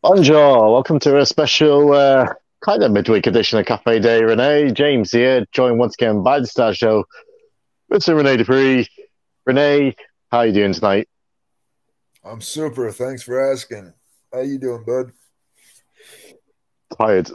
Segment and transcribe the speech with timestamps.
[0.00, 2.32] Bonjour, welcome to a special uh,
[2.64, 4.70] kind of midweek edition of Cafe de Rene.
[4.70, 7.04] James here, joined once again by the Star Show,
[7.92, 8.16] Mr.
[8.16, 8.86] Rene Dupree.
[9.44, 9.96] Renee,
[10.30, 11.08] how are you doing tonight?
[12.24, 12.92] I'm super.
[12.92, 13.92] Thanks for asking.
[14.32, 15.10] How you doing, bud?
[16.96, 17.32] Tired.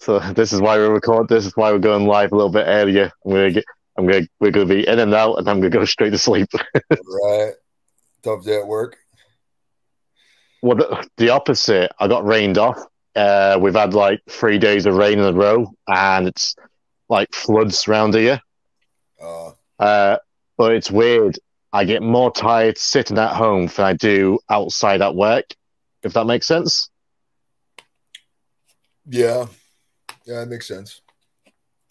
[0.00, 1.28] So this is why we record.
[1.28, 3.12] This is why we're going live a little bit earlier.
[3.24, 3.64] I'm gonna get.
[3.96, 4.26] I'm gonna.
[4.40, 6.48] We're gonna be in and out, and I'm gonna go straight to sleep.
[6.90, 7.52] right.
[8.24, 8.96] Tough day at work.
[10.62, 11.92] Well, the, the opposite.
[11.98, 12.78] I got rained off.
[13.14, 16.54] Uh, we've had like three days of rain in a row, and it's
[17.08, 18.40] like floods around here.
[19.20, 20.16] Uh, Uh,
[20.56, 21.38] but it's weird.
[21.72, 25.46] I get more tired sitting at home than I do outside at work.
[26.02, 26.90] If that makes sense.
[29.08, 29.46] yeah.
[30.24, 31.00] Yeah, that makes sense.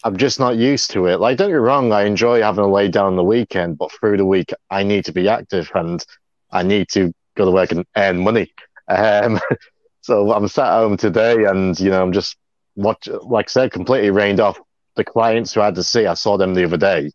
[0.04, 1.20] I'm just not used to it.
[1.20, 3.92] Like, don't get me wrong, I enjoy having a lay down on the weekend, but
[3.92, 6.04] through the week, I need to be active and
[6.50, 8.52] I need to go to work and earn money.
[8.88, 9.40] Um,
[10.00, 12.36] so I'm sat home today and, you know, I'm just
[12.76, 14.58] watch, like I said, completely rained off.
[14.96, 17.10] The clients who I had to see, I saw them the other day.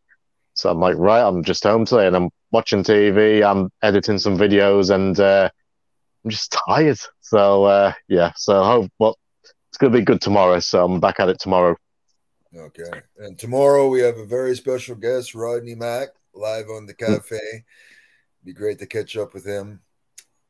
[0.56, 4.38] So I'm like, right, I'm just home today and I'm watching TV, I'm editing some
[4.38, 5.50] videos and uh,
[6.24, 7.00] I'm just tired.
[7.22, 9.18] So, uh, yeah, so hope, well,
[9.70, 10.60] it's to be good tomorrow.
[10.60, 11.76] So I'm back at it tomorrow.
[12.56, 13.02] Okay.
[13.18, 17.66] And tomorrow we have a very special guest, Rodney Mack, live on the cafe.
[18.44, 19.82] Be great to catch up with him.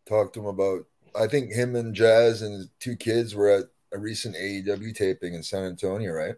[0.07, 0.85] Talk to him about
[1.19, 5.33] I think him and Jazz and his two kids were at a recent AEW taping
[5.33, 6.35] in San Antonio, right?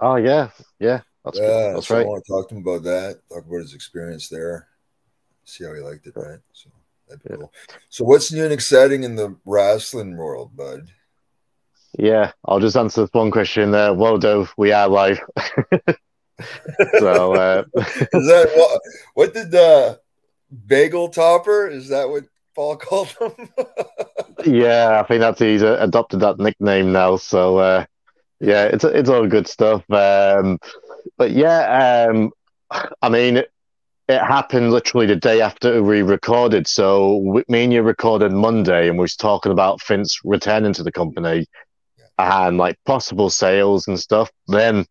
[0.00, 2.02] Oh, yeah, yeah, that's, yeah, that's so right.
[2.02, 4.68] I want to talk to him about that, talk about his experience there,
[5.44, 6.38] see how he liked it, right?
[6.52, 6.70] So
[7.08, 7.36] that'd be Yeah.
[7.36, 7.52] cool.
[7.88, 10.88] So what's new and exciting in the wrestling world, bud?
[11.98, 13.94] Yeah, I'll just answer this one question there.
[13.94, 15.18] Waldo, we are live.
[16.98, 18.80] so, uh, Is that what
[19.14, 19.98] what did the
[20.66, 21.66] bagel topper?
[21.66, 22.24] Is that what
[22.80, 23.48] Called him?
[24.44, 27.16] yeah, I think that's he's uh, adopted that nickname now.
[27.16, 27.84] So, uh,
[28.40, 29.88] yeah, it's it's all good stuff.
[29.90, 30.58] Um,
[31.16, 32.32] but yeah, um,
[33.00, 33.52] I mean, it,
[34.08, 36.66] it happened literally the day after we recorded.
[36.66, 40.82] So, we, me and you recorded Monday, and we was talking about Vince returning to
[40.82, 41.46] the company
[42.18, 44.32] and like possible sales and stuff.
[44.48, 44.84] Then,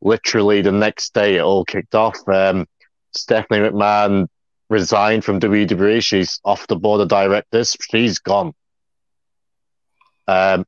[0.00, 2.26] literally the next day, it all kicked off.
[2.26, 2.66] Um,
[3.14, 4.28] Stephanie McMahon
[4.72, 6.02] resigned from WWE.
[6.02, 7.76] She's off the board of directors.
[7.90, 8.52] She's gone.
[10.26, 10.64] Um,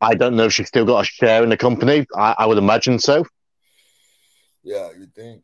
[0.00, 2.06] I don't know if she's still got a share in the company.
[2.16, 3.24] I, I would imagine so.
[4.64, 5.42] yeah, you'd think.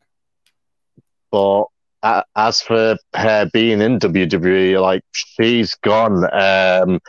[1.31, 1.65] But
[2.03, 6.25] uh, as for her being in WWE, like she's gone.
[6.33, 6.99] Um,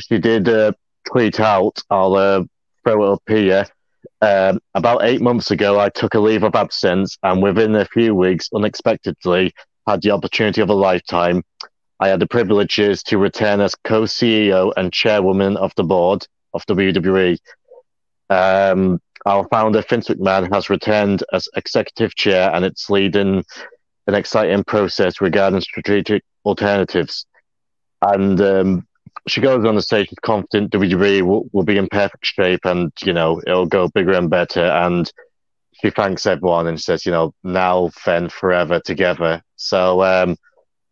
[0.00, 0.72] she did uh,
[1.10, 1.78] tweet out.
[1.90, 2.44] I'll uh,
[2.84, 3.66] throw it up here.
[4.22, 8.14] Um, about eight months ago, I took a leave of absence, and within a few
[8.14, 9.52] weeks, unexpectedly,
[9.86, 11.42] had the opportunity of a lifetime.
[12.00, 17.38] I had the privileges to return as co-CEO and chairwoman of the board of WWE.
[18.28, 23.44] Um, our founder, Vince McMahon, has returned as executive chair, and it's leading
[24.06, 27.26] an exciting process regarding strategic alternatives.
[28.02, 28.86] And um,
[29.26, 33.12] she goes on say she's confident WWE will, will be in perfect shape, and you
[33.12, 34.64] know it'll go bigger and better.
[34.64, 35.10] And
[35.80, 39.42] she thanks everyone and says, you know, now, then, forever together.
[39.56, 40.36] So um,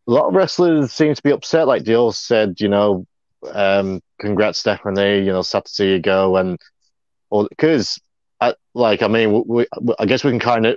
[0.06, 1.66] a lot of wrestlers seem to be upset.
[1.66, 3.06] Like they all said, you know,
[3.52, 5.18] um, congrats, Stephanie.
[5.18, 6.36] You know, sad to see you go.
[6.36, 6.58] And
[7.30, 8.00] because,
[8.74, 10.76] like, I mean, we, we, I guess we can kind of.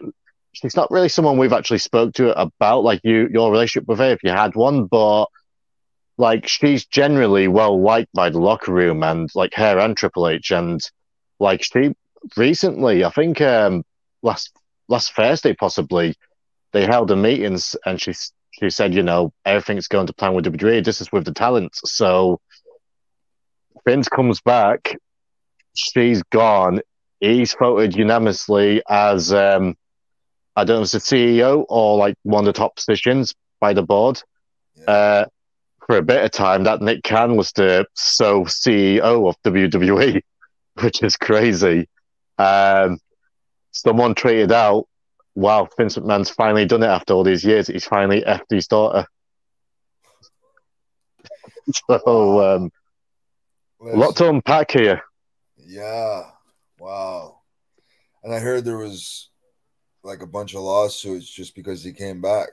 [0.53, 4.11] She's not really someone we've actually spoke to about, like you, your relationship with her,
[4.11, 5.27] if you had one, but
[6.17, 10.49] like she's generally well liked by the locker room and like her and Triple H,
[10.49, 10.81] and
[11.39, 11.93] like she
[12.35, 13.83] recently, I think um,
[14.21, 14.51] last
[14.87, 16.15] last Thursday possibly,
[16.71, 18.13] they held a meetings and she
[18.51, 20.83] she said, you know, everything's going to plan with WWE.
[20.83, 21.75] This is with the talent.
[21.75, 22.39] So
[23.85, 24.97] Vince comes back,
[25.75, 26.81] she's gone.
[27.19, 29.75] He's voted unanimously as um,
[30.55, 33.73] I don't know, if it's the CEO or like one of the top positions by
[33.73, 34.21] the board.
[34.75, 34.91] Yeah.
[34.91, 35.25] Uh,
[35.85, 40.21] for a bit of time, that Nick Khan was the so CEO of WWE,
[40.81, 41.87] which is crazy.
[42.37, 42.99] Um,
[43.71, 44.87] someone tweeted out,
[45.35, 47.67] "Wow, Vince McMahon's finally done it after all these years.
[47.67, 49.07] He's finally effed his daughter."
[51.89, 52.71] so, um,
[53.81, 55.01] a lot to unpack here.
[55.57, 56.23] Yeah.
[56.79, 57.41] Wow.
[58.23, 59.29] And I heard there was
[60.03, 62.49] like a bunch of lawsuits just because he came back.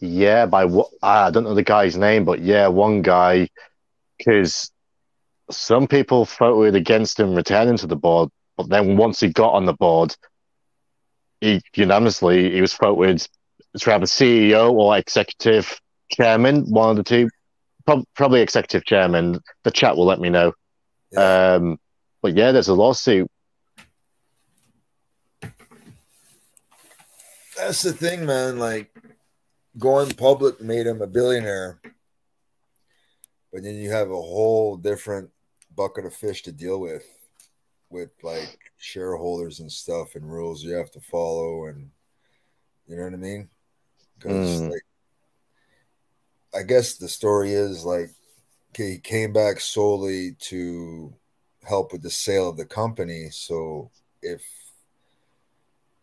[0.00, 3.48] Yeah, by what I don't know the guy's name, but yeah, one guy,
[4.16, 4.70] because
[5.50, 9.66] some people voted against him returning to the board, but then once he got on
[9.66, 10.14] the board,
[11.40, 13.26] he unanimously he was voted
[13.78, 15.80] to have a CEO or executive
[16.10, 17.28] chairman, one of the two
[18.14, 19.40] probably executive chairman.
[19.62, 20.52] The chat will let me know.
[21.12, 21.54] Yeah.
[21.54, 21.78] Um,
[22.22, 23.30] but yeah, there's a lawsuit.
[27.56, 28.58] That's the thing, man.
[28.58, 28.90] Like
[29.78, 31.80] going public made him a billionaire,
[33.52, 35.30] but then you have a whole different
[35.74, 37.04] bucket of fish to deal with,
[37.90, 41.90] with like shareholders and stuff and rules you have to follow, and
[42.86, 43.48] you know what I mean?
[44.18, 44.70] Because Mm.
[44.70, 44.86] like,
[46.54, 48.10] I guess the story is like,
[48.70, 51.14] okay, he came back solely to
[51.64, 53.28] help with the sale of the company.
[53.30, 53.90] So
[54.22, 54.44] if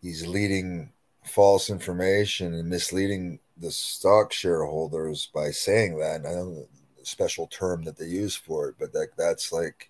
[0.02, 0.92] he's leading
[1.26, 6.18] false information and misleading the stock shareholders by saying that.
[6.18, 6.68] And I don't know
[7.00, 9.90] the special term that they use for it, but that that's like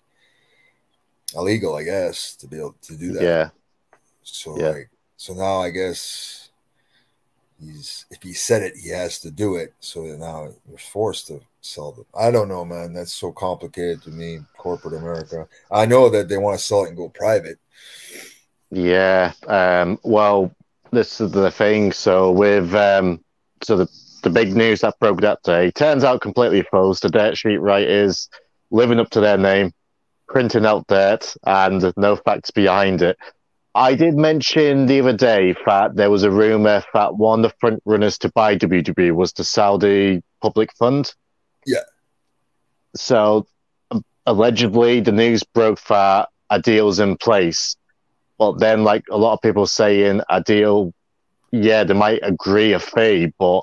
[1.34, 3.22] illegal, I guess, to be able to do that.
[3.22, 3.50] Yeah,
[4.22, 4.70] So Yeah.
[4.70, 6.50] like so now I guess
[7.60, 9.74] he's if he said it, he has to do it.
[9.80, 12.06] So now you're forced to sell them.
[12.14, 12.92] I don't know, man.
[12.92, 15.48] That's so complicated to me, corporate America.
[15.70, 17.58] I know that they want to sell it and go private.
[18.70, 19.32] yeah.
[19.46, 20.50] Um, well,
[20.92, 21.92] this is the thing.
[21.92, 23.22] So with um,
[23.62, 23.88] so the
[24.22, 27.00] the big news that broke that day turns out completely false.
[27.00, 28.28] The dirt sheet writers
[28.70, 29.72] living up to their name,
[30.28, 33.16] printing out dirt, and no facts behind it.
[33.74, 37.56] I did mention the other day that there was a rumor that one of the
[37.58, 41.12] front runners to buy WWE was the Saudi Public Fund.
[41.66, 41.82] Yeah.
[42.94, 43.46] So
[43.90, 47.76] um, allegedly, the news broke that a deal's in place,
[48.38, 50.94] but then like a lot of people saying a deal,
[51.50, 53.62] yeah, they might agree a fee, but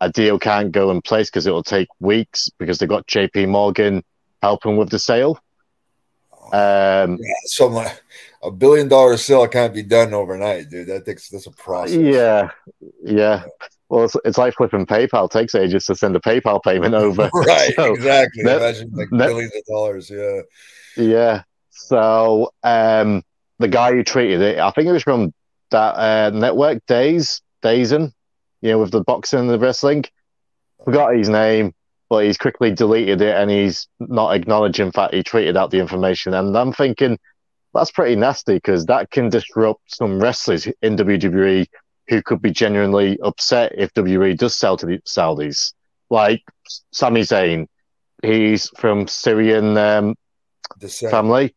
[0.00, 3.48] a deal can't go in place because it will take weeks because they've got JP
[3.48, 4.04] Morgan
[4.40, 5.40] helping with the sale.
[6.52, 8.02] Um, Yeah, something like
[8.42, 10.88] a billion dollar sale can't be done overnight, dude.
[10.88, 11.96] That takes that's a process.
[11.96, 12.50] Yeah,
[13.04, 13.44] yeah.
[13.88, 15.26] Well, it's, it's like flipping PayPal.
[15.26, 17.30] It takes ages to send a PayPal payment over.
[17.32, 18.42] right, So, exactly.
[18.44, 20.10] that- Imagine like that- billions of dollars.
[20.10, 20.40] Yeah,
[20.96, 21.42] yeah.
[21.70, 23.22] So um,
[23.58, 25.32] the guy who treated it, I think it was from
[25.70, 28.12] that uh, network, Days, DAZN,
[28.62, 30.04] you know, with the boxing and the wrestling.
[30.84, 31.74] Forgot his name,
[32.08, 36.34] but he's quickly deleted it and he's not acknowledging that he tweeted out the information.
[36.34, 37.18] And I'm thinking
[37.74, 41.66] that's pretty nasty because that can disrupt some wrestlers in WWE
[42.08, 45.74] who could be genuinely upset if WWE does sell to the Saudis.
[46.10, 46.42] Like
[46.92, 47.66] Sami Zayn,
[48.22, 50.14] he's from Syrian um,
[50.78, 51.10] descent.
[51.10, 51.54] family,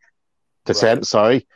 [0.65, 1.47] descent, sorry.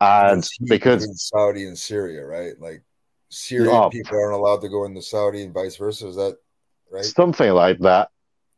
[0.00, 2.52] And because Saudi and Syria, right?
[2.60, 2.82] Like
[3.30, 3.88] Syrian Oh.
[3.88, 6.08] people aren't allowed to go into Saudi and vice versa.
[6.08, 6.36] Is that
[6.92, 7.04] right?
[7.04, 8.10] something like that.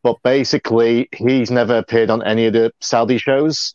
[0.07, 3.75] But basically, he's never appeared on any of the Saudi shows.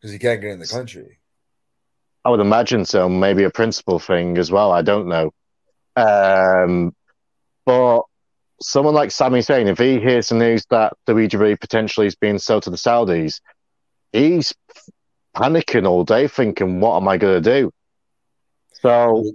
[0.00, 1.18] Because he can't get in the country.
[2.24, 3.06] I would imagine so.
[3.06, 4.72] Maybe a principal thing as well.
[4.72, 5.34] I don't know.
[5.96, 6.94] Um,
[7.66, 8.04] but
[8.62, 12.62] someone like Sami Zayn, if he hears the news that WWE potentially is being sold
[12.62, 13.42] to the Saudis,
[14.12, 14.54] he's
[15.36, 17.70] panicking all day, thinking, "What am I going to do?"
[18.80, 19.30] So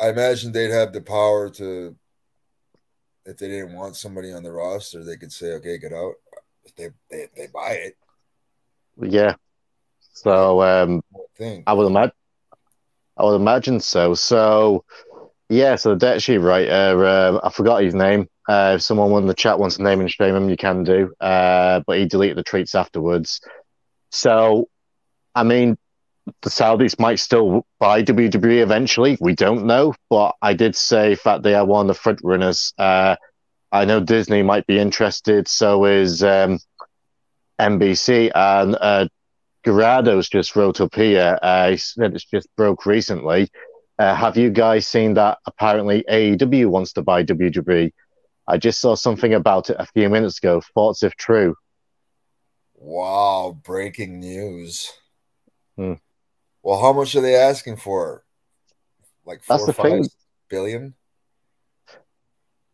[0.00, 1.96] I imagine they'd have the power to,
[3.24, 6.14] if they didn't want somebody on the roster, they could say, "Okay, get out."
[6.64, 7.96] If they they, they buy it,
[9.00, 9.34] yeah.
[10.12, 11.02] So um,
[11.38, 11.62] I.
[11.66, 12.14] I would imagine.
[13.16, 14.14] I would imagine so.
[14.14, 14.84] So,
[15.48, 15.76] yeah.
[15.76, 18.28] So the dirt sheet writer, uh, I forgot his name.
[18.48, 21.12] Uh, if someone in the chat wants to name and shame him, you can do.
[21.20, 23.40] Uh, but he deleted the tweets afterwards.
[24.10, 24.68] So,
[25.34, 25.76] I mean,
[26.42, 29.18] the Saudis might still buy WWE eventually.
[29.20, 32.72] We don't know, but I did say that they are one of the front runners.
[32.78, 33.16] Uh,
[33.70, 35.48] I know Disney might be interested.
[35.48, 36.58] So is um,
[37.60, 38.76] NBC and.
[38.80, 39.08] Uh,
[39.64, 41.38] Garado's just wrote up here.
[41.40, 43.48] Uh, he said it's just broke recently.
[43.98, 45.38] Uh, have you guys seen that?
[45.46, 47.92] Apparently, AEW wants to buy WWE.
[48.48, 50.60] I just saw something about it a few minutes ago.
[50.74, 51.54] Thoughts if true?
[52.74, 54.90] Wow, breaking news.
[55.76, 55.94] Hmm.
[56.62, 58.24] Well, how much are they asking for?
[59.24, 60.08] Like four That's or the five thing.
[60.48, 60.94] billion?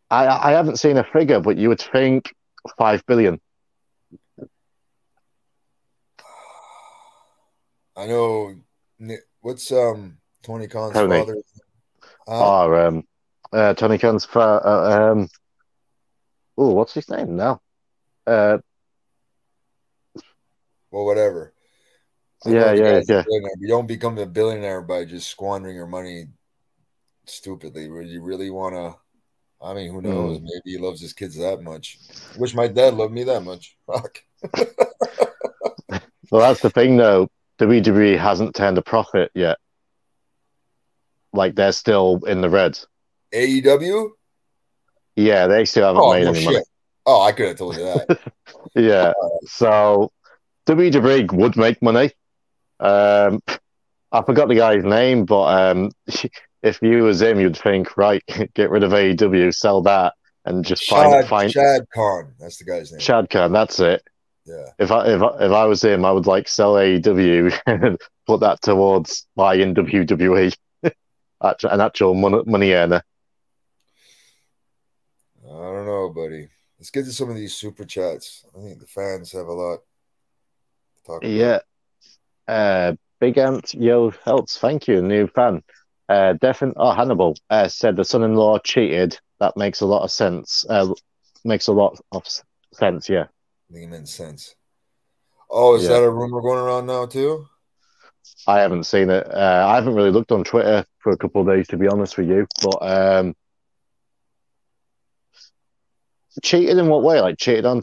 [0.09, 2.33] I I haven't seen a figure, but you would think
[2.77, 3.39] five billion.
[7.95, 8.55] I know.
[9.41, 11.19] What's um Tony Khan's Tony.
[11.19, 11.37] father?
[12.27, 12.65] Huh?
[12.65, 13.03] Or um,
[13.51, 15.27] uh, Tony Khan's fa- uh, um,
[16.57, 17.61] oh, what's his name now?
[18.27, 18.59] Uh,
[20.91, 21.53] well, whatever.
[22.45, 23.23] I Yeah, yeah, yeah.
[23.27, 26.27] You don't become a billionaire by just squandering your money
[27.25, 27.83] stupidly.
[27.83, 28.95] You really want to?
[29.61, 30.37] I mean, who knows?
[30.37, 30.45] Hmm.
[30.45, 31.97] Maybe he loves his kids that much.
[32.37, 33.75] Wish my dad loved me that much.
[33.85, 34.23] Fuck.
[36.31, 37.29] well, that's the thing, though.
[37.59, 39.57] WWE hasn't turned a profit yet.
[41.33, 42.79] Like they're still in the red.
[43.33, 44.11] AEW?
[45.15, 46.63] Yeah, they still haven't Oh made no any money.
[47.05, 48.19] Oh, I could have told you that.
[48.75, 49.13] yeah.
[49.45, 50.11] So
[50.67, 52.13] WWE would make money.
[52.79, 53.41] Um,
[54.11, 55.91] I forgot the guy's name, but um,
[56.63, 60.13] if you was him, you'd think, right, get rid of AEW, sell that,
[60.45, 62.33] and just Shad, find find Shad Khan.
[62.39, 62.99] That's the guy's name.
[62.99, 63.51] Shad Khan.
[63.51, 64.03] That's it.
[64.45, 64.71] Yeah.
[64.79, 68.39] If I if I, if I was him, I would like sell AEW and put
[68.39, 70.55] that towards buying WWE,
[71.43, 73.03] an actual money, money earner.
[75.45, 76.47] I don't know, buddy.
[76.79, 78.45] Let's get to some of these super chats.
[78.55, 79.79] I think the fans have a lot
[80.95, 81.29] to talk about.
[82.49, 85.61] Uh, Big Ant Yo Helps, thank you, new fan.
[86.07, 89.19] Uh, Defin oh Hannibal uh, said the son-in-law cheated.
[89.39, 90.65] That makes a lot of sense.
[90.67, 90.93] Uh,
[91.45, 92.23] makes a lot of
[92.73, 93.07] sense.
[93.07, 93.25] Yeah.
[93.69, 94.55] I think it made sense.
[95.49, 95.89] Oh, is Yeah.
[95.89, 97.45] that a rumor going around now too?
[98.47, 99.27] I haven't seen it.
[99.31, 102.17] Uh, I haven't really looked on Twitter for a couple of days, to be honest
[102.17, 102.47] with you.
[102.63, 103.35] But um,
[106.41, 107.21] cheated in what way?
[107.21, 107.81] Like cheated on,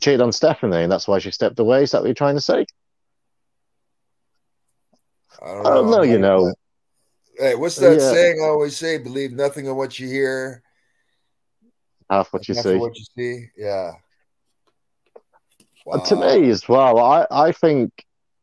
[0.00, 1.84] cheated on Stephanie, and that's why she stepped away.
[1.84, 2.66] Is that what you're trying to say?
[5.42, 6.02] I don't I don't know.
[6.02, 6.54] You know,
[7.38, 8.12] Hey, what's that Yeah.
[8.12, 8.98] saying I always say?
[8.98, 10.62] Believe nothing of what you hear.
[12.10, 12.76] half what you half see.
[12.76, 13.46] What you see.
[13.56, 13.92] Yeah.
[15.86, 17.90] And To me as well, I, I think,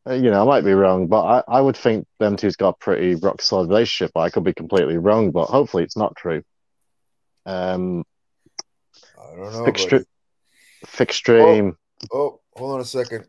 [0.08, 2.70] uh, you know, I might be wrong, but I, I would think them two's got
[2.70, 4.12] a pretty rock solid relationship.
[4.18, 6.44] I could be completely wrong, but hopefully it's not true.
[7.46, 8.04] Um,
[9.18, 9.66] I don't know.
[9.66, 10.06] fixed, buddy.
[10.86, 11.78] fixed stream.
[12.12, 13.26] Oh, hold on a second.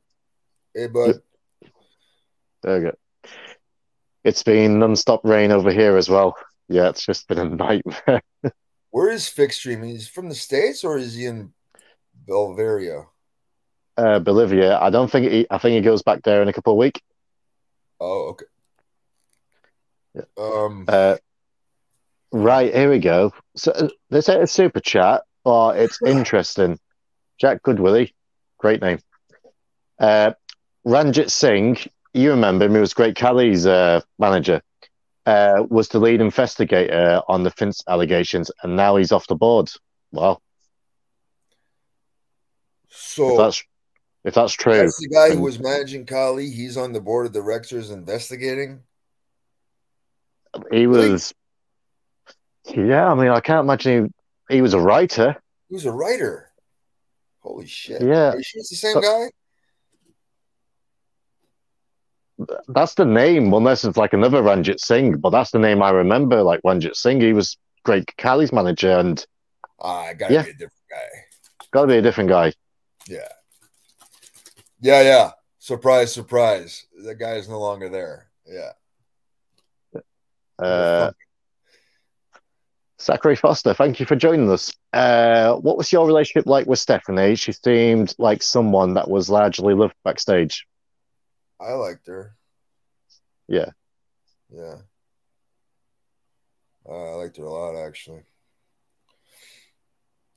[0.75, 1.21] Hey, bud.
[2.63, 2.93] There we go.
[4.25, 6.37] It's been non-stop rain over here as well.
[6.69, 8.23] Yeah, it's just been a nightmare.
[8.91, 9.83] Where is Fixed Stream?
[9.83, 11.53] He's from the States or is he in
[12.29, 13.07] Belvaria?
[13.97, 14.79] Uh, Bolivia.
[14.79, 17.01] I don't think he, I think he goes back there in a couple of weeks.
[18.01, 20.25] Oh, okay.
[20.37, 21.17] Um, Uh,
[22.33, 23.33] right here we go.
[23.57, 26.79] So uh, they say a super chat, but it's interesting.
[27.39, 28.13] Jack Goodwillie,
[28.59, 28.99] great name.
[29.99, 30.33] Uh,
[30.85, 31.77] Ranjit Singh,
[32.13, 32.75] you remember him?
[32.75, 34.63] He was Great Khali's uh, manager.
[35.27, 39.71] Uh, was the lead investigator on the Vince allegations, and now he's off the board.
[40.13, 40.43] Well,
[42.89, 43.63] if so that's
[44.25, 46.51] if that's true, that's the guy who was managing Khali.
[46.51, 48.81] He's on the board of directors investigating.
[50.73, 51.35] he was.
[52.75, 54.13] Yeah, I mean, I can't imagine
[54.49, 55.37] he, he was a writer.
[55.69, 56.51] He was a writer.
[57.41, 58.03] Holy shit.
[58.03, 58.33] Yeah.
[58.33, 59.31] Are you sure it's the same guy?
[62.69, 66.43] That's the name, unless it's like another Ranjit Singh, but that's the name I remember.
[66.43, 69.25] Like Ranjit Singh, he was Great Khali's manager, and
[69.81, 70.43] Ah, I gotta Yeah.
[70.43, 71.09] be a different guy.
[71.73, 72.53] got to be a different guy.
[73.07, 73.29] Yeah.
[74.81, 75.31] Yeah, yeah.
[75.59, 76.85] Surprise, surprise.
[77.05, 78.31] That guy is no longer there.
[78.47, 78.73] Yeah.
[80.59, 81.13] Uh,
[83.01, 84.73] Zachary Foster, thank you for joining us.
[84.93, 87.35] Uh, what was your relationship like with Stephanie?
[87.35, 90.67] She seemed like someone that was largely loved backstage.
[91.61, 92.35] I liked her.
[93.49, 93.71] Yeah.
[94.51, 94.77] Yeah.
[96.89, 98.23] Uh, I liked her a lot, actually.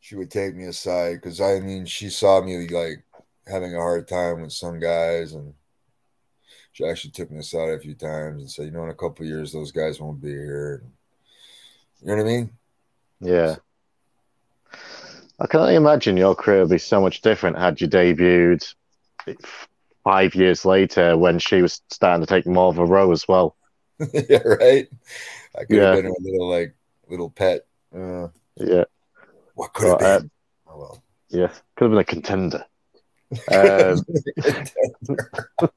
[0.02, 3.06] She would take me aside because I mean, she saw me like
[3.48, 5.54] having a hard time with some guys, and
[6.74, 9.24] she actually took me aside a few times and said, "You know, in a couple
[9.24, 10.84] of years, those guys won't be here."
[12.02, 12.50] You know what I mean?
[13.22, 13.56] Yeah.
[15.40, 18.76] I can only imagine your career would be so much different had you debuted
[20.04, 23.56] five years later when she was starting to take more of a role as well.
[24.14, 24.88] yeah, right.
[25.58, 26.76] I could have been a little like
[27.08, 27.66] little pet.
[27.96, 28.86] Uh, Yeah.
[29.56, 30.32] what could have Well, uh, been?
[30.68, 31.04] oh well.
[31.30, 31.48] Yeah.
[31.76, 32.66] Could have been a contender.
[33.52, 33.98] Um,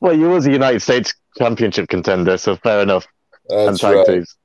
[0.00, 3.06] well, you was a United States Championship contender, so fair enough.
[3.48, 4.06] That's right.
[4.06, 4.36] teams.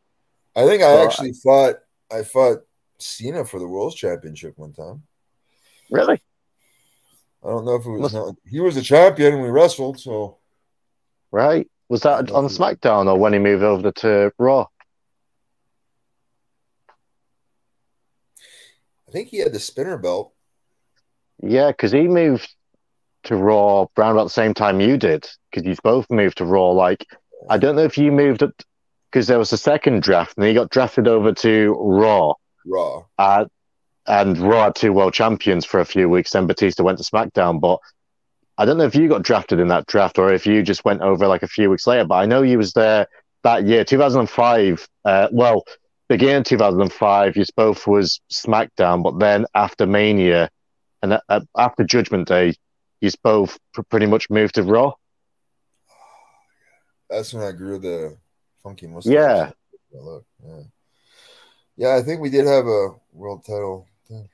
[0.55, 1.75] I think I Well, actually fought.
[2.11, 2.59] I fought
[2.97, 5.03] Cena for the World Championship one time.
[5.89, 6.19] Really?
[7.43, 8.13] I don't know if it was.
[8.13, 9.99] Must- he was the champion and we wrestled.
[9.99, 10.37] So
[11.31, 11.69] Right?
[11.89, 14.67] Was that on SmackDown or when he moved over to Raw?
[19.07, 20.33] I think he had the spinner belt.
[21.41, 22.53] Yeah, because he moved
[23.23, 25.27] to Raw around about the same time you did.
[25.49, 26.69] Because you both moved to Raw.
[26.71, 27.07] Like,
[27.49, 28.43] I don't know if you moved
[29.11, 32.33] because there was a second draft and he got drafted over to Raw.
[32.67, 33.05] Raw.
[33.17, 33.45] Uh,
[34.09, 36.31] and Raw had two world champions for a few weeks.
[36.31, 37.61] Then Batista went to SmackDown.
[37.61, 37.77] But
[38.57, 41.01] I don't know if you got drafted in that draft or if you just went
[41.01, 42.05] over like a few weeks later.
[42.05, 43.07] But I know you was there
[43.43, 44.87] that year, 2005.
[45.05, 45.63] Uh, well,
[46.07, 49.03] beginning 2005, you both was SmackDown.
[49.03, 50.49] But then after Mania
[51.03, 52.55] and uh, after Judgment Day,
[53.01, 54.93] you both pr- pretty much moved to Raw.
[57.11, 58.17] That's when I grew the
[58.63, 59.13] funky mustache.
[59.13, 59.51] Yeah.
[59.93, 60.61] Look, yeah.
[61.77, 64.29] Yeah, I think we did have a world title thing.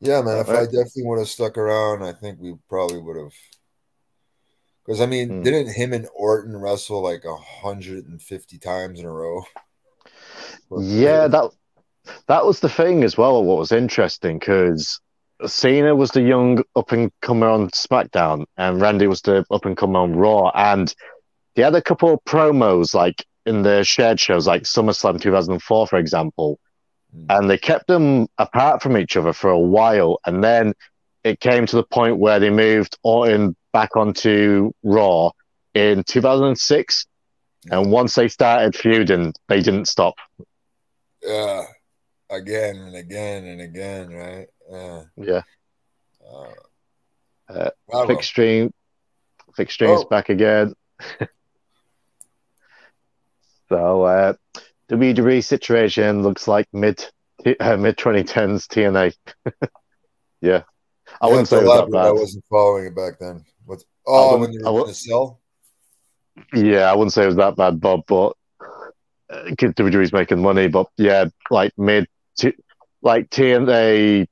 [0.00, 0.38] Yeah, man.
[0.40, 3.32] If I definitely would have stuck around, I think we probably would have.
[4.84, 5.42] Because I mean, Hmm.
[5.42, 7.24] didn't him and Orton wrestle like
[7.62, 9.42] hundred and fifty times in a row?
[10.78, 11.50] Yeah, that
[12.28, 13.42] that was the thing as well.
[13.42, 15.00] What was interesting because
[15.46, 19.76] Cena was the young up and comer on SmackDown, and Randy was the up and
[19.76, 20.94] comer on Raw, and
[21.54, 25.96] they had a couple of promos like in the shared shows, like SummerSlam 2004, for
[25.98, 26.65] example, Mm.
[27.28, 30.74] And they kept them apart from each other for a while, and then
[31.24, 35.30] it came to the point where they moved Orton back onto Raw
[35.74, 37.06] in 2006.
[37.70, 40.14] And once they started feuding, they didn't stop.
[41.20, 41.64] Yeah,
[42.30, 44.46] again and again and again, right?
[44.70, 45.02] Yeah.
[45.16, 45.42] Yeah.
[46.24, 46.52] Uh,
[47.48, 48.14] Uh, bravo.
[48.14, 48.72] Fixed stream,
[49.56, 50.08] fixed streams Oh.
[50.08, 50.74] back again.
[53.68, 54.34] so uh,
[54.90, 57.04] WWE situation looks like mid
[57.60, 59.14] uh, mid 2010s TNA.
[60.40, 60.62] yeah,
[61.20, 61.98] I wouldn't say it was that elaborate.
[61.98, 62.20] I bad.
[62.20, 63.44] wasn't following it back then.
[63.64, 63.82] What?
[64.06, 65.40] Oh, when they were in the cell.
[66.54, 68.36] Yeah, I wouldn't say it was that bad, Bob, but
[69.30, 70.68] uh, WWE's making money.
[70.68, 72.54] But yeah, like mid, t-
[73.02, 74.26] like TNA,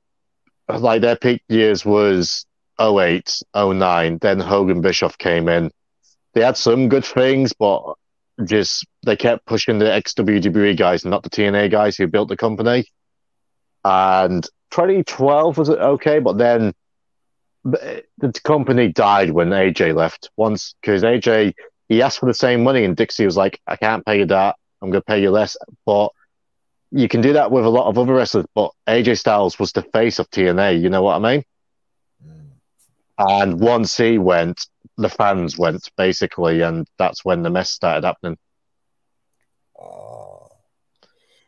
[0.69, 2.45] like their peak years was
[2.79, 4.17] 08, 09.
[4.19, 5.71] Then Hogan Bischoff came in.
[6.33, 7.95] They had some good things, but
[8.43, 12.37] just they kept pushing the ex WWE guys, not the TNA guys who built the
[12.37, 12.85] company.
[13.83, 16.73] And 2012 was okay, but then
[17.63, 20.29] the the company died when AJ left.
[20.35, 21.53] Once because AJ
[21.87, 24.55] he asked for the same money, and Dixie was like, "I can't pay you that.
[24.81, 26.09] I'm going to pay you less." But
[26.91, 28.45] you can do that with a lot of other wrestlers.
[28.53, 30.81] But AJ Styles was the face of TNA.
[30.81, 31.43] You know what I mean?
[32.25, 32.49] Mm.
[33.17, 38.37] And once he went, the fans went basically, and that's when the mess started happening.
[39.79, 40.47] Uh,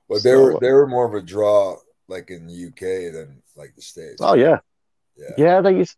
[0.09, 1.77] but they were they were more of a draw,
[2.07, 4.17] like in the UK than like the states.
[4.21, 4.59] Oh yeah,
[5.17, 5.33] yeah.
[5.37, 5.61] yeah.
[5.61, 5.97] They, used-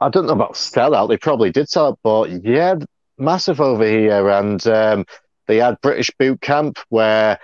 [0.00, 1.08] I don't know about sellout.
[1.08, 2.76] They probably did sell it, but yeah,
[3.18, 4.28] massive over here.
[4.30, 5.04] And um,
[5.46, 7.38] they had British Boot Camp where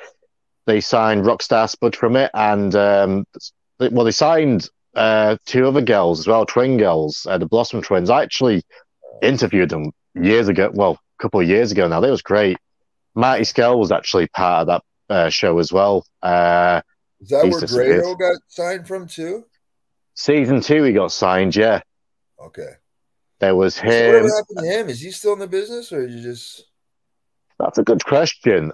[0.67, 3.25] they signed Rockstar Spud from it, and um,
[3.79, 7.83] they- well, they signed uh, two other girls as well, twin girls, uh, the Blossom
[7.83, 8.09] Twins.
[8.09, 8.63] I actually
[9.23, 10.71] interviewed them years ago.
[10.73, 12.01] Well, a couple of years ago now.
[12.01, 12.57] They was great.
[13.15, 14.67] Marty Skell was actually part of
[15.09, 16.05] that uh, show as well.
[16.23, 16.83] Uh,
[17.21, 18.01] Is that where.
[18.01, 19.45] Grado got signed from too?
[20.15, 21.55] season two, he got signed.
[21.55, 21.81] Yeah,
[22.43, 22.73] Okay.
[23.39, 24.07] there was So him.
[24.15, 24.89] whatever happened to him?
[24.89, 26.65] Is he still in the business, or you just?
[27.59, 28.73] That's a good question.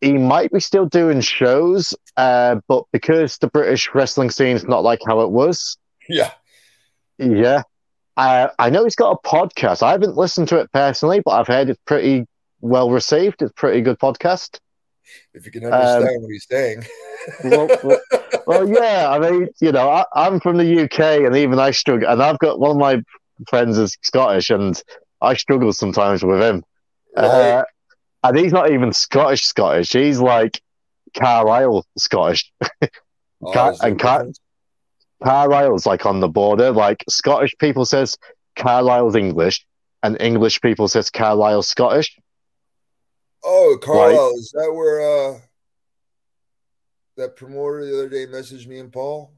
[0.00, 4.82] He might be still doing shows, uh, but because the British wrestling scene is not
[4.84, 5.76] like how it was,
[6.08, 6.32] Yeah.
[7.18, 7.62] yeah.
[8.16, 9.82] I I know he's got a podcast.
[9.82, 12.26] I haven't listened to it personally, but I've heard it's pretty
[12.60, 13.42] well received.
[13.42, 14.58] It's a pretty good podcast.
[15.34, 16.84] If you can understand Um, what he's saying.
[17.44, 18.00] Well, well,
[18.46, 19.08] well, yeah.
[19.10, 22.08] I mean, you know, I, I'm from the UK, and even I struggle.
[22.08, 23.02] And I've got one of my
[23.48, 24.80] friends is Scottish, and
[25.20, 26.64] I struggle sometimes with him.
[27.16, 27.24] Right?
[27.24, 27.64] Uh,
[28.24, 29.92] and he's not even Scottish Scottish.
[29.92, 30.60] He's like
[31.16, 32.50] Carlisle Scottish.
[33.42, 34.26] Oh, Car- and Car-?
[35.22, 36.70] Carlisle's like on the border.
[36.70, 38.16] Like Scottish people says
[38.56, 39.66] Carlisle's English,
[40.02, 42.16] and English people says Carlisle's Scottish.
[43.44, 45.38] Oh, Carlisle, is that where uh
[47.16, 49.32] that promoter the other day messaged me and Paul?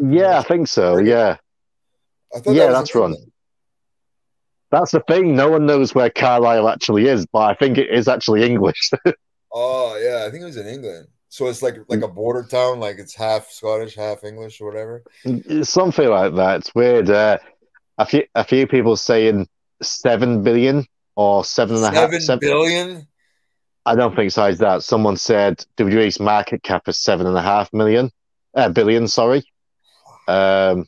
[0.00, 0.98] Yeah, I think so.
[0.98, 1.36] Yeah,
[2.34, 3.14] I thought yeah, that that's right.
[4.70, 5.36] That's the thing.
[5.36, 8.90] No one knows where Carlisle actually is, but I think it is actually English.
[9.54, 11.08] Oh yeah, I think it was in England.
[11.32, 15.02] So it's like like a border town, like it's half Scottish, half English, or whatever.
[15.64, 16.56] Something like that.
[16.58, 17.08] It's weird.
[17.08, 17.38] Uh,
[17.96, 19.48] a few a few people saying
[19.80, 20.84] seven billion
[21.16, 22.10] or seven and a half.
[22.10, 23.08] Seven seven- billion.
[23.86, 24.82] I don't think besides that.
[24.82, 28.10] Someone said WWE's market cap is seven and a half million,
[28.54, 29.08] uh, billion.
[29.08, 29.42] Sorry.
[30.28, 30.84] Um,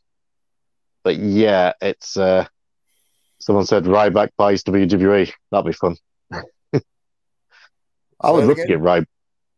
[1.04, 2.18] but yeah, it's.
[2.18, 2.44] Uh,
[3.38, 5.32] someone said Ryback buys WWE.
[5.50, 5.96] That'd be fun.
[8.20, 9.06] I would it love to get Ry.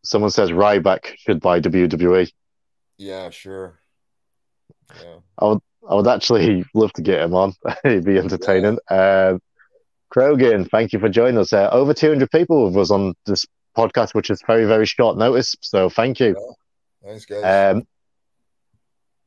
[0.07, 2.31] Someone says Ryback should buy WWE.
[2.99, 3.79] Yeah, sure.
[5.03, 5.19] Yeah.
[5.89, 7.55] I would actually love to get him on.
[7.83, 8.79] He'd be entertaining.
[8.91, 9.41] Um,
[10.15, 11.53] Krogan, thank you for joining us.
[11.53, 13.45] Uh, over 200 people with us on this
[13.77, 15.55] podcast, which is very, very short notice.
[15.61, 16.37] So thank you.
[17.05, 17.75] Thanks, guys.
[17.75, 17.83] Um,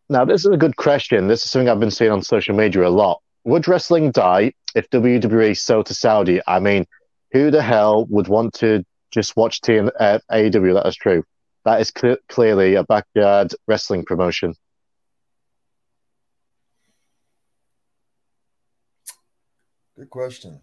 [0.09, 1.27] now, this is a good question.
[1.27, 3.21] This is something I've been seeing on social media a lot.
[3.43, 6.41] Would wrestling die if WWE sold to Saudi?
[6.47, 6.85] I mean,
[7.31, 10.73] who the hell would want to just watch TN, uh, AEW?
[10.73, 11.23] That is true.
[11.65, 14.55] That is cl- clearly a backyard wrestling promotion.
[19.97, 20.61] Good question.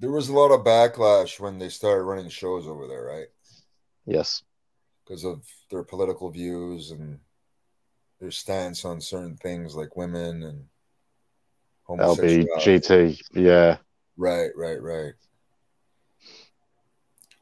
[0.00, 3.28] There was a lot of backlash when they started running shows over there, right?
[4.04, 4.42] Yes.
[5.04, 7.20] Because of their political views and
[8.18, 10.64] their stance on certain things like women and
[11.84, 12.80] homosexuality.
[12.80, 13.76] LBGT, yeah.
[14.16, 15.12] Right, right, right.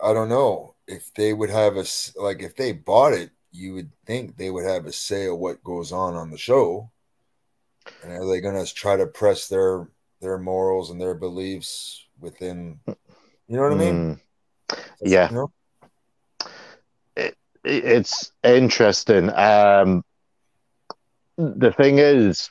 [0.02, 1.84] I don't know if they would have a
[2.16, 5.62] like if they bought it, you would think they would have a say of what
[5.64, 6.90] goes on on the show.
[8.02, 9.88] And are they going to try to press their
[10.20, 12.80] their morals and their beliefs within?
[12.86, 14.18] You know what I mean?
[14.70, 15.28] Mm, yeah.
[15.30, 15.52] You know?
[17.16, 19.28] it- it's interesting.
[19.30, 20.02] Um,
[21.36, 22.48] the thing is,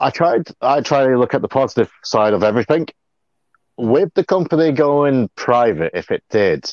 [0.00, 0.48] I tried.
[0.60, 2.88] I try to look at the positive side of everything.
[3.76, 6.64] With the company going private, if it did,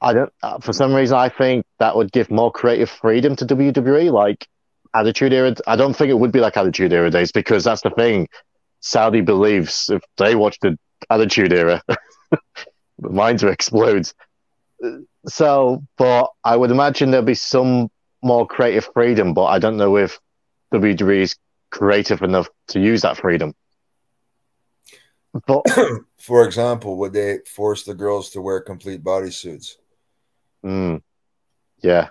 [0.00, 0.32] I don't.
[0.42, 4.10] uh, For some reason, I think that would give more creative freedom to WWE.
[4.10, 4.46] Like
[4.94, 7.90] Attitude Era, I don't think it would be like Attitude Era days because that's the
[7.90, 8.28] thing.
[8.80, 10.76] Saudi believes if they watch the
[11.10, 11.82] Attitude Era,
[13.00, 14.08] minds will explode.
[15.26, 17.88] So, but I would imagine there'll be some
[18.22, 20.18] more creative freedom, but I don't know if
[20.72, 21.36] WWE is
[21.70, 23.54] creative enough to use that freedom.
[25.46, 25.62] But
[26.18, 29.76] For example, would they force the girls to wear complete bodysuits?
[30.64, 31.02] mm,
[31.82, 32.08] yeah,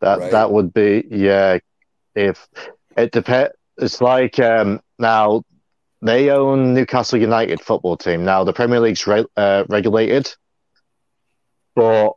[0.00, 0.30] that Right.
[0.32, 1.58] that would be yeah.
[2.14, 2.48] If
[2.96, 5.42] it depends, it's like um, now
[6.02, 8.24] they own Newcastle United football team.
[8.24, 10.34] Now the Premier League's re- uh, regulated,
[11.76, 12.12] but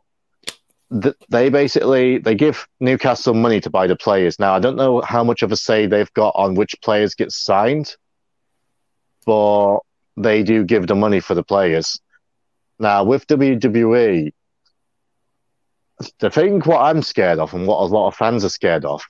[1.00, 4.38] th- they basically they give Newcastle money to buy the players.
[4.40, 7.30] Now I don't know how much of a say they've got on which players get
[7.30, 7.94] signed,
[9.24, 9.78] but
[10.16, 12.00] they do give the money for the players.
[12.78, 14.32] Now with WWE,
[16.18, 19.02] the thing what I'm scared of and what a lot of fans are scared of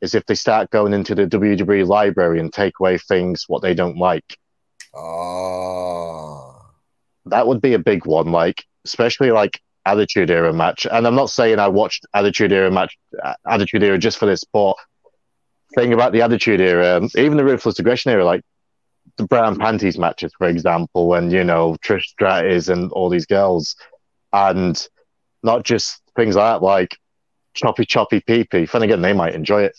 [0.00, 3.74] is if they start going into the WWE library and take away things what they
[3.74, 4.36] don't like.
[4.94, 6.72] Ah,
[7.26, 10.86] That would be a big one, like especially like Attitude Era match.
[10.90, 12.96] And I'm not saying I watched Attitude Era match,
[13.46, 14.74] Attitude Era just for this, but
[15.74, 18.42] thing about the Attitude Era, even the Ruthless Aggression Era, like
[19.20, 23.76] the Brown Panties matches, for example, when you know Trish Stratus and all these girls,
[24.32, 24.86] and
[25.42, 26.96] not just things like that, like
[27.54, 28.64] choppy choppy pee pee.
[28.64, 29.76] Then again, they might enjoy it.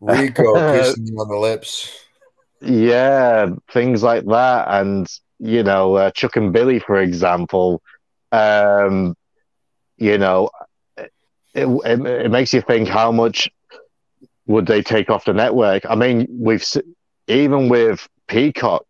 [0.00, 2.04] Rico kissing on the lips.
[2.60, 5.06] Yeah, things like that, and
[5.38, 7.82] you know, uh, Chuck and Billy, for example.
[8.32, 9.14] Um,
[9.96, 10.50] you know,
[10.96, 11.12] it,
[11.54, 13.50] it it makes you think how much
[14.46, 15.84] would they take off the network?
[15.88, 16.64] I mean, we've
[17.28, 18.84] even with Peacock,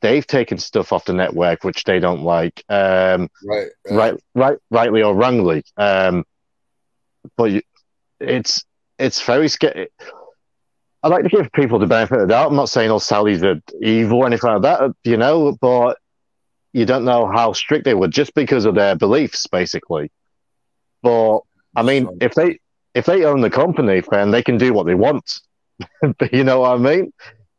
[0.00, 2.64] they've taken stuff off the network which they don't like.
[2.68, 5.64] Um, Right, right, right, rightly or wrongly.
[5.76, 6.24] Um,
[7.36, 7.62] but you,
[8.18, 8.64] it's
[8.98, 9.88] it's very scary.
[11.02, 12.50] I like to give people the benefit of the doubt.
[12.50, 15.98] I'm not saying all Saudis are evil or anything like that, you know, but
[16.72, 20.10] you don't know how strict they were just because of their beliefs, basically.
[21.02, 21.40] But
[21.74, 22.58] I mean, if they
[22.94, 25.40] if they own the company, then they can do what they want.
[26.32, 27.12] you know what I mean?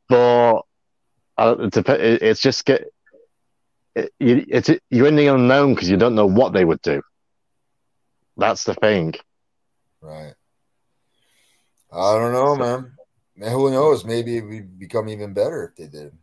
[0.07, 0.61] But
[1.37, 2.85] uh, it's just get
[3.95, 7.01] it, you, it's you're in the unknown because you don't know what they would do.
[8.37, 9.13] That's the thing.
[10.01, 10.33] Right.
[11.91, 12.93] I don't know, man.
[13.35, 14.05] Man, Who knows?
[14.05, 16.13] Maybe it would become even better if they did.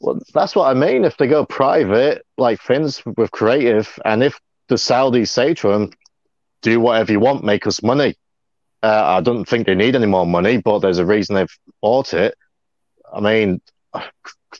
[0.00, 1.04] Well, that's what I mean.
[1.04, 4.38] If they go private, like Finn's with creative, and if
[4.68, 5.90] the Saudis say to them,
[6.62, 8.16] "Do whatever you want, make us money,"
[8.82, 12.12] uh, I don't think they need any more money, but there's a reason they've bought
[12.12, 12.34] it.
[13.12, 13.60] I mean,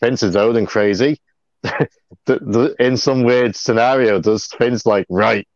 [0.01, 1.21] Vince is old and crazy.
[1.63, 1.89] the,
[2.27, 5.47] the, in some weird scenario, does Vince like, right,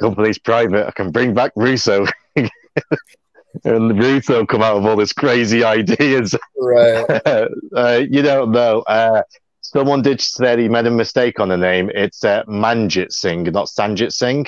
[0.00, 2.06] company's private, I can bring back Russo.
[3.64, 6.34] and Russo come out with all this crazy ideas.
[6.56, 7.04] Right.
[7.76, 8.80] uh, you don't know.
[8.80, 9.22] Uh,
[9.60, 11.90] someone did say he made a mistake on the name.
[11.94, 14.46] It's uh, Manjit Singh, not Sanjit Singh.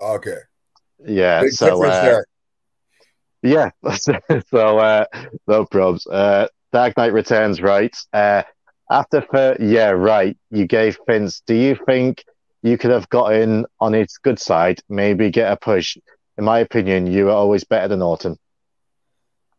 [0.00, 0.38] Okay.
[1.04, 1.42] Yeah.
[1.42, 2.22] Big so uh,
[3.42, 3.70] yeah.
[3.98, 5.04] so uh,
[5.46, 6.06] no probs.
[6.10, 7.96] Uh, Dark Knight Returns, right?
[8.12, 8.42] Uh,
[8.90, 10.36] after for yeah, right.
[10.50, 11.42] You gave Vince.
[11.46, 12.24] Do you think
[12.62, 14.80] you could have gotten on its good side?
[14.88, 15.96] Maybe get a push.
[16.36, 18.36] In my opinion, you are always better than Orton.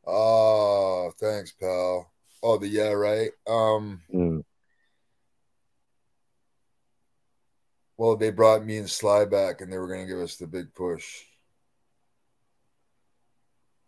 [0.05, 2.11] Oh, thanks, pal.
[2.41, 3.31] Oh, the yeah, right.
[3.47, 4.43] Um, Mm.
[7.97, 10.47] well, they brought me and Sly back, and they were going to give us the
[10.47, 11.05] big push.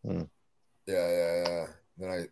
[0.03, 0.23] Hmm.
[0.85, 1.65] Yeah, yeah, yeah.
[1.97, 2.27] Then I,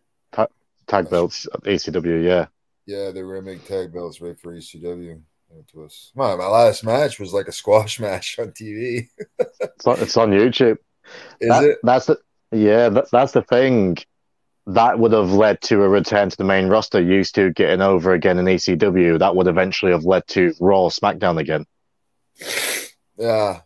[0.90, 2.24] Tag belts at ECW.
[2.24, 2.46] Yeah.
[2.86, 5.20] yeah, they were to make tag belts right for ECW.
[5.52, 6.12] It us.
[6.14, 9.08] My, my last match was like a squash match on TV.
[9.60, 10.78] It's on, it's on YouTube.
[11.40, 11.78] Is That- it?
[11.82, 12.18] That's the
[12.52, 12.88] yeah.
[12.88, 13.96] That, that's the thing.
[14.66, 17.00] That would have led to a return to the main roster.
[17.00, 19.18] Used to getting over again in ECW.
[19.18, 21.64] That would eventually have led to Raw, SmackDown again.
[23.16, 23.60] Yeah.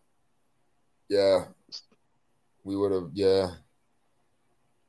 [1.09, 1.45] Yeah.
[2.63, 3.51] We would have, yeah.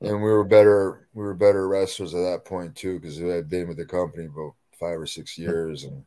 [0.01, 1.08] And we were better.
[1.13, 4.25] We were better wrestlers at that point too, because we had been with the company
[4.25, 6.05] about five or six years, and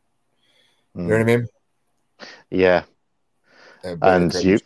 [0.94, 1.48] you know what I mean.
[2.51, 2.85] Yeah,
[3.85, 4.59] And, And you-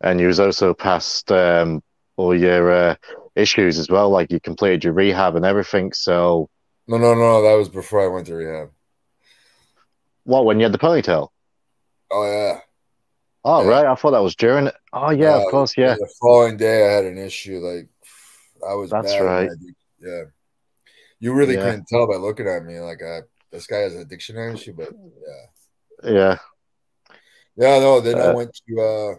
[0.00, 1.82] and you was also past um,
[2.16, 2.94] all your uh,
[3.36, 4.10] issues as well.
[4.10, 5.92] Like you completed your rehab and everything.
[5.92, 6.48] So
[6.86, 7.42] No, no, no.
[7.42, 8.70] That was before I went to rehab.
[10.24, 10.44] what?
[10.44, 11.28] When you had the ponytail?
[12.10, 12.60] Oh yeah.
[13.44, 13.70] Oh Yeah.
[13.70, 14.70] right, I thought that was during.
[14.92, 15.96] Oh yeah, Uh, of course, yeah.
[15.98, 17.58] The following day, I had an issue.
[17.58, 17.88] Like
[18.68, 18.90] I was.
[18.90, 19.50] That's bad, right.
[20.00, 20.22] Yeah.
[21.18, 21.64] You really Yeah.
[21.64, 22.78] couldn't tell by looking at me.
[22.80, 23.20] Like I,
[23.50, 24.90] this guy has an addiction issue, but
[26.02, 26.10] yeah.
[26.12, 26.38] Yeah,
[27.56, 28.00] Yeah, no.
[28.00, 29.14] Then I Uh, went to uh,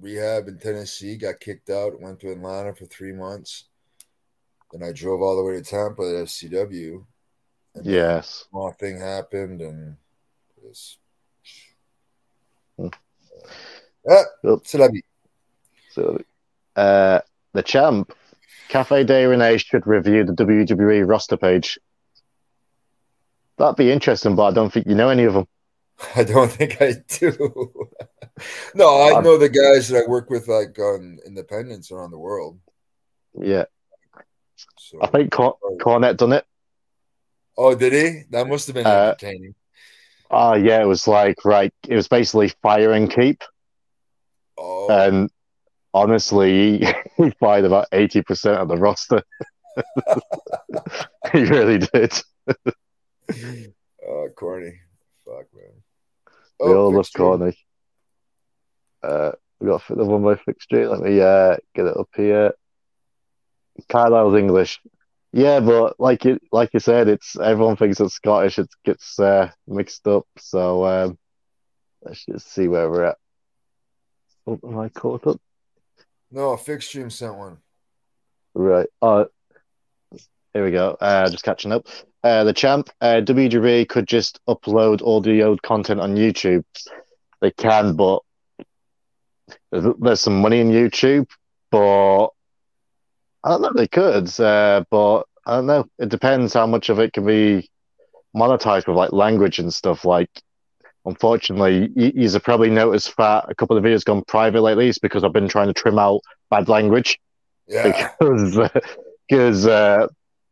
[0.00, 1.16] rehab in Tennessee.
[1.16, 2.00] Got kicked out.
[2.00, 3.64] Went to Atlanta for three months.
[4.72, 7.04] Then I drove all the way to Tampa at FCW.
[7.74, 8.42] And yes.
[8.46, 9.96] a small thing happened, and
[10.64, 10.98] it's
[12.76, 12.88] Hmm.
[14.08, 14.58] yeah, Yep.
[14.64, 15.04] c'est la vie.
[15.92, 16.18] So,
[16.76, 17.20] uh,
[17.52, 18.12] the champ,
[18.68, 21.78] Cafe de Rene should review the WWE roster page.
[23.58, 25.46] That'd be interesting, but I don't think you know any of them.
[26.16, 27.88] I don't think I do.
[28.74, 32.18] no, I Um, know the guys that I work with, like on independence around the
[32.18, 32.58] world.
[33.34, 33.64] Yeah,
[34.76, 36.44] So, I think Cor- Cornette done it.
[37.56, 38.22] oh, did he?
[38.30, 39.54] That must have been Uh, entertaining.
[40.30, 41.72] Oh yeah, it was like right.
[41.88, 43.42] It was basically fire and keep,
[44.56, 45.30] Oh, and
[45.92, 46.82] honestly,
[47.24, 49.22] he, fired about eighty percent of the roster.
[51.32, 52.12] he really did.
[54.06, 54.72] oh, corny.
[55.24, 55.72] Fuck, man.
[56.58, 57.08] We all love.
[57.14, 57.56] Corny.
[59.02, 60.88] Uh, we got the one by fixture.
[60.88, 62.52] Let me uh, get it up here.
[63.88, 64.80] Carlisle's English.
[65.32, 68.58] Yeah, but like you like you said, it's everyone thinks it's Scottish.
[68.58, 70.26] It gets uh, mixed up.
[70.38, 71.18] So um,
[72.02, 73.18] let's just see where we're at.
[74.46, 75.40] Oh, am I caught up?
[76.30, 77.58] No, a Fixed Stream sent one.
[78.54, 78.88] Right.
[79.02, 79.26] Oh,
[80.52, 80.96] here we go.
[81.00, 81.86] Uh, just catching up.
[82.22, 86.64] Uh, the champ, uh, WWE could just upload all the old content on YouTube.
[87.40, 88.22] They can, but
[89.70, 91.28] there's, there's some money in YouTube.
[91.70, 92.28] But
[93.44, 93.72] I don't know.
[93.74, 95.86] They could, uh, but I don't know.
[95.98, 97.70] It depends how much of it can be
[98.36, 100.04] monetized with like language and stuff.
[100.04, 100.30] Like,
[101.04, 104.88] unfortunately, you, you've probably noticed that a couple of videos gone private lately.
[104.88, 107.18] It's because I've been trying to trim out bad language
[107.66, 108.10] Yeah.
[108.18, 108.70] because
[109.28, 110.06] because uh,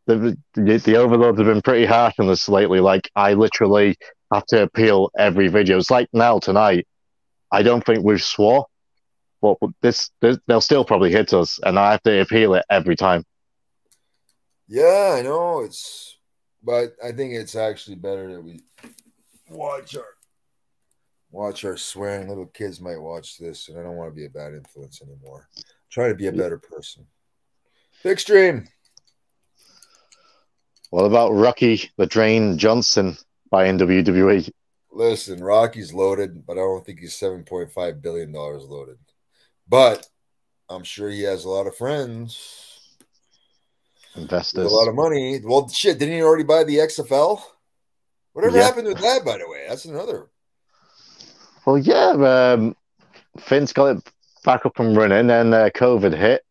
[0.07, 2.79] the, the the overlords have been pretty harsh on this lately.
[2.79, 3.97] Like I literally
[4.33, 5.77] have to appeal every video.
[5.77, 6.87] It's like now tonight.
[7.51, 8.67] I don't think we've swore,
[9.41, 12.95] but this, this they'll still probably hit us, and I have to appeal it every
[12.95, 13.23] time.
[14.67, 16.17] Yeah, I know it's,
[16.63, 18.61] but I think it's actually better that we
[19.49, 20.05] watch our
[21.31, 22.27] watch our swearing.
[22.27, 25.47] Little kids might watch this, and I don't want to be a bad influence anymore.
[25.89, 27.05] Try to be a better person.
[28.03, 28.67] Big stream.
[30.89, 33.17] What about Rocky the Drain Johnson
[33.51, 34.49] by NWWE?
[34.91, 38.97] Listen, Rocky's loaded, but I don't think he's seven point five billion dollars loaded.
[39.67, 40.07] But
[40.67, 42.97] I'm sure he has a lot of friends.
[44.15, 44.71] With Investors.
[44.71, 45.39] a lot of money.
[45.43, 47.39] Well, shit, didn't he already buy the XFL?
[48.33, 48.63] Whatever Yeah.
[48.63, 49.65] happened with that, by the way?
[49.69, 50.29] That's another.
[51.69, 52.75] Well, yeah, um,
[53.47, 54.11] Vince got it
[54.43, 56.43] back up and running, and uh, COVID hit,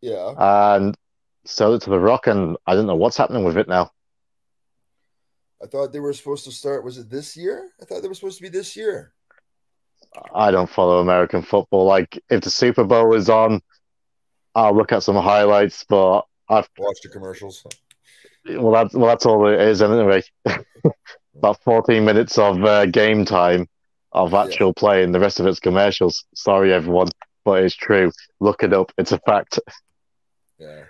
[0.00, 0.32] Yeah.
[0.72, 0.96] and
[1.44, 3.90] sold it to The Rock, and I don't know what's happening with it now.
[5.62, 6.84] I thought they were supposed to start.
[6.86, 7.68] Was it this year?
[7.82, 9.12] I thought they were supposed to be this year.
[10.34, 11.84] I don't follow American football.
[11.84, 13.60] Like, if the Super Bowl is on,
[14.54, 17.62] I'll look at some highlights, but I've watched the commercials.
[18.48, 20.22] well, that's well, that's all it is anyway.
[21.36, 23.68] About 14 minutes of uh, game time
[24.12, 24.44] of Yeah.
[24.44, 26.24] actual play, and the rest of it's commercials.
[26.34, 27.08] Sorry, everyone,
[27.44, 28.12] but it's true.
[28.40, 29.58] Look it up; it's a fact.
[30.58, 30.84] Yeah.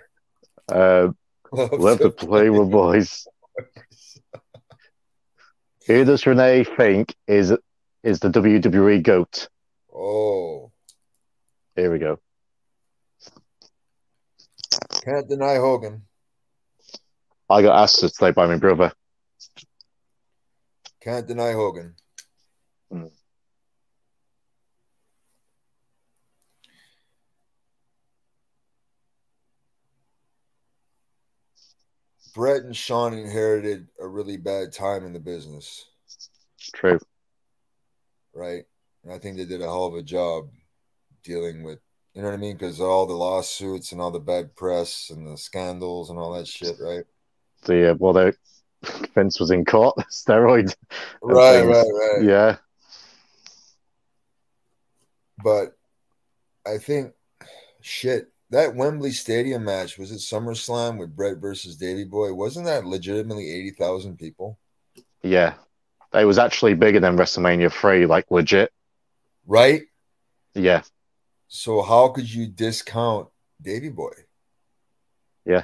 [0.71, 1.09] Uh,
[1.51, 3.27] love to play with boys.
[5.87, 7.53] Who does Rene think is
[8.03, 9.49] is the WWE goat?
[9.93, 10.71] Oh,
[11.75, 12.19] Here we go.
[15.03, 16.03] can't deny Hogan.
[17.49, 18.93] I got asked to play by my brother.
[21.01, 21.95] Can't deny Hogan.
[22.91, 23.11] Mm.
[32.33, 35.85] Bret and Shawn inherited a really bad time in the business,
[36.73, 36.99] True.
[38.33, 38.63] right?
[39.03, 40.49] And I think they did a hell of a job
[41.23, 41.79] dealing with,
[42.13, 42.55] you know what I mean?
[42.55, 46.47] Because all the lawsuits and all the bad press and the scandals and all that
[46.47, 47.03] shit, right?
[47.65, 48.35] The uh, well, the
[49.13, 50.73] Vince was in court, steroid.
[51.21, 52.23] and Right, right, right.
[52.23, 52.57] Yeah,
[55.43, 55.77] but
[56.65, 57.13] I think
[57.81, 58.27] shit.
[58.49, 62.33] That Wembley Stadium match was it SummerSlam with Bret versus Davy Boy?
[62.33, 64.59] Wasn't that legitimately eighty thousand people?
[65.23, 65.53] Yeah,
[66.13, 68.71] it was actually bigger than WrestleMania three, like legit.
[69.45, 69.83] Right.
[70.53, 70.81] Yeah.
[71.47, 73.29] So how could you discount
[73.61, 74.13] Davy Boy?
[75.45, 75.63] Yeah.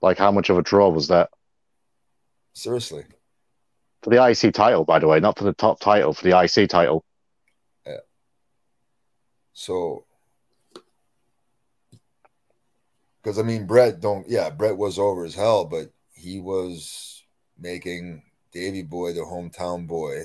[0.00, 1.30] Like how much of a draw was that?
[2.54, 3.04] Seriously.
[4.02, 6.68] For the IC title, by the way, not for the top title, for the IC
[6.68, 7.04] title.
[9.52, 10.04] So
[13.22, 17.22] because I mean Bret don't yeah, Bret was over as hell, but he was
[17.58, 20.24] making Davy Boy the hometown boy,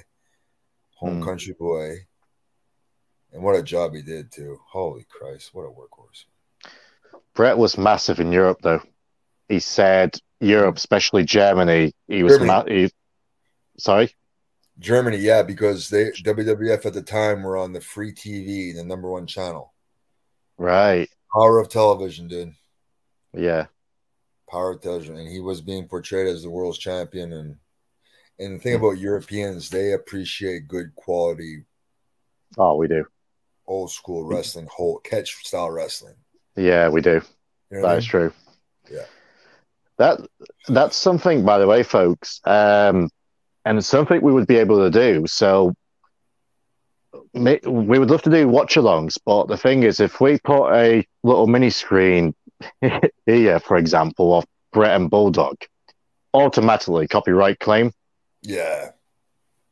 [0.96, 1.26] home Mm.
[1.26, 2.06] country boy.
[3.34, 4.58] And what a job he did too.
[4.72, 6.26] Holy Christ, what a workhorse.
[7.34, 8.82] Bret was massive in Europe, though.
[9.48, 12.48] He said Europe, especially Germany, he was Germany.
[12.48, 12.92] ma- he,
[13.78, 14.14] sorry.
[14.80, 19.10] Germany, yeah, because they WWF at the time were on the free TV, the number
[19.10, 19.74] one channel.
[20.58, 21.10] Right.
[21.34, 22.54] Power of television, dude.
[23.34, 23.68] Yeah.
[24.50, 25.18] Power of television.
[25.18, 27.34] And he was being portrayed as the world's champion.
[27.34, 27.58] And
[28.40, 31.64] and the thing about Europeans, they appreciate good quality
[32.58, 33.06] Oh, we do.
[33.66, 36.16] old school wrestling, whole catch style wrestling.
[36.56, 37.22] Yeah, we do.
[37.72, 38.32] You know what That I is true.
[38.92, 39.06] Yeah.
[39.98, 40.20] That
[40.70, 43.10] that's something, by the way, folks, um,
[43.68, 45.28] and it's something we would be able to do.
[45.28, 45.74] So
[47.34, 51.48] we would love to do watch-alongs, but the thing is, if we put a little
[51.48, 52.34] mini screen
[53.26, 55.58] here, for example, of Bret and Bulldog,
[56.34, 57.92] automatically copyright claim.
[58.42, 58.92] Yeah,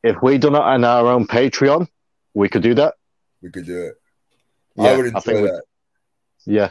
[0.03, 1.87] If we done it on our own Patreon,
[2.33, 2.95] we could do that.
[3.41, 3.95] we could do it.
[4.75, 5.63] Yeah, I would I enjoy think we- that.
[6.45, 6.69] Yeah.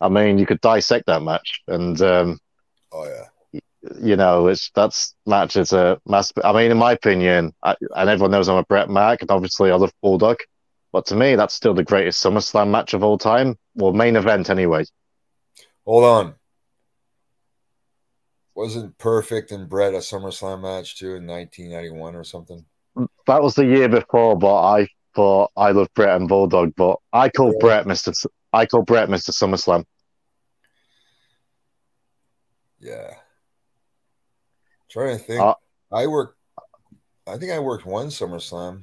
[0.00, 2.38] I mean, you could dissect that match, and um,
[2.92, 3.26] Oh yeah.
[4.02, 6.32] You know, it's that's match is a mass.
[6.44, 9.70] I mean, in my opinion, I, and everyone knows I'm a Bret Mac, and obviously
[9.70, 10.36] I love Bulldog,
[10.92, 13.58] but to me, that's still the greatest SummerSlam match of all time.
[13.74, 14.84] Well, main event anyway.
[15.86, 16.34] Hold on.
[18.54, 22.66] Wasn't perfect and Bret a SummerSlam match too in 1991 or something?
[23.26, 27.30] That was the year before, but I thought I love Bret and Bulldog, but I
[27.30, 27.58] call Yeah.
[27.60, 28.12] Bret Mister.
[28.52, 29.84] I call Bret Mister SummerSlam.
[32.78, 33.14] Yeah.
[34.90, 35.40] Trying to think.
[35.40, 35.54] Uh,
[35.92, 36.36] I worked.
[37.26, 38.82] I think I worked one SummerSlam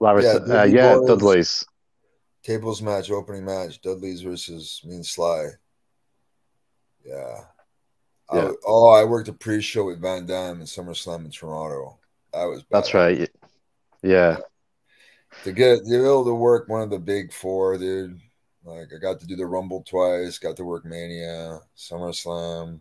[0.00, 0.94] Yeah, uh, yeah.
[1.06, 1.64] Dudley's.
[2.42, 5.48] tables match, opening match, Dudley's versus Mean Sly.
[7.04, 7.40] Yeah.
[8.30, 11.98] I- oh, I worked a pre-show with Van Dam in SummerSlam in Toronto.
[12.32, 12.98] That was That's bad.
[13.18, 13.30] right.
[14.02, 14.36] Yeah,
[15.44, 18.18] to get to be able to work one of the big four, dude.
[18.64, 22.80] Like I got to do the Rumble twice, got to work Mania, SummerSlam.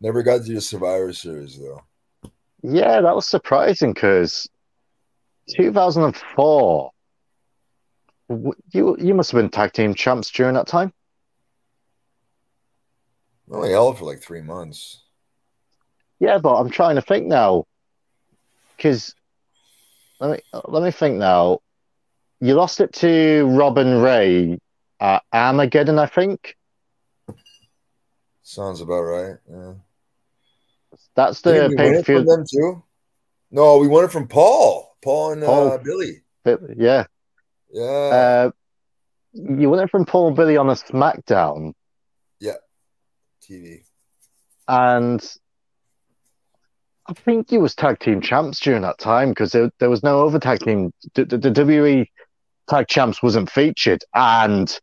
[0.00, 1.82] Never got to do the Survivor Series though.
[2.62, 4.48] yeah, that was surprising because
[5.56, 6.90] 2004.
[8.72, 10.92] You you must have been tag team champs during that time.
[13.52, 15.02] I only held for like three months.
[16.20, 17.66] Yeah, but I'm trying to think now,
[18.76, 19.14] because
[20.20, 21.58] let me let me think now.
[22.40, 24.58] You lost it to Rob and Rey
[25.00, 26.56] at Armageddon, I think.
[28.44, 29.36] Sounds about right.
[29.50, 29.72] Yeah.
[31.16, 32.24] That's the pay per view.
[32.24, 32.82] them too?
[33.50, 34.96] No, we won it from Paul.
[35.02, 36.22] Paul and uh, Billy.
[36.76, 37.06] Yeah,
[37.72, 37.82] Yeah.
[37.82, 38.50] uh,
[39.32, 41.72] you won it from Paul and Billy on a SmackDown,
[42.38, 42.56] Yeah.
[43.42, 43.82] TV.
[44.68, 45.36] and
[47.06, 50.26] I think you was tag team champs during that time because there, there was no
[50.26, 50.92] other tag team.
[51.14, 52.06] The, the, the WWE
[52.68, 54.78] tag champs wasn't featured, and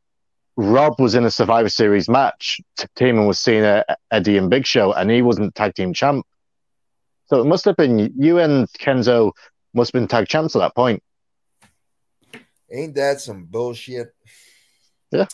[0.58, 2.60] Rob was in a Survivor Series match
[2.96, 6.26] teaming with Cena, Eddie, and Big Show, and he wasn't tag team champ.
[7.26, 9.32] So it must have been you and Kenzo
[9.74, 11.02] must have been tag champs at that point.
[12.70, 14.14] Ain't that some bullshit?
[15.12, 15.28] Yeah.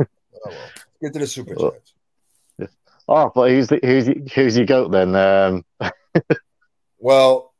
[0.00, 0.06] oh
[0.44, 0.54] well.
[1.02, 2.74] Get to the super Well, chats.
[3.06, 5.14] Oh, but who's the, who's who's your goat then?
[5.14, 5.64] Um,
[7.04, 7.52] Well,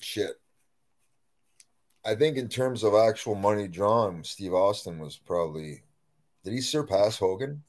[0.00, 0.38] shit.
[2.04, 5.82] I think in terms of actual money drawn, Steve Austin was probably.
[6.44, 7.62] Did he surpass Hogan?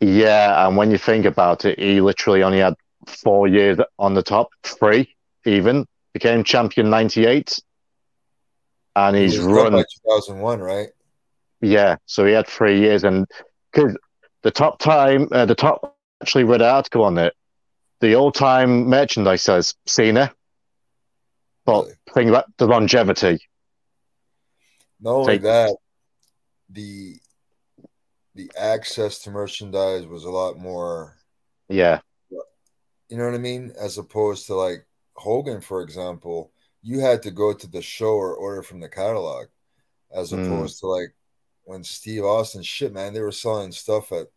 [0.00, 2.74] yeah, and when you think about it, he literally only had
[3.06, 5.14] four years on the top, three
[5.44, 5.86] even.
[6.12, 7.60] Became champion '98,
[8.96, 10.88] and he's done run 2001, right?
[11.60, 13.26] Yeah, so he had three years, and
[13.70, 13.96] because
[14.42, 17.34] the top time, uh, the top actually read an article on it.
[18.00, 20.32] The all-time merchandise says Cena,
[21.72, 23.38] but think about the longevity.
[25.00, 25.76] Not only Take- that,
[26.68, 27.16] the
[28.34, 31.16] the access to merchandise was a lot more.
[31.68, 32.00] Yeah,
[33.08, 33.72] You know what I mean?
[33.78, 36.52] As opposed to like Hogan, for example,
[36.82, 39.46] you had to go to the show or order from the catalog,
[40.12, 40.44] as Mm.
[40.46, 41.12] opposed to like
[41.64, 44.28] when Steve Austin shit, man, they were selling stuff at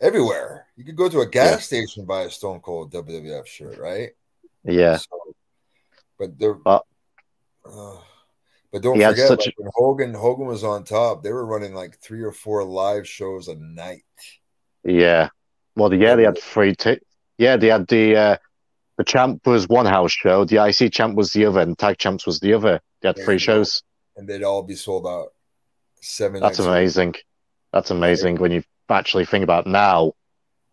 [0.00, 0.66] everywhere.
[0.76, 1.56] You could go to a gas Yeah.
[1.84, 4.10] station buy a Stone Cold WWF shirt, right?
[4.64, 5.29] Yeah, So,
[6.20, 6.84] but they're But-
[7.64, 7.96] uh,
[8.70, 11.98] but don't forget such like, when Hogan Hogan was on top, they were running like
[11.98, 14.04] three or four live shows a night.
[14.84, 15.30] yeah.
[15.76, 16.74] Well, yeah, they had three.
[16.76, 17.00] T-
[17.38, 18.36] yeah, they had the uh,
[18.98, 22.26] the champ was one house show, the IC champ was the other, and tag champs
[22.26, 22.80] was the other.
[23.00, 23.82] They had three shows.
[24.16, 25.28] And they'd all be sold out.
[26.02, 26.68] Seven That's nights a week.
[26.78, 27.14] amazing.
[27.72, 30.12] That's amazing when you actually think about now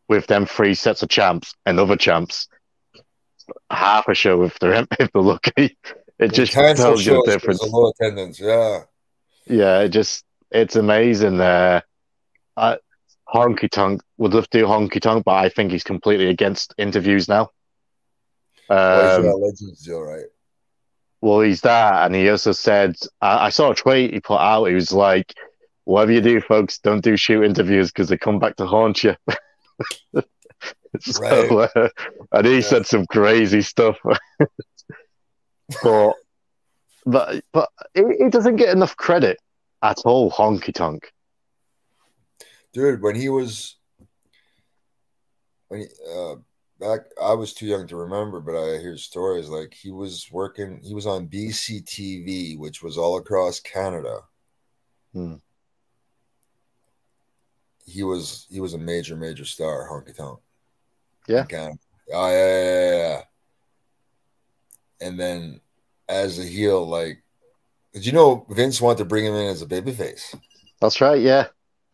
[0.10, 2.48] with them three sets of champs and other champs,
[3.70, 5.78] half a show if they're if they're lucky.
[6.20, 7.64] It just tells you the difference.
[7.64, 8.40] of low attendance.
[8.40, 8.84] Yeah.
[9.46, 11.40] Yeah, it just it's amazing.
[11.40, 11.82] Uh,
[12.56, 12.78] I,
[13.34, 17.28] Honky Tonk would love to do Honky Tonk, but I think he's completely against interviews
[17.28, 17.52] now.
[18.70, 20.26] Well, he's Um, Legends right?
[21.22, 24.66] well, he's that, and he also said I, I saw a tweet he put out.
[24.66, 25.34] He was like,
[25.84, 29.16] "Whatever you do, folks, don't do shoot interviews because they come back to haunt you."
[31.02, 31.90] so, uh,
[32.32, 32.62] and he Yeah.
[32.62, 33.98] said some crazy stuff,
[35.84, 36.14] but
[37.06, 39.38] but but he, he doesn't get enough credit
[39.82, 40.32] at all.
[40.32, 41.12] Honky Tonk.
[42.74, 43.78] dude when he was
[45.70, 46.36] when he, uh
[46.80, 50.80] back i was too young to remember but i hear stories like he was working
[50.84, 54.20] he was on bctv which was all across canada
[55.14, 55.36] Hmm.
[57.86, 60.40] he was he was a major major star honky tonk
[61.28, 61.42] Yeah.
[61.42, 61.78] in Canada.
[62.14, 63.22] oh yeah, yeah, yeah, yeah.
[65.08, 65.62] and then
[66.10, 67.22] as a heel like
[67.94, 70.36] did you know vince wanted to bring him in as a babyface
[70.82, 71.20] That's right.
[71.22, 71.48] Yeah.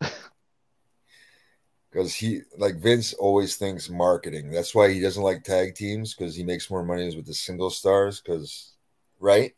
[1.90, 4.50] because he like Vince always thinks marketing.
[4.50, 7.70] That's why he doesn't like tag teams because he makes more money with the single
[7.70, 8.20] stars.
[8.20, 8.74] Because
[9.20, 9.54] right,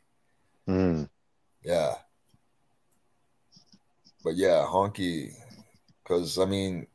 [0.69, 1.09] Mm.
[1.65, 1.95] yeah,
[4.23, 5.33] but yeah, Honky.
[6.03, 6.87] Because I mean,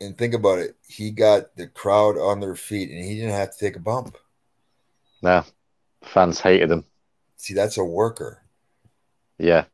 [0.00, 3.52] and think about it, he got the crowd on their feet, and he didn't have
[3.52, 4.16] to take a bump.
[5.22, 5.44] No,
[6.02, 6.84] fans hated him.
[7.36, 8.42] See, that's a worker.
[9.38, 9.64] Yeah.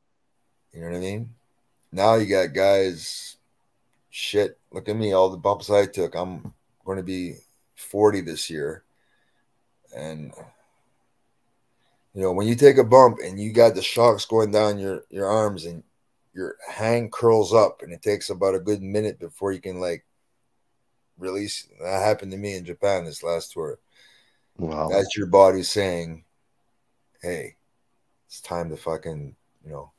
[0.72, 1.30] You know what I mean?
[1.92, 3.36] Now you got guys.
[4.10, 6.14] Shit, look at me, all the bumps I took.
[6.14, 6.54] I'm
[6.86, 7.34] going to be
[7.74, 8.82] 40 this year.
[9.94, 10.32] And,
[12.14, 15.02] you know, when you take a bump and you got the shocks going down your,
[15.10, 15.82] your arms and
[16.32, 20.05] your hand curls up, and it takes about a good minute before you can, like,
[21.18, 21.68] release.
[21.80, 23.78] That happened to me in Japan this last tour.
[24.58, 24.88] Wow.
[24.88, 26.24] That's your body saying,
[27.22, 27.56] hey,
[28.26, 29.92] it's time to fucking, you know,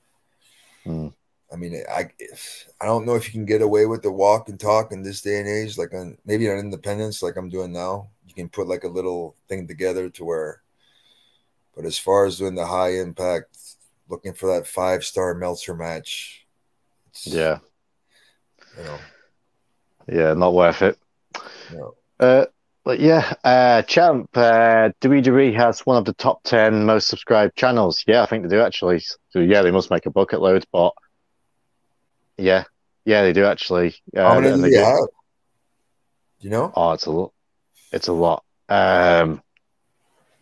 [0.86, 1.14] Mm.
[1.52, 4.48] I mean, I if, I don't know if you can get away with the walk
[4.48, 7.74] and talk in this day and age, like on maybe on Independence, like I'm doing
[7.74, 8.10] now.
[8.26, 10.62] You can put like a little thing together to where,
[11.76, 13.58] but as far as doing the high impact,
[14.08, 16.46] looking for that five star Meltzer match,
[17.10, 17.60] it's, Yeah.
[18.78, 19.00] you know,
[20.08, 20.34] Yeah.
[20.36, 20.98] Not worth it.
[22.20, 22.46] Uh,
[22.84, 28.04] but yeah, uh, Champ, uh, WWE has one of the top 10 most subscribed channels.
[28.08, 29.00] Yeah, I think they do actually.
[29.30, 30.94] So yeah, they must make a bucket load, but
[32.38, 32.64] yeah,
[33.06, 33.96] yeah, they do actually.
[34.16, 35.00] Uh, how many do they do- have?
[36.40, 36.72] Do you know?
[36.76, 37.34] Oh, it's a lot.
[37.92, 38.44] It's a lot.
[38.70, 39.42] Um,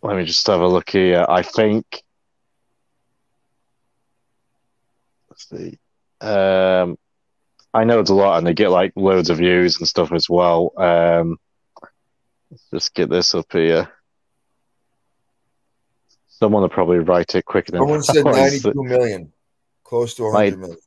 [0.02, 1.24] let me just have a look here.
[1.28, 2.02] I think.
[5.30, 5.78] Let's see.
[6.20, 6.96] Um,
[7.76, 10.28] I know it's a lot, and they get like loads of views and stuff as
[10.30, 10.72] well.
[10.76, 11.38] Um,
[12.50, 13.90] let's just get this up here.
[16.28, 19.32] Someone will probably write it quicker than Someone said 92 million,
[19.84, 20.78] close to 100 Like- million.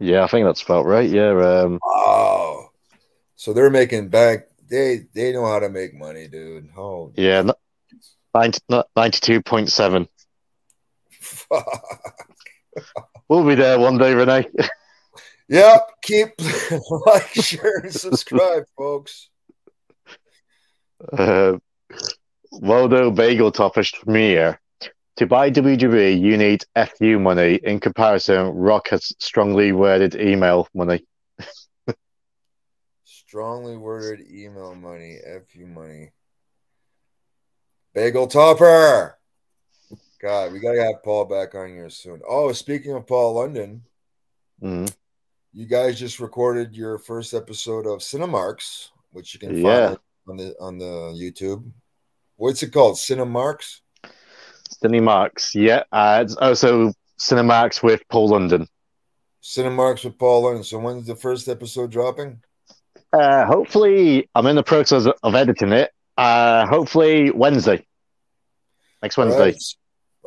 [0.00, 1.10] Yeah, I think that's about right.
[1.10, 1.30] Yeah.
[1.64, 2.70] Um, Oh,
[3.34, 4.42] so they're making bank.
[4.70, 6.68] They they know how to make money, dude.
[6.76, 7.50] Oh, yeah, n-
[8.32, 8.60] 90,
[8.96, 10.06] 92.7.
[11.20, 12.04] fuck.
[13.28, 14.46] We'll be there one day, Rene.
[15.50, 15.90] Yep.
[16.02, 16.28] Keep
[17.06, 19.30] like, share, and subscribe, folks.
[21.10, 21.54] Uh,
[22.52, 24.60] Waldo Bagel Topish from here.
[25.16, 27.58] To buy WWE, you need FU money.
[27.64, 31.04] In comparison, Rock has strongly worded email money.
[33.04, 35.18] Strongly worded email money,
[35.48, 36.12] fu money.
[37.94, 39.17] Bagel topper.
[40.20, 42.20] God, we gotta have Paul back on here soon.
[42.28, 43.82] Oh, speaking of Paul London,
[44.62, 44.92] Mm,
[45.52, 49.86] you guys just recorded your first episode of Cinemarks, which you can Yeah.
[49.88, 49.98] find
[50.28, 51.70] on the on the YouTube.
[52.36, 52.96] What's it called?
[52.96, 53.80] Cinemarks.
[54.82, 55.84] Cinemarks, yeah.
[55.92, 58.68] Uh, it's also Cinemax with Paul London.
[59.42, 60.64] Cinemarks with Paul London.
[60.64, 62.42] So when's the first episode dropping?
[63.12, 65.92] Uh, hopefully, I'm in the process of editing it.
[66.16, 67.86] Uh, hopefully Wednesday,
[69.02, 69.38] next Wednesday.
[69.52, 69.62] Right.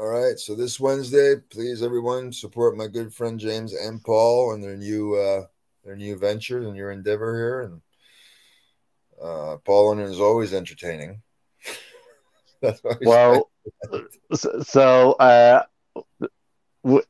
[0.02, 0.40] All right.
[0.40, 5.14] So this Wednesday, please everyone support my good friend James and Paul and their new
[5.14, 5.46] uh
[5.84, 7.62] their new venture and your endeavor here.
[7.62, 7.82] And
[9.22, 11.22] uh Paul is always entertaining.
[13.04, 13.52] well,
[14.64, 15.66] so uh,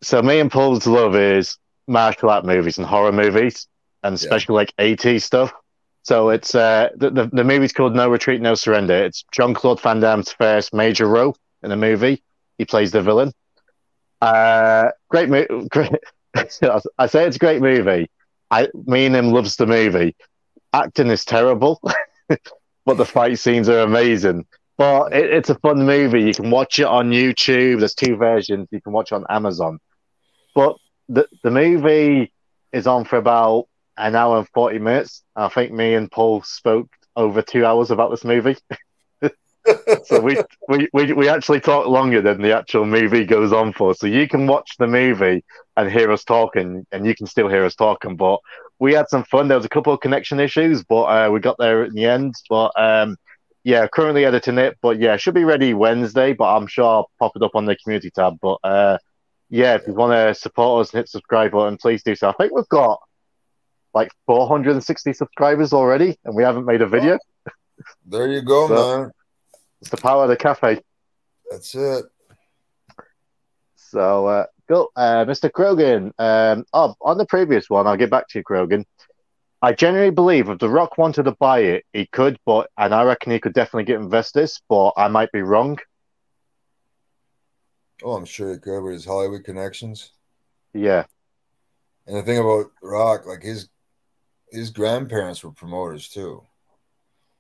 [0.02, 3.70] so me and Paul's love is martial art movies and horror movies,
[4.04, 4.58] and especially yeah.
[4.58, 5.54] like 80s stuff.
[6.04, 9.06] So it's uh, the, the, the movie's called No Retreat, No Surrender.
[9.06, 12.22] It's Jean-Claude Van Damme's first major role in a movie.
[12.62, 13.34] He plays the villain.
[14.22, 15.68] Uh, great movie.
[15.70, 15.92] Great.
[16.36, 18.08] I say it's a great movie.
[18.52, 20.16] I me and him loves the movie.
[20.72, 21.82] Acting is terrible,
[22.86, 24.46] but the fight scenes are amazing.
[24.78, 26.22] But it, it's a fun movie.
[26.22, 27.80] You can watch it on YouTube.
[27.80, 28.68] There's two versions.
[28.70, 29.80] You can watch on Amazon.
[30.54, 30.76] But
[31.10, 32.32] the the movie
[32.72, 33.66] is on for about
[33.98, 35.24] an hour and forty minutes.
[35.36, 38.56] I think me and Paul spoke over two hours about this movie.
[40.06, 40.38] so we,
[40.68, 43.94] we, we, we actually talk longer than the actual movie goes on for.
[43.94, 45.44] So you can watch the movie
[45.78, 48.16] and hear us talking, and you can still hear us talking.
[48.16, 48.40] But
[48.80, 49.48] we had some fun.
[49.48, 52.34] There was a couple of connection issues, but uh, we got there in the end.
[52.50, 53.18] But um,
[53.64, 56.34] yeah, currently editing it, but yeah, should be ready Wednesday.
[56.34, 58.38] But I'm sure I'll pop it up on the community tab.
[58.42, 58.98] But uh,
[59.50, 62.30] yeah, if you want to support us and hit subscribe button, please do so.
[62.30, 63.00] I think we've got
[63.94, 67.20] like 460 subscribers already, and we haven't made a video.
[68.06, 69.12] There you go, so, man.
[69.82, 70.82] It's the power of the cafe.
[71.50, 72.06] That's it.
[73.76, 75.50] So, uh, go, uh, Mr.
[75.50, 76.12] Krogan.
[76.18, 78.86] Um, oh, on the previous one, I'll get back to you, Krogan.
[79.62, 83.04] I genuinely believe if The Rock wanted to buy it, he could, but and I
[83.04, 85.78] reckon he could definitely get investors, but I might be wrong.
[88.04, 90.12] Oh, I'm sure he could with his Hollywood connections.
[90.74, 91.06] Yeah.
[92.08, 93.70] And the thing about Rock, like his
[94.52, 96.44] his grandparents were promoters too.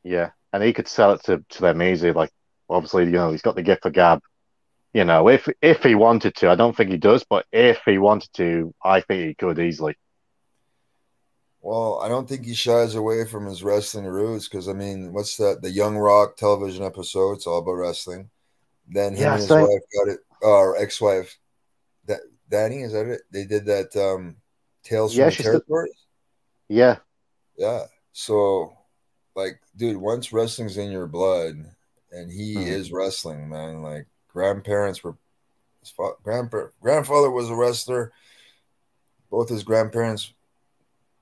[0.03, 2.11] Yeah, and he could sell it to, to them easy.
[2.11, 2.31] Like
[2.69, 4.21] obviously, you know, he's got the gift for gab.
[4.93, 7.97] You know, if if he wanted to, I don't think he does, but if he
[7.97, 9.95] wanted to, I think he could easily.
[11.61, 15.37] Well, I don't think he shies away from his wrestling roots because I mean, what's
[15.37, 15.61] that?
[15.61, 17.33] The Young Rock television episode.
[17.33, 18.29] It's all about wrestling.
[18.87, 21.37] Then him yeah, and his so wife got it, or ex-wife,
[22.07, 23.21] that Dany is that it?
[23.31, 23.95] They did that.
[23.95, 24.37] um
[24.83, 25.93] Tales yeah, from the Territories.
[26.67, 26.75] The...
[26.75, 26.95] Yeah,
[27.55, 27.83] yeah.
[28.13, 28.75] So,
[29.35, 31.65] like, dude, once wrestling's in your blood,
[32.11, 32.67] and he mm-hmm.
[32.67, 33.81] is wrestling, man.
[33.81, 35.15] Like, grandparents were,
[35.79, 38.11] his fa- grandpa, grandfather was a wrestler.
[39.29, 40.33] Both his grandparents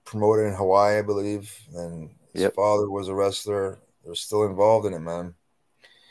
[0.05, 2.55] promoted in Hawaii, I believe, and his yep.
[2.55, 3.79] father was a wrestler.
[4.03, 5.35] They're still involved in it, man.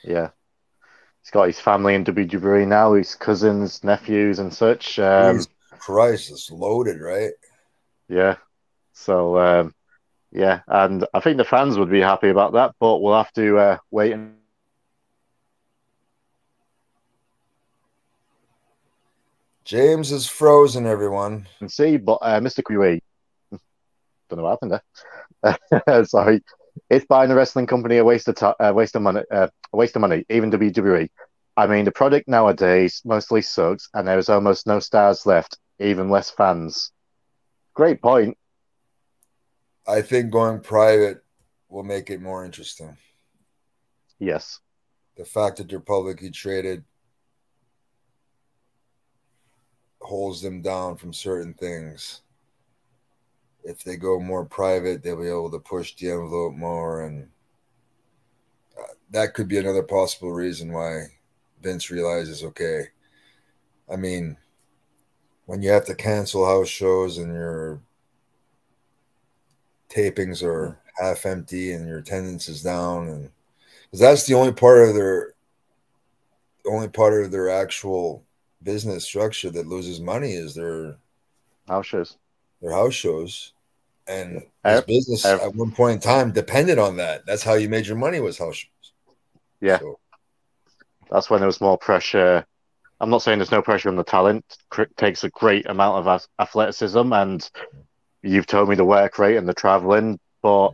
[0.05, 0.31] Yeah.
[1.23, 4.99] He's got his family in WWE now, his cousins, nephews, and such.
[4.99, 5.45] Um,
[5.79, 7.33] Christ, it's loaded, right?
[8.09, 8.37] Yeah.
[8.93, 9.75] So, um,
[10.31, 13.59] yeah, and I think the fans would be happy about that, but we'll have to
[13.59, 14.35] uh, wait and
[19.69, 21.47] James is frozen, everyone.
[21.61, 22.65] And see, but uh, Mr.
[22.67, 23.03] Kiwi,
[23.51, 24.81] don't know what happened
[25.43, 26.05] there.
[26.07, 26.43] Sorry,
[26.89, 29.21] it's buying a wrestling company a waste of t- uh, waste of money.
[29.31, 30.25] Uh, a waste of money.
[30.31, 31.11] Even WWE.
[31.59, 36.09] I mean, the product nowadays mostly sucks, and there is almost no stars left, even
[36.09, 36.91] less fans.
[37.75, 38.39] Great point.
[39.89, 41.25] I think going private
[41.69, 42.97] will make it more interesting.
[44.19, 44.61] Yes.
[45.17, 46.85] The fact that they're publicly traded
[50.01, 52.21] holds them down from certain things
[53.69, 57.29] if they go more private, they'll be able to push the envelope more, and
[58.79, 61.03] uh, that could be another possible reason why
[61.63, 62.85] Vince realizes, okay,
[63.91, 64.39] I mean,
[65.45, 67.81] when you have to cancel house shows and your
[69.89, 73.31] tapings are half empty and your attendance is down, and
[73.85, 75.35] because that's the only part of their
[76.67, 78.25] only part of their actual
[78.63, 80.97] business structure that loses money is their
[81.67, 82.17] house shows
[82.61, 83.53] their house shows.
[84.07, 87.27] And his business at one point in time depended on that.
[87.27, 88.93] That's how you made your money was house shows.
[89.61, 89.79] Yeah.
[89.79, 89.99] So.
[91.11, 92.45] That's when there was more pressure.
[93.01, 94.45] I'm not saying there's no pressure on the talent.
[94.79, 97.51] It takes a great amount of athleticism, and
[98.23, 100.71] you've told me the work rate and the traveling, but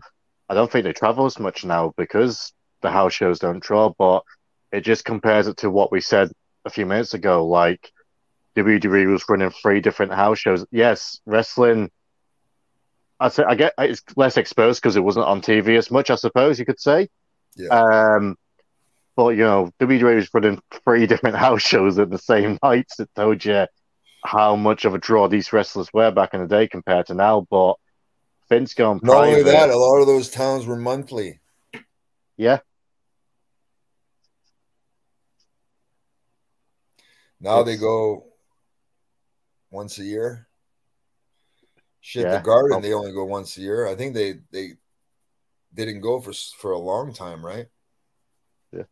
[0.48, 3.92] I don't think they travel as much now because the house shows don't draw.
[3.96, 4.22] But
[4.72, 6.30] it just compares it to what we said
[6.64, 7.46] a few minutes ago.
[7.46, 7.90] Like
[8.56, 10.64] WWE was running three different house shows.
[10.70, 11.90] Yes, wrestling
[13.20, 16.10] I say I get it's less exposed because it wasn't on TV as much.
[16.10, 17.08] I suppose you could say.
[17.56, 17.68] Yeah.
[17.68, 18.36] Um,
[19.16, 22.98] but you know, WWE was running three different house shows at the same nights.
[23.00, 23.66] It told you
[24.24, 27.46] how much of a draw these wrestlers were back in the day compared to now.
[27.50, 27.74] But
[28.48, 31.40] Vince going not private, only that, a lot of those towns were monthly.
[32.36, 32.60] Yeah.
[37.40, 38.26] Now they go
[39.70, 40.46] once a year.
[42.00, 42.38] Shit, Yeah.
[42.38, 42.80] the Garden Oh.
[42.80, 43.86] they only go once a year.
[43.86, 44.74] I think they they
[45.74, 47.66] didn't go for for a long time, right?
[48.72, 48.84] Yeah.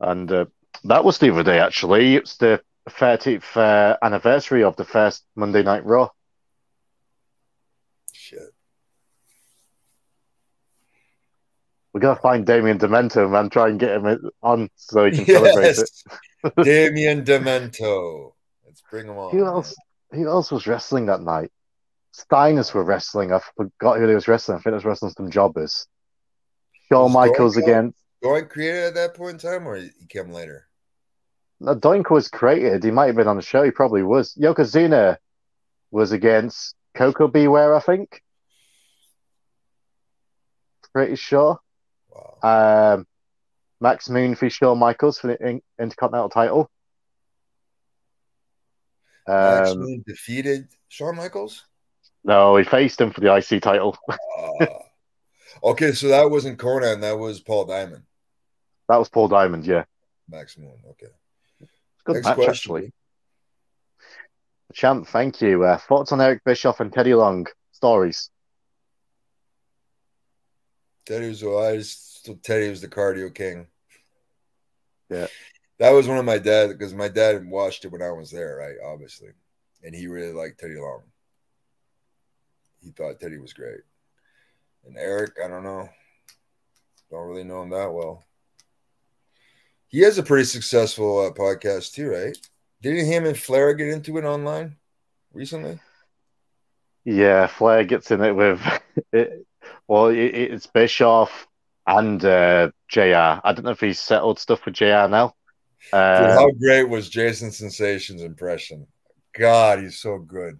[0.00, 0.46] And uh,
[0.84, 2.16] that was the other day, actually.
[2.16, 6.08] It's the 30th uh, anniversary of the first Monday Night Raw.
[8.12, 8.54] Shit.
[11.92, 13.50] We're gonna find Damien Demento, man.
[13.50, 15.90] Try and get him on so he can celebrate it.
[16.62, 18.32] Damien Demento.
[18.64, 19.32] Let's bring him on.
[19.32, 19.74] Who else?
[20.12, 21.50] Who else was wrestling that night?
[22.14, 23.32] Steiners were wrestling.
[23.32, 24.58] I forgot who they was wrestling.
[24.58, 25.86] I think they was wrestling some jobbers.
[26.88, 27.92] Shawn Michaels again.
[28.24, 30.67] Doink created at that point in time, or he came later?
[31.60, 32.84] No, Doink was created.
[32.84, 33.62] He might have been on the show.
[33.62, 34.34] He probably was.
[34.34, 35.16] Yokozuna
[35.90, 37.48] was against Koko B.
[37.48, 38.22] Ware, I think.
[40.92, 41.58] Pretty sure.
[42.10, 42.94] Wow.
[42.94, 43.06] Um,
[43.80, 46.70] Max Moon for Shawn Michaels for the Intercontinental title.
[49.26, 51.64] Max Um, Moon defeated Shawn Michaels.
[52.24, 53.96] no, he faced him for the IC title.
[54.08, 54.68] Ah.
[55.64, 57.00] okay, so that wasn't Konnan.
[57.02, 58.04] That was Paul Diamond.
[58.88, 59.66] That was Paul Diamond.
[59.66, 59.84] Yeah,
[60.28, 60.72] Max Moon.
[60.90, 61.08] Okay.
[62.08, 62.50] Good Next match question.
[62.50, 62.92] actually.
[64.72, 65.64] Champ, thank you.
[65.64, 68.30] Uh, thoughts on Eric Bischoff and Teddy Long stories?
[71.06, 73.66] Teddy was I just thought Teddy was the cardio king.
[75.10, 75.26] Yeah.
[75.78, 78.56] That was one of my dad because my dad watched it when I was there,
[78.56, 78.76] right?
[78.92, 79.30] Obviously.
[79.82, 81.02] And he really liked Teddy Long.
[82.80, 83.80] He thought Teddy was great.
[84.86, 85.88] And Eric, I don't know.
[87.10, 88.24] Don't really know him that well.
[89.88, 92.36] He has a pretty successful uh, podcast too, right?
[92.82, 94.76] Didn't him and Flair get into it online
[95.32, 95.78] recently?
[97.04, 98.60] Yeah, Flair gets in it with
[99.12, 99.46] it.
[99.86, 101.46] Well, it, it's Bischoff
[101.86, 103.40] and uh, JR.
[103.42, 105.34] I don't know if he's settled stuff with JR now.
[105.92, 108.86] Dude, Um, how great was Jason Sensation's impression?
[109.32, 110.58] God, he's so good.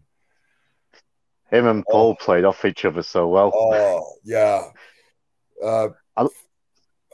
[1.51, 3.51] him and Paul played off each other so well.
[3.55, 4.69] Oh yeah.
[5.63, 6.27] Uh, I-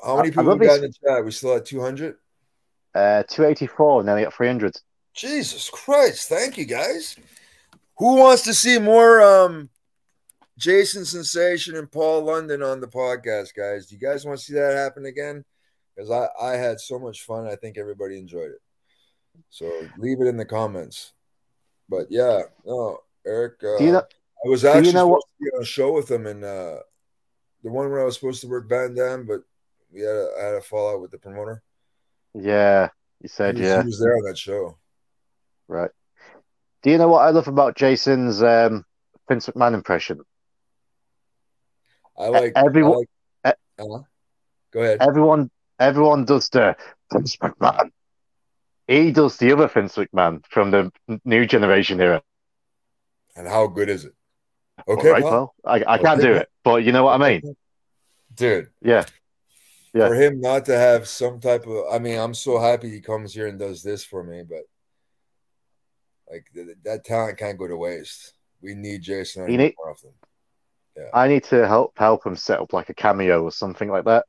[0.05, 1.25] how many people we got in the chat?
[1.25, 2.17] We still at two hundred.
[2.95, 4.77] Uh, 284, nearly at 300.
[5.15, 6.29] Jesus Christ!
[6.29, 7.17] Thank you guys.
[7.99, 9.69] Who wants to see more um,
[10.59, 13.87] Jason Sensation and Paul London on the podcast, guys?
[13.87, 15.45] Do you guys want to see that happen again?
[15.97, 17.47] Because I I had so much fun.
[17.49, 18.61] I think everybody enjoyed it.
[19.51, 21.13] So leave it in the comments.
[21.89, 23.55] But yeah, no, Eric.
[23.63, 24.03] Uh, Do you know?
[24.45, 26.45] I was you actually know what- supposed to be on a show with him, and
[26.45, 26.79] uh,
[27.65, 29.43] the one where I was supposed to work Van Dam, but
[29.95, 31.63] we had a, I had a fallout with the promoter.
[32.35, 32.89] Yeah,
[33.23, 34.77] you said he, was, yeah, he was there on that show.
[35.69, 35.91] right.
[36.83, 38.85] Do you know what I love about Jason's um,
[39.29, 40.21] Vince McMahon impression?
[42.19, 43.05] I like everyone-
[43.45, 44.03] I like- uh-huh.
[44.73, 44.99] Go ahead.
[45.01, 46.77] Everyone, everyone does the
[47.13, 47.91] Vince McMahon.
[48.87, 50.93] He does the other Vince McMahon from the
[51.25, 52.23] new generation era.
[53.37, 54.13] And how good is it?
[54.87, 55.31] Okay, All right, pal.
[55.31, 57.57] well, I, I can't do it, but you know what I mean.
[58.35, 58.69] dude.
[58.83, 59.05] Yeah,
[59.95, 60.09] Yeah.
[60.09, 63.33] For him not to have some type of, I mean, I'm so happy he comes
[63.33, 64.63] here and does this for me, but
[66.29, 68.35] like th- that talent can't go to waste.
[68.61, 70.11] We need Jason on You need- more often.
[71.13, 74.27] I need to help help him set up like a cameo or something like that.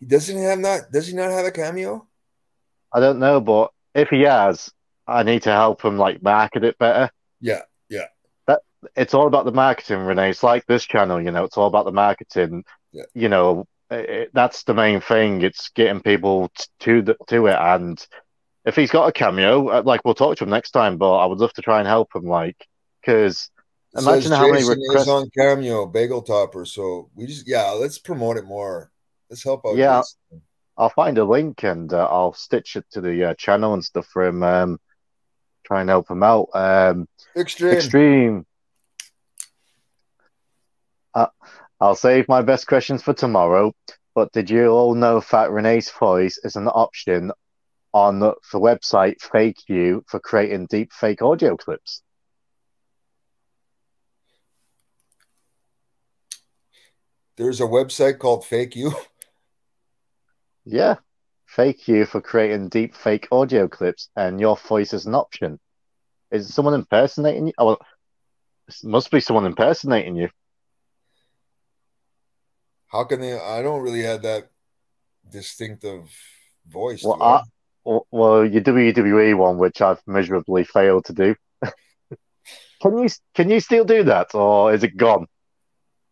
[0.00, 0.90] He doesn't have not.
[0.90, 2.06] Does he not have a cameo?
[2.90, 4.72] I don't know, but if he has,
[5.06, 7.10] I need to help him like market it better.
[7.38, 8.06] Yeah, yeah.
[8.46, 8.62] That
[8.96, 10.30] It's all about the marketing, Rene.
[10.30, 11.44] It's like this channel, you know.
[11.44, 12.64] It's all about the marketing.
[12.92, 13.04] Yeah.
[13.12, 15.42] You know, it, that's the main thing.
[15.42, 17.56] It's getting people t- to the, to it.
[17.58, 18.04] And
[18.64, 20.96] if he's got a cameo, uh, like we'll talk to him next time.
[20.96, 22.66] But I would love to try and help him, like,
[23.00, 23.50] because
[23.96, 26.64] Imagine how many requests- on cameo, Bagel Topper.
[26.64, 28.90] So we just yeah, let's promote it more.
[29.30, 29.76] Let's help out.
[29.76, 30.00] Yeah.
[30.00, 30.42] Jason.
[30.76, 34.06] I'll find a link and uh, I'll stitch it to the uh, channel and stuff
[34.06, 34.42] for him.
[34.42, 34.80] Um,
[35.64, 36.48] try and help him out.
[36.52, 37.74] Um, Extreme.
[37.74, 38.46] Extreme.
[41.14, 41.28] Uh,
[41.80, 43.72] I'll save my best questions for tomorrow.
[44.14, 47.32] But did you all know that Rene's voice is an option
[47.92, 52.02] on the, website Fake You for creating deep fake audio clips?
[57.36, 58.92] There's a website called Fake You.
[60.66, 60.96] Yeah,
[61.44, 65.60] Fake You for creating deep fake audio clips, and your voice is an option.
[66.30, 67.52] Is someone impersonating you?
[67.58, 67.78] Oh, well,
[68.82, 70.30] must be someone impersonating you.
[72.88, 73.38] How can they?
[73.38, 74.50] I don't really have that
[75.30, 76.10] distinctive
[76.66, 77.02] voice.
[77.04, 77.42] Well, I?
[77.84, 81.34] Well, your WWE one, which I've miserably failed to do.
[82.80, 85.26] can you can you still do that, or is it gone?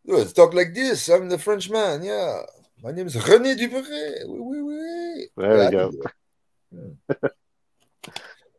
[0.05, 1.09] It's talk like this.
[1.09, 2.03] I'm the French man.
[2.03, 2.41] Yeah.
[2.83, 4.27] My name is René Duperret.
[4.27, 5.27] Oui, oui, oui.
[5.37, 5.93] There Yeah, we go.
[6.73, 7.29] Yeah.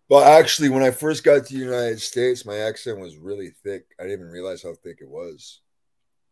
[0.10, 3.86] Well, actually, when I first got to the United States, my accent was really thick.
[4.00, 5.62] I didn't even realize how thick it was.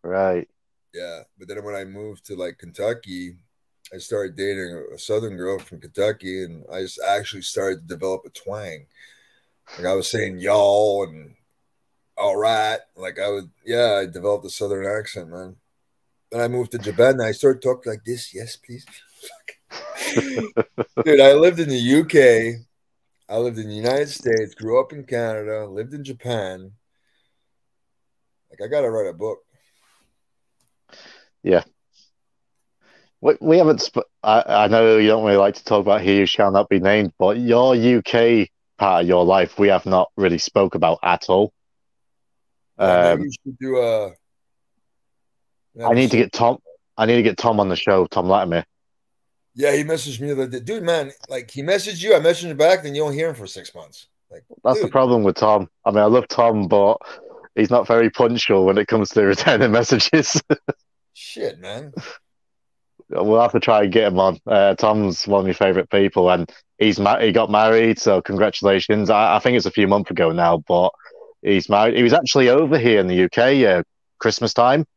[0.04, 0.48] Right.
[0.94, 3.36] Yeah, but then when I moved to like Kentucky,
[3.94, 8.24] I started dating a southern girl from Kentucky, and I just actually started to develop
[8.26, 8.86] a twang.
[9.78, 11.36] Like I was saying y'all and
[12.18, 12.80] all right.
[12.96, 15.56] Like I would, yeah, I developed a southern accent, man.
[16.32, 18.34] Then I moved to Japan and I started talking like this.
[18.34, 18.86] Yes, please.
[21.04, 22.62] Dude, I lived in the UK.
[23.30, 26.72] I lived in the United States, grew up in Canada, lived in Japan.
[28.50, 29.40] Like I gotta write a book.
[31.44, 31.64] Yeah.
[33.22, 33.82] We, we haven't.
[33.86, 36.70] Sp- I, I know you don't really like to talk about He Who Shall Not
[36.70, 41.00] Be Named, but your UK part of your life we have not really spoke about
[41.04, 41.54] at all.
[42.80, 44.12] Um, Maybe you should do a.
[45.86, 46.58] I need to get Tom.
[46.98, 48.06] I need to get Tom on the show.
[48.08, 48.66] Tom Latimer.
[49.54, 51.12] Yeah, he messaged me the day, dude, man.
[51.30, 53.76] Like he messaged you, I messaged him back, then you don't hear him for six
[53.76, 54.08] months.
[54.32, 54.88] Like that's dude.
[54.88, 55.70] the problem with Tom.
[55.86, 56.98] I mean, I love Tom, but
[57.56, 60.42] he's not very punctual when it comes to returning messages.
[61.24, 61.94] Shit, man.
[63.10, 64.40] We'll have to try and get him on.
[64.48, 69.12] Uh, Tom's one of my favorite people, and he's ma- he got married, so congratulations.
[69.12, 70.90] I, I think it's a few months ago now, but
[71.44, 71.96] he's married.
[71.96, 73.84] He was actually over here in the UK uh,
[74.18, 74.88] Christmas time.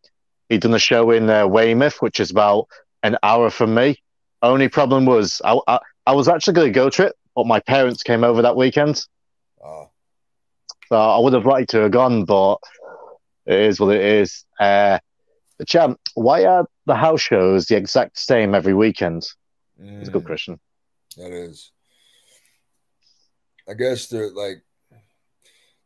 [0.48, 2.68] He'd done a show in uh, Weymouth, which is about
[3.02, 4.02] an hour from me.
[4.40, 7.60] Only problem was I, I, I was actually going to go to it, but my
[7.60, 9.02] parents came over that weekend.
[9.62, 9.90] Oh.
[10.88, 12.56] So I would have liked to have gone, but
[13.44, 14.46] it is what it is.
[14.58, 14.98] Uh,
[15.64, 19.26] champ, why are the house shows the exact same every weekend?
[19.80, 20.59] Mm, it's a good question.
[21.16, 21.70] That is.
[23.68, 24.62] I guess they're like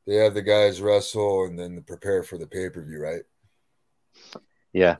[0.07, 3.23] they have the guys wrestle and then prepare for the pay per view, right?
[4.73, 4.97] Yeah.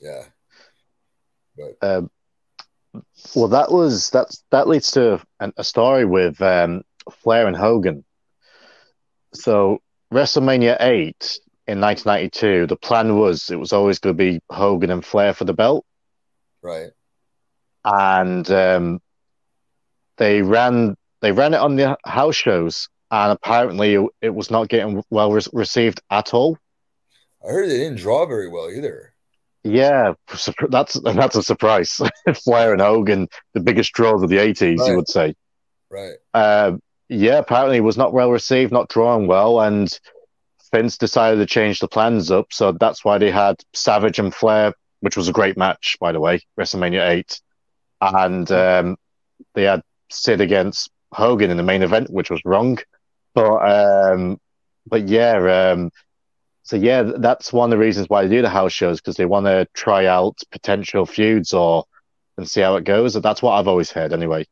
[0.00, 0.24] Yeah.
[1.56, 2.10] But um,
[3.34, 8.04] well, that was that's that leads to a, a story with um, Flair and Hogan.
[9.34, 9.82] So
[10.12, 15.04] WrestleMania eight in 1992, the plan was it was always going to be Hogan and
[15.04, 15.84] Flair for the belt,
[16.62, 16.90] right?
[17.84, 19.00] And um,
[20.18, 25.02] they ran they ran it on the house shows, and apparently it, was not getting
[25.10, 26.58] well re- received at all.
[27.42, 29.14] I heard they didn't draw very well either.
[29.62, 30.12] Yeah,
[30.68, 31.98] that's that's a surprise.
[32.44, 34.90] Flair and Hogan, the biggest draws of the eighties, right.
[34.90, 35.34] you would say.
[35.90, 36.16] Right.
[36.34, 36.72] Uh,
[37.08, 39.98] yeah, apparently it was not well received, not drawn well, and
[40.74, 42.52] Vince decided to change the plans up.
[42.52, 46.18] So that's why they had Savage and Flair, which was a great match, by the
[46.18, 47.40] way, WrestleMania eight,
[48.00, 48.96] and um,
[49.54, 52.78] they had Sid against Hogan in the main event, which was wrong.
[53.34, 54.40] But um,
[54.86, 55.90] but yeah, um,
[56.64, 59.26] so yeah, that's one of the reasons why they do the house shows because they
[59.26, 61.84] want to try out potential feuds or
[62.36, 63.14] and see how it goes.
[63.14, 64.44] That's what I've always heard, anyway.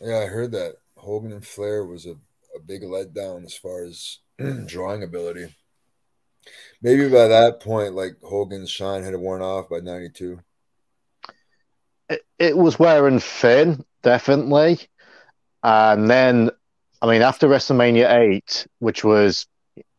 [0.00, 2.16] Yeah, I heard that Hogan and Flair was a,
[2.54, 4.18] a big letdown as far as
[4.66, 5.54] drawing ability.
[6.82, 10.40] Maybe by that point, like Hogan's shine had worn off by '92.
[12.10, 14.78] It, it was wearing thin, definitely,
[15.62, 16.50] and then
[17.04, 19.46] I mean, after WrestleMania 8, which was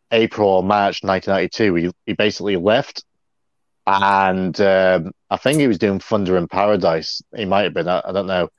[0.10, 3.06] April or March 1992, he, he basically left.
[3.86, 7.22] And um, I think he was doing Thunder in Paradise.
[7.36, 8.50] He might have been, I, I don't know.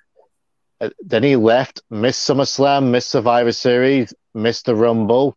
[0.80, 5.36] Uh, then he left, missed SummerSlam, missed Survivor Series, missed the Rumble,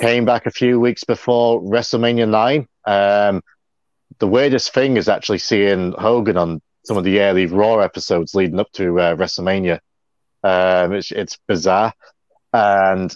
[0.00, 2.68] came back a few weeks before WrestleMania 9.
[2.86, 3.42] Um,
[4.18, 8.58] the weirdest thing is actually seeing Hogan on some of the early Raw episodes leading
[8.58, 9.78] up to uh, WrestleMania.
[10.42, 11.94] Um, it's, it's bizarre
[12.54, 13.14] and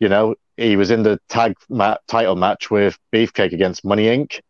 [0.00, 4.40] you know he was in the tag mat- title match with Beefcake against Money Inc.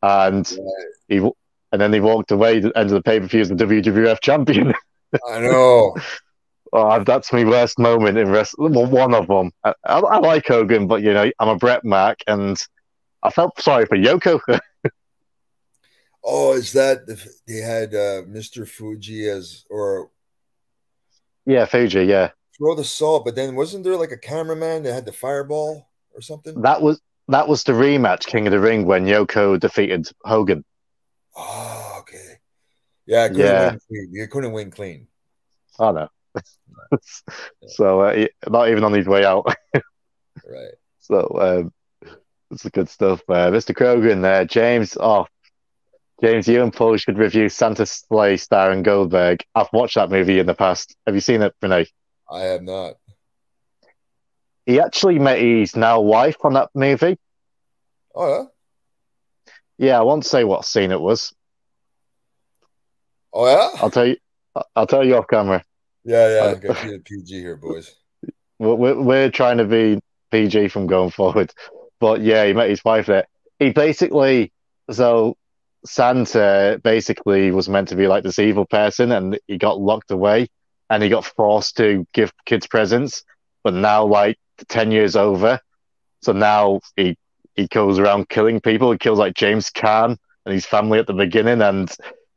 [0.00, 0.50] And
[1.06, 3.50] he and then he walked away at the end of the pay per view as
[3.50, 4.74] the WWF champion.
[5.28, 5.96] I know.
[6.72, 8.74] oh, that's my worst moment in wrestling.
[8.74, 9.52] Well, one of them.
[9.64, 12.58] I, I, I, like Hogan, but you know I'm a Bret Mac, and
[13.22, 14.40] I felt sorry for Yoko.
[16.24, 18.66] oh, is that the, they had uh, Mr.
[18.68, 20.10] Fuji as or?
[21.46, 22.04] Yeah, Fuji.
[22.04, 22.30] Yeah
[22.62, 26.20] throw the salt, but then wasn't there like a cameraman that had the fireball or
[26.20, 26.60] something?
[26.62, 30.64] That was that was the rematch, King of the Ring, when Yoko defeated Hogan.
[31.36, 32.38] Oh, okay.
[33.06, 33.76] Yeah, yeah.
[33.88, 35.08] You couldn't win clean.
[35.78, 36.08] Oh no.
[37.66, 39.46] so uh, not even on his way out.
[39.74, 40.74] right.
[41.00, 41.70] So
[42.04, 42.12] um,
[42.50, 43.22] it's good stuff.
[43.28, 43.74] Uh, Mr.
[43.74, 44.96] Krogan, uh, James.
[44.98, 45.26] Oh,
[46.22, 49.42] James, you and Paul should review Santa Slay starring Goldberg.
[49.54, 50.94] I've watched that movie in the past.
[51.06, 51.86] Have you seen it, Rene?
[52.30, 52.94] I have not.
[54.64, 57.18] He actually met his now wife on that movie.
[58.14, 58.44] Oh yeah.
[59.78, 61.34] Yeah, I won't say what scene it was.
[63.32, 63.70] Oh yeah.
[63.82, 64.16] I'll tell you.
[64.54, 65.64] I- I'll tell you off camera.
[66.04, 66.40] Yeah, yeah.
[66.40, 67.94] Uh, Got be the PG here, boys.
[68.58, 69.98] We're, we're, trying to be
[70.30, 71.52] PG from going forward.
[71.98, 73.26] But yeah, he met his wife there.
[73.58, 74.52] He basically,
[74.88, 75.36] so
[75.84, 80.46] Santa basically was meant to be like this evil person and he got locked away
[80.90, 83.24] and he got forced to give kids presents.
[83.64, 85.58] But now, like, 10 years over.
[86.20, 87.16] So now he,
[87.56, 88.92] he goes around killing people.
[88.92, 90.16] He kills like James Caan
[90.46, 91.92] and his family at the beginning and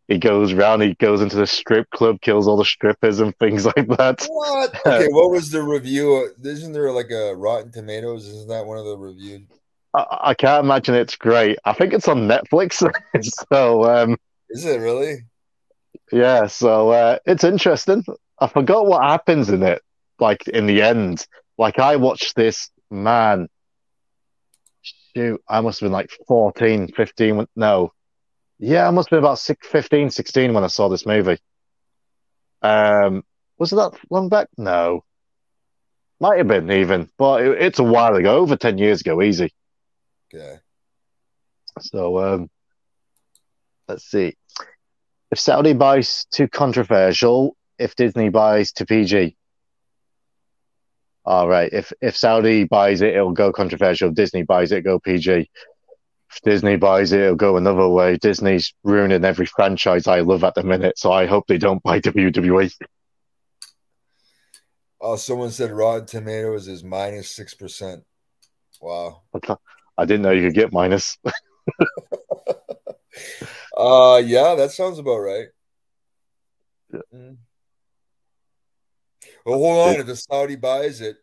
[0.07, 3.65] he goes around, he goes into the strip club, kills all the strippers and things
[3.77, 4.25] like that.
[4.29, 4.75] What?
[4.85, 6.31] Okay, what was the review?
[6.43, 8.27] Isn't there like a Rotten Tomatoes?
[8.27, 9.47] Isn't that one of the reviewed?
[9.93, 11.57] I, I can't imagine it's great.
[11.65, 12.83] I think it's on Netflix.
[13.51, 14.17] so, um,
[14.49, 15.23] Is it really?
[16.11, 18.03] yeah, so uh, it's interesting.
[18.39, 19.81] I forgot what happens in it,
[20.19, 21.25] like in the end.
[21.57, 23.47] Like, I watched this, man.
[25.15, 27.47] Shoot, I must have been like 14, 15.
[27.55, 27.93] No.
[28.59, 31.37] Yeah, I must have been about six, 15, 16 when I saw this movie.
[32.61, 33.23] Um,
[33.57, 34.47] was it that long back?
[34.57, 35.03] No.
[36.19, 39.53] Might have been even, but it, it's a while ago, over 10 years ago, easy.
[40.33, 40.59] Okay.
[41.81, 42.49] So um,
[43.87, 44.35] let's see.
[45.31, 49.35] If Saudi buys too controversial, if Disney buys to PG.
[51.25, 51.69] All right.
[51.73, 54.09] If if Saudi buys it, it'll go controversial.
[54.09, 55.49] If Disney buys it, go PG.
[56.31, 58.17] If Disney buys it, it'll go another way.
[58.17, 61.99] Disney's ruining every franchise I love at the minute, so I hope they don't buy
[62.01, 62.71] WWE.
[65.01, 68.03] Oh, someone said Rotten Tomatoes is minus six percent.
[68.81, 69.21] Wow.
[69.97, 71.17] I didn't know you could get minus.
[73.75, 75.47] Uh, yeah, that sounds about right.
[76.93, 76.99] Yeah.
[77.13, 77.37] Mm.
[79.45, 79.99] Well, hold on.
[79.99, 81.17] If the Saudi buys it,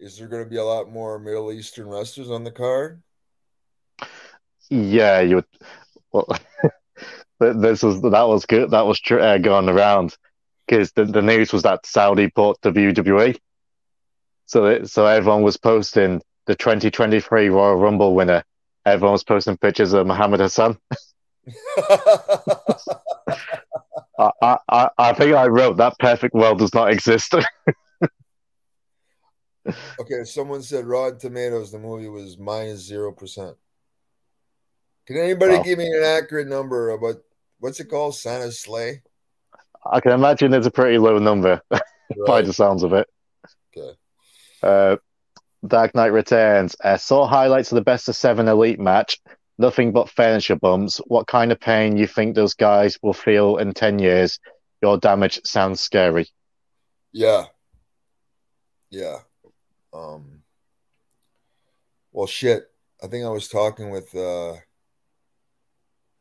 [0.00, 3.02] is there going to be a lot more Middle Eastern wrestlers on the card?
[4.70, 5.44] Yeah, you would.
[6.10, 6.26] Well,
[7.40, 8.70] this was that was good.
[8.70, 10.16] That was uh, going around
[10.66, 13.36] because the, the news was that Saudi bought WWE.
[14.46, 18.42] So it, so everyone was posting the 2023 Royal Rumble winner.
[18.86, 20.78] Everyone was posting pictures of Muhammad Hassan.
[24.18, 27.34] I, I, I, I think I wrote that perfect world does not exist.
[29.66, 33.56] Okay, someone said Rotten Tomatoes, the movie was minus zero percent.
[35.06, 35.62] Can anybody Wow.
[35.62, 37.16] give me an accurate number about
[37.58, 38.14] what's it called?
[38.14, 39.02] Santa's Slay?
[39.90, 41.60] I can imagine it's a pretty low number
[42.26, 43.06] by the sounds of it.
[43.76, 43.96] Okay.
[44.62, 44.96] Uh,
[45.66, 46.76] Dark Knight Returns.
[46.82, 49.20] Uh, saw highlights of the best of seven elite match.
[49.58, 50.98] Nothing but furniture bumps.
[51.06, 54.38] What kind of pain you think those guys will feel in ten years?
[54.80, 56.28] Your damage sounds scary.
[57.12, 57.44] Yeah.
[58.90, 59.18] Yeah.
[59.92, 60.42] Um
[62.12, 62.70] well shit.
[63.02, 64.54] I think I was talking with uh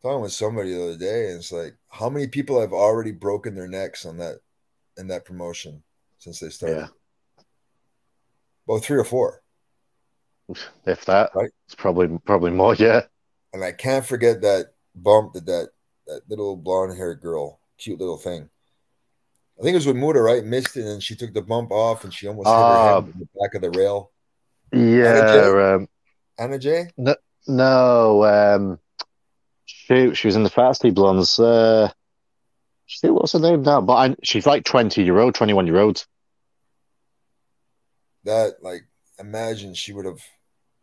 [0.02, 3.54] talking with somebody the other day and it's like how many people have already broken
[3.56, 4.40] their necks on that
[4.98, 5.84] in that promotion
[6.20, 6.78] since they started?
[6.78, 6.88] Yeah.
[8.68, 9.42] About three or four.
[10.86, 11.52] If that, Right.
[11.66, 12.74] it's probably probably more.
[12.76, 13.04] Yeah,
[13.54, 15.70] And I can't forget that bump that that,
[16.08, 18.50] that little blonde haired girl, cute little thing.
[19.60, 20.44] I think it was with Muda, right?
[20.44, 23.20] Missed it and she took the bump off and she almost hit her head in
[23.20, 24.12] the back of the rail.
[24.72, 25.74] yeah.
[25.76, 25.88] Um,
[26.38, 26.88] Anna Jay?
[27.48, 28.80] no, um,
[29.66, 31.38] shoot, she was in the Varsity Blonds.
[31.40, 31.92] Uh,
[32.86, 33.82] shoot, what's her name now?
[33.82, 36.06] But I, she's like twenty year old, twenty one year old.
[38.24, 38.84] that like
[39.20, 40.22] imagine she would have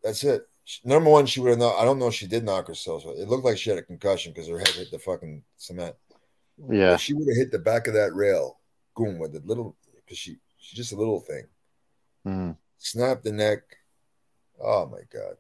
[0.03, 2.45] that's it She- number one she would have not i don't know if she did
[2.45, 5.43] knock herself it looked like she had a concussion because her head hit the fucking
[5.57, 5.95] cement
[6.71, 8.59] Yeah, If she would have hit the back of that rail
[8.97, 11.45] boom with a little because she she's just a little thing
[12.27, 12.57] Mm.
[12.79, 13.61] snap the neck
[14.61, 15.37] oh my god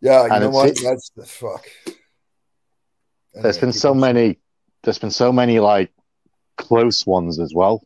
[0.00, 1.66] yeah you And know what it- that's the fuck
[3.34, 4.38] There's been so many.
[4.84, 5.90] There's been so many like
[6.56, 7.82] close ones as well.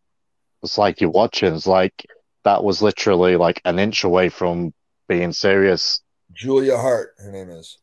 [0.63, 1.55] It's like you're watching.
[1.55, 2.05] It's like
[2.45, 4.75] that was literally like an inch away from
[5.09, 6.01] being serious.
[6.33, 7.79] julia hart her name is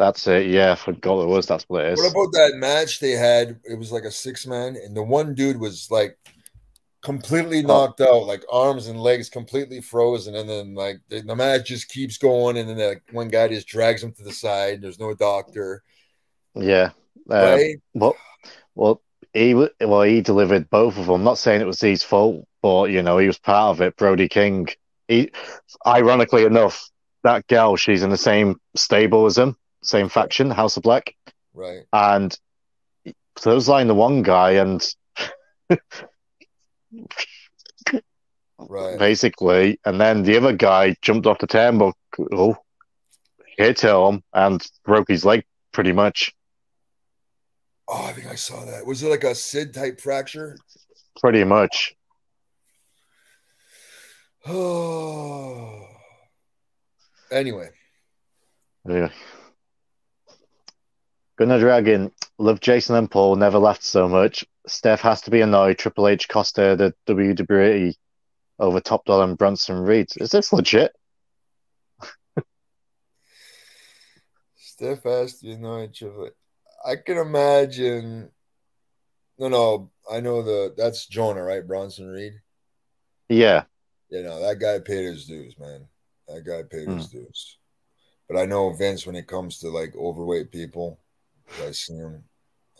[0.00, 0.46] That's it.
[0.46, 1.44] Yeah, I forgot it was.
[1.44, 1.98] That's what it is.
[1.98, 3.60] What about that match they had?
[3.64, 6.16] It was like a six man, and the one dude was like
[7.02, 11.66] completely knocked out, like arms and legs completely frozen, and then like the, the match
[11.66, 14.80] just keeps going, and then like one guy just drags him to the side.
[14.80, 15.82] There's no doctor,
[16.54, 16.92] Yeah.
[17.30, 17.76] Uh, right?
[17.92, 18.16] Well,
[18.74, 19.02] well,
[19.34, 21.16] he well he delivered both of them.
[21.16, 23.98] I'm not saying it was his fault, but you know he was part of it.
[23.98, 24.66] Brody King.
[25.08, 25.30] He,
[25.86, 26.88] ironically enough,
[27.22, 31.14] that girl, she's in the same stable as him, same faction, House of Black,
[31.54, 31.84] Right.
[31.92, 32.36] and
[33.38, 34.86] so it was like the one guy, and
[38.58, 38.98] Right.
[38.98, 41.94] basically, and then the other guy jumped off the turnbuckle,
[42.32, 42.56] oh,
[43.56, 46.34] hit him, and broke his leg pretty much.
[47.88, 48.86] Oh, I think I saw that.
[48.86, 50.56] Was it like a Sid type fracture?
[51.20, 51.94] Pretty much.
[54.46, 55.86] Oh.
[57.32, 57.70] anyway.
[58.88, 59.10] Yeah.
[61.40, 64.44] Gunnar Dragon, love Jason and Paul, never laughed so much.
[64.66, 65.78] Steph has to be annoyed.
[65.78, 67.94] Triple H cost her the WWE
[68.58, 70.10] over Top Dolla and Bronson Reed.
[70.18, 70.92] Is this legit?
[74.54, 75.94] Steph has to be annoyed.
[75.94, 76.28] Triple.
[76.84, 78.30] I can imagine.
[79.38, 81.66] No, no, I know the that's Jonah, right?
[81.66, 82.34] Bronson Reed.
[83.30, 83.62] Yeah.
[84.10, 85.88] You know that guy paid his dues, man.
[86.28, 87.20] That guy paid his hmm.
[87.20, 87.56] dues.
[88.28, 91.00] But I know Vince when it comes to like overweight people.
[91.66, 92.22] I see him.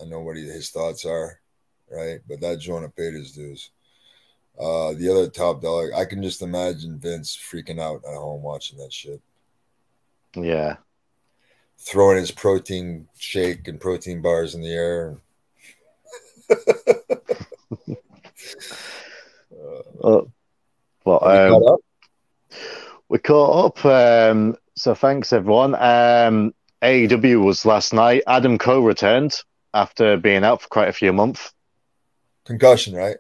[0.01, 1.41] I know what he, his thoughts are,
[1.91, 2.21] right?
[2.29, 3.71] But that Jonah paid his dues.
[4.59, 8.79] Uh, the other top dollar, I can just imagine Vince freaking out at home watching
[8.79, 9.21] that shit.
[10.35, 10.77] Yeah.
[11.79, 15.17] Throwing his protein shake and protein bars in the air.
[20.03, 20.23] uh,
[21.05, 21.81] well, um, caught
[23.09, 23.85] we caught up.
[23.85, 25.75] Um, so thanks everyone.
[25.75, 28.23] Um, AEW was last night.
[28.27, 29.35] Adam Cole returned
[29.75, 31.53] after being out for quite a few months.
[32.45, 33.17] Concussion, right?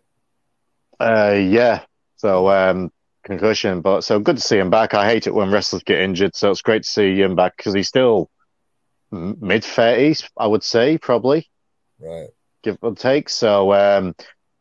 [0.98, 1.84] Uh, yeah.
[2.16, 2.90] So um,
[3.24, 4.94] concussion, but so good to see him back.
[4.94, 7.74] I hate it when wrestlers get injured, so it's great to see him back because
[7.74, 8.30] he's still
[9.10, 11.48] mid thirties, I would say, probably.
[11.98, 12.28] Right.
[12.62, 13.28] Give or take.
[13.28, 14.14] So um,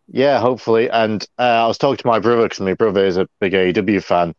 [0.07, 0.89] yeah, hopefully.
[0.89, 4.03] And uh, I was talking to my brother because my brother is a big AEW
[4.03, 4.35] fan.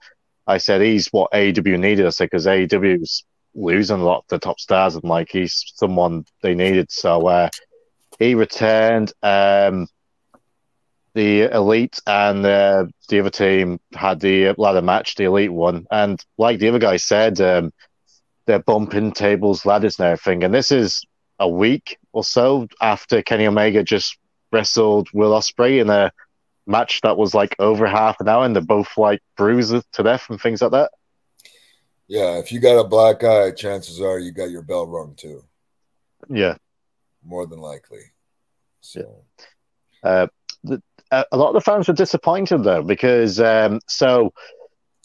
[0.46, 2.06] I said he's what AEW needed.
[2.06, 3.24] I said because AEW's
[3.55, 6.90] losing a lot of the top stars, and like he's someone they needed.
[6.90, 7.48] So uh,
[8.18, 9.12] he returned.
[9.22, 9.88] Um,
[11.14, 15.16] the elite and uh, the other team had the ladder match.
[15.16, 17.72] The elite won, and like the other guy said, um,
[18.46, 20.44] they're bumping tables, ladders, and everything.
[20.44, 21.03] And this is
[21.38, 24.18] a week or so after Kenny Omega just
[24.53, 26.12] wrestled Will Ospreay in a
[26.66, 30.30] match that was like over half an hour, and they're both like bruised to death
[30.30, 30.92] and things like that.
[32.11, 35.44] Yeah, if you got a black eye, chances are you got your bell rung too.
[36.28, 36.56] Yeah,
[37.24, 38.00] more than likely.
[38.80, 39.22] So,
[40.02, 40.11] yeah.
[40.11, 40.26] uh,
[40.64, 40.82] the,
[41.12, 44.32] uh, a lot of the fans were disappointed though because um, so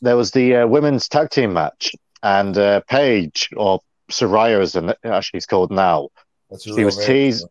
[0.01, 1.91] there was the uh, women's tag team match
[2.23, 6.09] and uh, Paige or Saraya as actually it's called now.
[6.59, 7.45] she was teased.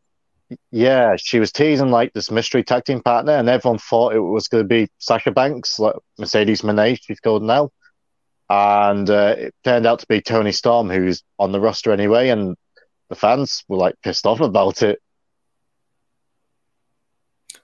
[0.72, 4.48] Yeah, she was teasing like this mystery tag team partner, and everyone thought it was
[4.48, 7.70] going to be Sasha Banks, like Mercedes Moné, she's called now
[8.55, 12.57] and uh, it turned out to be Toni Storm, who's on the roster anyway, and
[13.09, 15.00] the fans were like pissed off about it.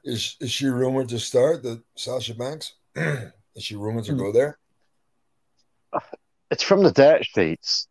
[0.03, 2.73] Is is she rumored to start the Sasha Banks?
[2.97, 4.59] is she rumored to go there?
[6.51, 7.87] It's from the dirt sheets,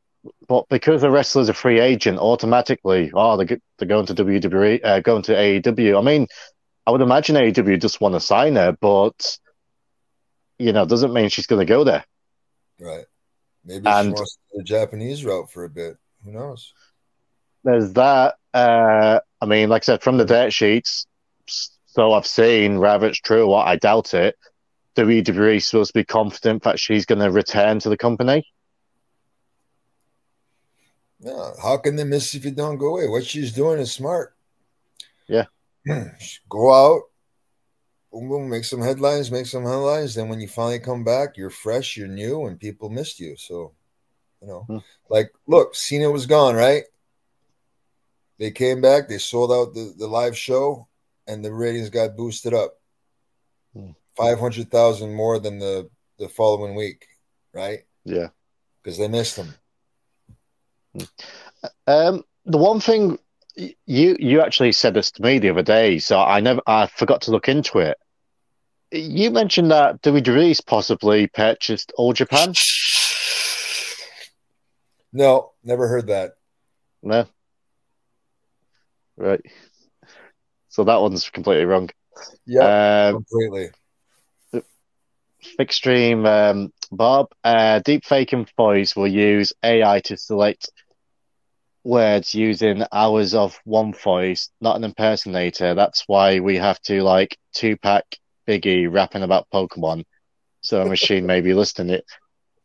[0.47, 4.99] but because the wrestler's a free agent, automatically, oh, they're, they're going to WWE, uh,
[4.99, 5.97] going to AEW.
[5.97, 6.27] I mean,
[6.85, 9.37] I would imagine AEW just want to sign her, but
[10.57, 12.03] you know, doesn't mean she's going to go there.
[12.79, 13.05] Right.
[13.65, 15.97] Maybe and she wants the Japanese route for a bit.
[16.23, 16.73] Who knows?
[17.63, 18.35] There's that.
[18.53, 21.05] Uh, I mean, like I said, from the dirt sheets,
[21.85, 24.37] so I've seen, whether it's true or what, I doubt it.
[24.95, 28.45] WWE is supposed to be confident that she's going to return to the company.
[31.19, 33.07] Yeah, how can they miss if you don't go away?
[33.07, 34.35] What she's doing is smart.
[35.27, 35.45] Yeah.
[36.49, 37.03] go out,
[38.11, 40.15] boom, boom, make some headlines, make some headlines.
[40.15, 43.35] Then when you finally come back, you're fresh, you're new, and people missed you.
[43.37, 43.73] So,
[44.41, 44.77] you know, hmm.
[45.09, 46.83] like, look, Cena was gone, right?
[48.37, 50.87] They came back, they sold out the, the live show,
[51.27, 52.79] and the ratings got boosted up.
[53.73, 53.91] Hmm.
[54.15, 57.05] 500,000 more than the, the following week,
[57.53, 57.79] right?
[58.05, 58.29] Yeah.
[58.81, 59.53] Because they missed them.
[60.97, 61.03] Hmm.
[61.87, 63.19] Um, the one thing
[63.85, 67.23] you you actually said this to me the other day, so I never I forgot
[67.23, 67.97] to look into it.
[68.91, 72.53] You mentioned that WWE possibly purchased All Japan.
[75.11, 76.33] No, never heard that.
[77.01, 77.25] No.
[79.17, 79.41] Right.
[80.69, 81.89] So that one's completely wrong.
[82.45, 83.69] Yeah, um, completely.
[85.59, 90.69] Extreme um, Bob, uh, deep faking voice will use AI to select
[91.83, 95.73] words using hours of one voice, not an impersonator.
[95.75, 98.03] That's why we have to like Tupac
[98.47, 100.05] Biggie rapping about Pokemon.
[100.61, 102.05] So a machine may be listening it.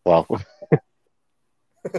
[0.04, 0.26] Well.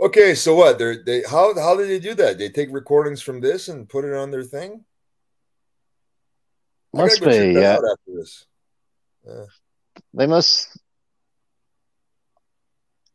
[0.00, 0.78] okay, so what?
[0.78, 2.38] They're, they how how did they do that?
[2.38, 4.84] They take recordings from this and put it on their thing.
[6.92, 7.78] Must be, yeah.
[9.26, 9.44] yeah.
[10.14, 10.78] They must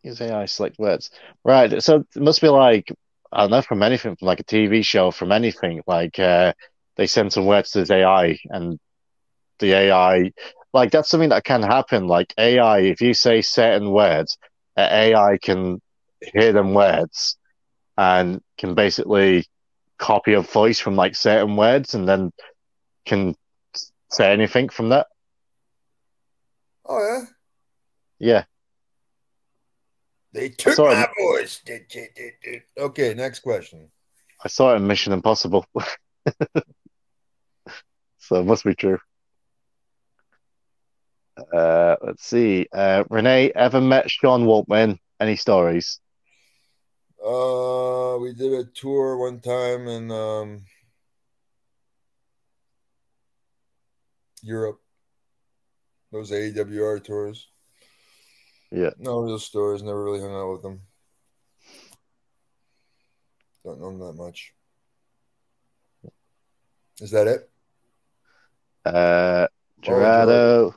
[0.03, 1.09] Use AI select words.
[1.43, 1.81] Right.
[1.81, 2.91] So it must be like
[3.31, 5.81] I don't know from anything, from like a TV show, from anything.
[5.87, 6.53] Like uh,
[6.97, 8.79] they send some words to this AI, and
[9.59, 10.31] the AI,
[10.73, 12.07] like that's something that can happen.
[12.07, 14.37] Like AI, if you say certain words,
[14.77, 15.81] AI can
[16.21, 17.37] hear them words
[17.97, 19.45] and can basically
[19.97, 22.31] copy a voice from like certain words, and then
[23.05, 23.35] can
[24.11, 25.07] say anything from that.
[26.85, 27.25] Oh yeah.
[28.19, 28.43] Yeah.
[30.33, 30.95] They took Sorry.
[30.95, 31.61] my voice.
[32.77, 33.89] Okay, next question.
[34.43, 35.65] I saw it in Mission Impossible.
[38.17, 38.97] so it must be true.
[41.53, 42.67] Uh, let's see.
[42.73, 44.97] Uh, Renee, ever met Sean Waltman?
[45.19, 45.99] Any stories?
[47.23, 50.63] Uh, we did a tour one time in um,
[54.41, 54.81] Europe.
[56.11, 57.47] Those AWR tours.
[58.73, 58.89] Yeah.
[58.97, 59.83] No real stories.
[59.83, 60.81] Never really hung out with them.
[63.63, 64.51] Don't know them that much.
[66.99, 67.49] Is that it?
[68.83, 69.47] Uh,
[69.81, 70.75] Gerardo,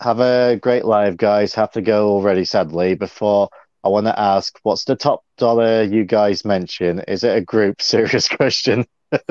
[0.00, 1.54] have a great live, guys.
[1.54, 2.94] Have to go already, sadly.
[2.94, 3.50] Before
[3.84, 7.00] I want to ask, what's the top dollar you guys mention?
[7.00, 7.82] Is it a group?
[7.82, 8.86] Serious question.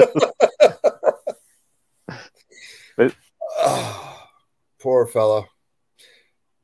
[3.61, 4.29] Ah,
[4.79, 5.45] poor fella.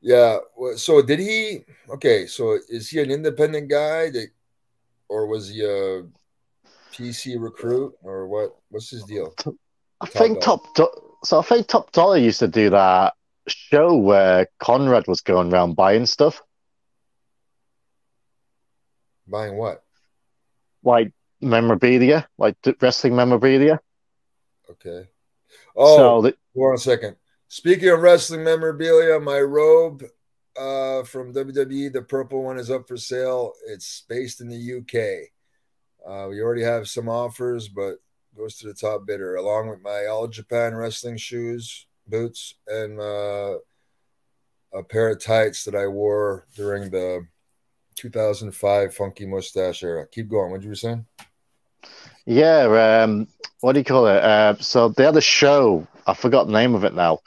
[0.06, 0.38] Yeah.
[0.76, 1.64] So did he?
[1.90, 2.26] Okay.
[2.28, 4.28] So is he an independent guy that,
[5.08, 6.04] or was he a
[6.92, 8.54] PC recruit or what?
[8.70, 9.34] What's his deal?
[10.00, 10.58] I Top think Dollar.
[10.58, 13.14] top Do- so I think Top Dolla used to do that
[13.48, 16.40] show where Conrad was going around buying stuff,
[19.26, 19.82] Buying what?
[20.84, 23.80] like memorabilia, like wrestling memorabilia.
[24.70, 25.08] Okay.
[25.74, 27.16] Oh, So the, hold on a second.
[27.48, 30.02] Speaking of wrestling memorabilia, my robe
[30.58, 33.52] uh, from WWE, the purple one, is up for sale.
[33.66, 35.30] It's based in the UK.
[36.04, 37.96] Uh, we already have some offers, but
[38.36, 43.58] goes to the top bidder, along with my All Japan wrestling shoes, boots, and uh,
[44.72, 47.26] a pair of tights that I wore during the
[47.96, 50.06] 2005 Funky Mustache era.
[50.06, 50.50] Keep going.
[50.50, 51.06] What you were saying?
[52.26, 53.28] Yeah, um,
[53.60, 54.22] what do you call it?
[54.22, 55.86] Uh, so they had a show.
[56.06, 57.20] I forgot the name of it now,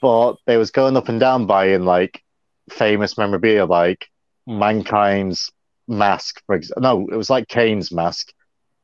[0.00, 2.22] but they was going up and down buying like
[2.70, 4.08] famous memorabilia, like
[4.46, 5.50] Mankind's
[5.88, 6.82] mask, for example.
[6.82, 8.32] No, it was like Kane's mask,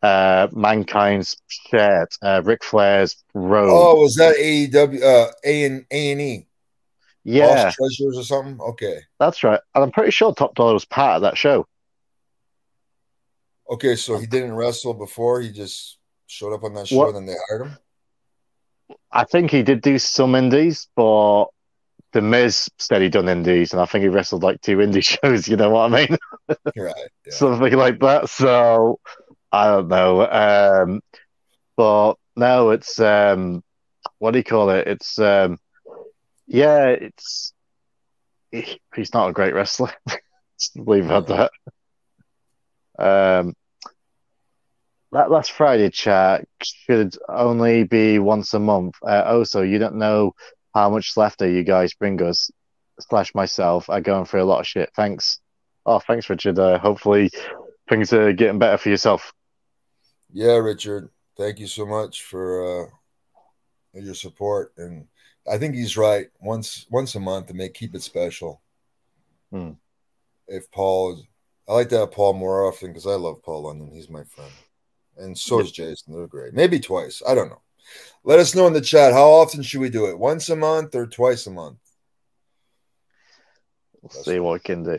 [0.03, 3.71] uh, Mankind's shirt, uh, Ric Flair's robe.
[3.71, 6.47] Oh, was that AEW, uh, A and A and E?
[7.25, 8.61] yeah, Lost Treasures or something?
[8.61, 9.01] Okay.
[9.19, 9.61] that's right.
[9.75, 11.67] And I'm pretty sure Top Dolla was part of that show.
[13.71, 15.41] Okay, so he didn't wrestle before.
[15.41, 17.79] He just showed up on that show, What- and then they hired him.
[19.13, 21.47] I think he did do some indies, but
[22.13, 25.47] The Miz said he done indies, and I think he wrestled like two indie shows.
[25.47, 26.17] You know what I mean?
[26.77, 26.95] Right.
[27.27, 27.33] Yeah.
[27.33, 28.29] Something like that.
[28.29, 28.99] So
[29.53, 30.29] I don't know.
[30.29, 31.01] Um,
[31.77, 33.63] but no, it's um,
[34.19, 34.89] what do you call it?
[34.89, 35.59] It's um,
[36.49, 37.53] yeah, it's
[38.51, 39.93] he- he's not a great wrestler.
[40.77, 41.51] It at that.
[42.99, 43.55] Um,
[45.13, 48.95] that last Friday chat should only be once a month.
[49.03, 50.35] Uh, also, you don't know
[50.75, 52.51] how much laughter you guys bring us,
[53.01, 53.91] slash myself.
[53.91, 54.91] I going through a lot of shit.
[54.95, 55.41] Thanks.
[55.85, 56.59] Oh, thanks, Richard.
[56.59, 57.31] Uh, hopefully
[57.89, 59.33] things are getting better for yourself.
[60.33, 61.11] Yeah, Richard.
[61.37, 62.87] Thank you so much for uh,
[63.95, 65.07] your support, and
[65.51, 66.29] I think he's right.
[66.41, 68.61] Once once a month to make keep it special.
[69.51, 69.73] Hmm.
[70.47, 71.23] If Paul,
[71.69, 73.91] I like to have Paul more often because I love Paul London.
[73.93, 74.53] He's my friend,
[75.21, 76.15] and so is Jason.
[76.15, 76.55] They're great.
[76.55, 77.23] Maybe twice.
[77.27, 77.63] I don't know.
[78.25, 79.13] Let us know in the chat.
[79.13, 80.19] How often should we do it?
[80.19, 81.79] Once a month or twice a month?
[84.03, 84.99] We'll see what we can do.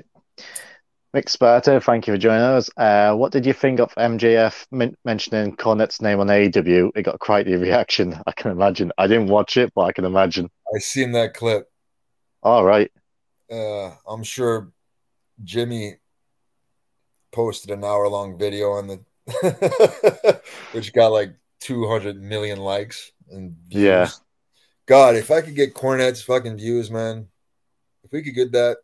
[1.16, 2.70] Mick Sparta, thank you for joining us.
[2.78, 6.92] Uh, what did you think of MJF men- mentioning Cornette's name on AEW?
[6.96, 8.94] It got quite the reaction, I can imagine.
[8.98, 10.50] I didn't watch it, but I can imagine.
[10.74, 11.70] I seen that clip.
[12.44, 12.90] All right.
[13.52, 14.72] uh, I'm sure
[15.44, 15.98] Jimmy
[17.32, 19.04] posted an hour long video on the
[20.72, 23.84] which got like 200 million likes and views.
[23.84, 24.10] Yeah.
[24.88, 27.28] God, if I could get Cornette's fucking views, man,
[28.04, 28.78] if we could get that,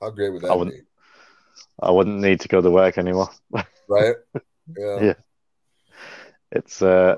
[0.00, 0.82] how great would I that wouldn't- be?
[1.80, 3.30] I wouldn't need to go to work anymore.
[3.88, 4.16] Right?
[4.76, 5.00] Yeah.
[5.00, 5.14] Yeah.
[6.50, 7.16] It's uh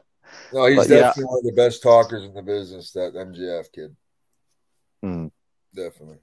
[0.53, 1.01] No, he's But yeah.
[1.01, 3.97] definitely one of the best talkers in the business, that MJF kid.
[5.03, 5.29] hmm.
[5.75, 6.19] Definitely.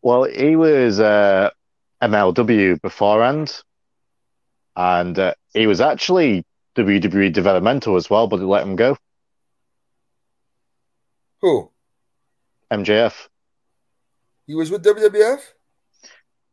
[0.00, 1.50] well, he was uh
[2.02, 3.62] MLW beforehand,
[4.76, 6.44] and uh, he was actually
[6.76, 8.96] WWE developmental as well, but they let him go.
[11.40, 11.70] Who?
[12.72, 13.28] MJF.
[14.46, 15.40] He was with WWF?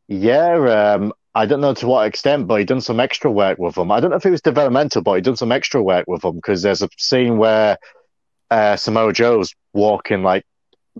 [0.08, 3.76] Yeah, um, I don't know to what extent, but he done some extra work with
[3.76, 3.91] them.
[3.91, 6.36] I don't know if it was developmental, but he done some extra work with them
[6.36, 7.78] because there's a scene where
[8.52, 10.45] uh, Samoa Joe's walking like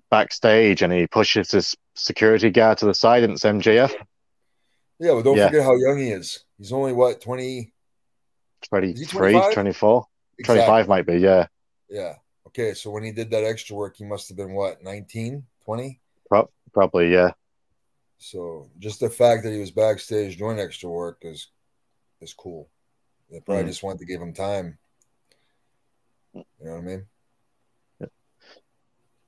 [0.10, 3.94] backstage and he pushes his security guard to the side and it's MJF.
[5.00, 5.48] Yeah, but don't Yeah.
[5.48, 6.44] forget how young he is.
[6.64, 7.73] He's only what, 20?
[8.69, 9.53] 23, 25?
[9.53, 10.07] 24,
[10.40, 10.64] Exactly.
[10.64, 11.48] 25 might be, yeah.
[11.90, 12.14] Yeah.
[12.48, 15.99] Okay, so when he did that extra work, he must have been what, 19, 20?
[16.30, 17.31] Pro- probably, yeah.
[18.18, 21.49] So just the fact that he was backstage doing extra work is
[22.22, 22.69] is cool.
[23.30, 23.68] They probably Mhm.
[23.68, 24.77] just wanted to give him time.
[26.34, 27.07] You know what I mean?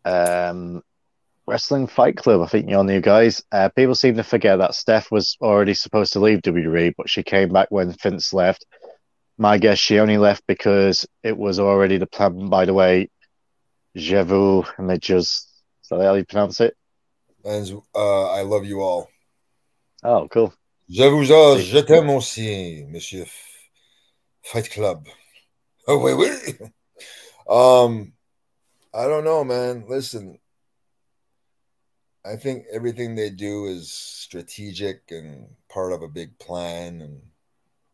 [0.05, 0.83] Um,
[1.47, 3.43] Wrestling Fight Club, I think you're new guys.
[3.51, 7.21] Uh, people seem to forget that Steph was already supposed to leave WWE, but she
[7.23, 8.65] came back when Vince left.
[9.37, 12.49] My guess, she only left because it was already the plan.
[12.49, 13.09] By the way,
[13.95, 15.47] je Jevu Images.
[15.83, 16.75] Is that how you pronounce it?
[17.43, 19.09] And uh, I love you all.
[20.03, 20.53] Oh, cool.
[20.89, 23.25] Je vous a, je t'aime aussi, Monsieur
[24.43, 25.07] Fight Club.
[25.87, 26.59] Oh wait, wait.
[27.47, 28.13] Um,
[28.91, 29.85] I don't know, man.
[29.87, 30.39] Listen,
[32.25, 37.21] I think everything they do is strategic and part of a big plan, and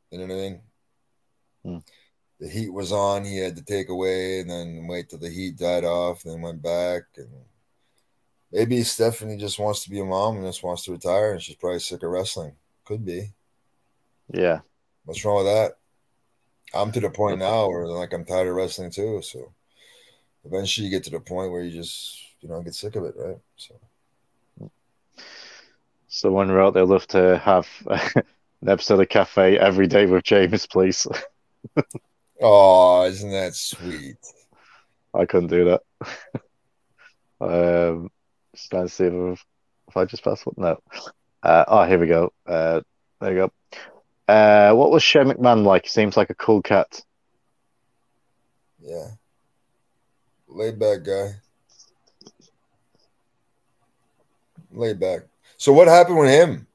[0.09, 0.61] you know what I mean.
[1.63, 1.77] Hmm.
[2.39, 5.57] The heat was on; he had to take away, and then wait till the heat
[5.57, 7.29] died off, and then went back, and
[8.51, 11.57] maybe Stephanie just wants to be a mom and just wants to retire, and she's
[11.57, 12.53] probably sick of wrestling.
[12.85, 13.33] Could be.
[14.33, 14.59] Yeah.
[15.05, 15.77] What's wrong with that?
[16.73, 19.21] I'm to the point now where like I'm tired of wrestling too.
[19.21, 19.51] So
[20.45, 23.15] eventually you get to the point where you just you know get sick of it,
[23.17, 23.37] right?
[23.57, 23.79] So
[26.13, 31.07] Someone wrote they'd love to have an episode of Cafe every day with James, please.
[32.41, 34.17] oh, isn't that sweet?
[35.13, 36.41] I couldn't do that.
[37.41, 38.11] um,
[38.53, 39.45] just trying to see if,
[39.87, 40.55] if I just passed one.
[40.57, 40.81] No.
[41.41, 42.33] Uh, oh, here we go.
[42.45, 42.81] Uh,
[43.21, 44.33] there you go.
[44.33, 45.83] Uh, what was Shane McMahon like?
[45.83, 47.01] He seems like a cool cat.
[48.81, 49.11] Yeah.
[50.49, 51.35] Laid back guy.
[54.73, 55.30] Laid back.
[55.61, 56.65] So what happened with him?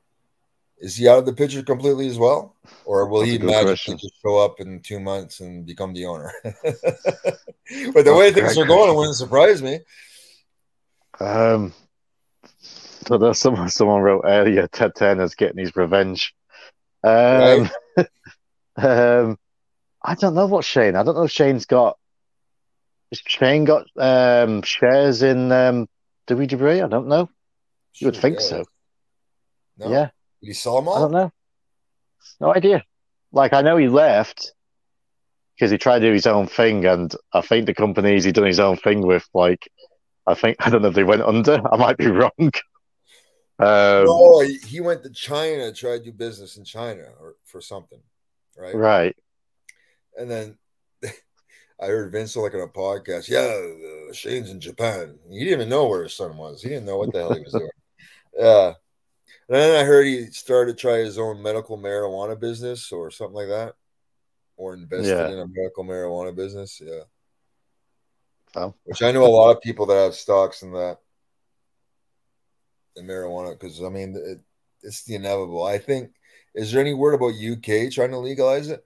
[0.79, 2.55] Is he out of the picture completely as well?
[2.85, 3.99] Or will That's he magically question.
[3.99, 6.33] just show up in two months and become the owner?
[6.45, 9.81] but the That's way things are going, it wouldn't surprise me.
[11.19, 11.73] Um,
[12.61, 14.69] so there's someone someone wrote earlier.
[14.69, 16.33] Ted Turner's getting his revenge.
[17.03, 17.69] Um,
[18.77, 19.37] um,
[20.01, 20.95] I don't know what Shane.
[20.95, 21.99] I don't know if Shane's got.
[23.11, 25.89] Has Shane got um shares in um
[26.29, 26.85] WWE?
[26.85, 27.29] I don't know.
[27.97, 28.47] You would Sure, think yeah.
[28.47, 28.65] so.
[29.79, 29.91] No?
[29.91, 30.11] Yeah,
[30.43, 31.33] Did saw him them I don't know.
[32.41, 32.85] No idea.
[33.33, 34.53] Like I know he left
[35.57, 38.47] because he tried to do his own thing, and I think the companies he done
[38.47, 39.71] his own thing with, like,
[40.27, 41.61] I think I don't know if they went under.
[41.73, 42.53] I might be wrong.
[43.59, 48.01] Um, no, he, went to China try to do business in China or for something,
[48.55, 48.75] right?
[48.75, 49.17] right.
[50.19, 50.59] And then
[51.81, 53.29] I heard Vince like on a podcast.
[53.29, 55.19] Yeah, uh, Shane's in Japan.
[55.31, 56.61] He didn't even know where his son was.
[56.61, 57.71] He didn't know what the hell he was doing.
[58.39, 58.75] Yeah.
[59.49, 63.37] And then I heard he started to try his own medical marijuana business or something
[63.37, 63.75] like that,
[64.57, 65.29] or invested Yeah.
[65.29, 66.81] in a medical marijuana business.
[66.81, 67.03] Yeah.
[68.57, 68.75] Oh.
[68.85, 70.99] Which I know a lot of people that have stocks in that
[72.97, 74.41] in marijuana because I mean it,
[74.83, 75.65] it's the inevitable.
[75.65, 76.13] I think.
[76.55, 78.83] Is there any word about UK trying to legalize it?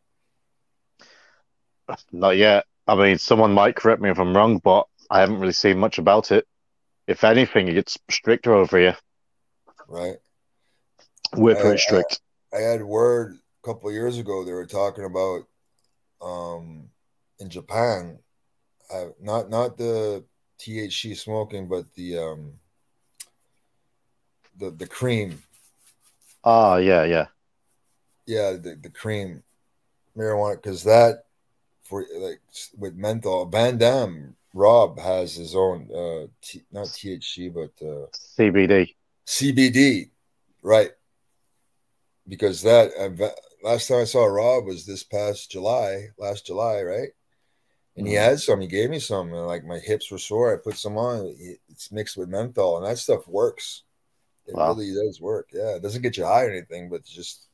[2.10, 2.66] Not yet.
[2.88, 5.98] I mean, someone might correct me if I'm wrong, but I haven't really seen much
[5.98, 6.48] about it.
[7.06, 8.96] If anything, it gets stricter over here.
[9.86, 10.16] Right.
[11.34, 12.20] We're pretty strict.
[12.52, 14.44] I had word a couple of years ago.
[14.44, 15.46] They were talking about
[16.20, 16.88] um,
[17.38, 18.18] in Japan,
[18.92, 20.24] uh, not not the
[20.58, 22.52] THC smoking, but the um,
[24.58, 25.42] the the cream.
[26.42, 27.26] Oh, yeah, yeah.
[28.26, 29.42] Yeah, the, the cream
[30.16, 31.24] marijuana because that
[31.82, 32.40] for like
[32.78, 33.46] with menthol.
[33.46, 38.06] Van Dam Rob has his own uh, t- not THC but uh,
[38.38, 38.94] CBD.
[39.26, 40.10] CBD,
[40.62, 40.90] right?
[42.30, 42.92] Because that
[43.64, 47.10] last time I saw Rob was this past July, last July, right?
[47.96, 48.18] And he Mhm.
[48.18, 48.60] had some.
[48.60, 50.54] He gave me some, and like my hips were sore.
[50.54, 51.34] I put some on.
[51.70, 53.84] It's mixed with menthol, and that stuff works.
[54.46, 54.74] It Wow.
[54.76, 55.50] really does work.
[55.52, 57.48] Yeah, it doesn't get you high or anything, but just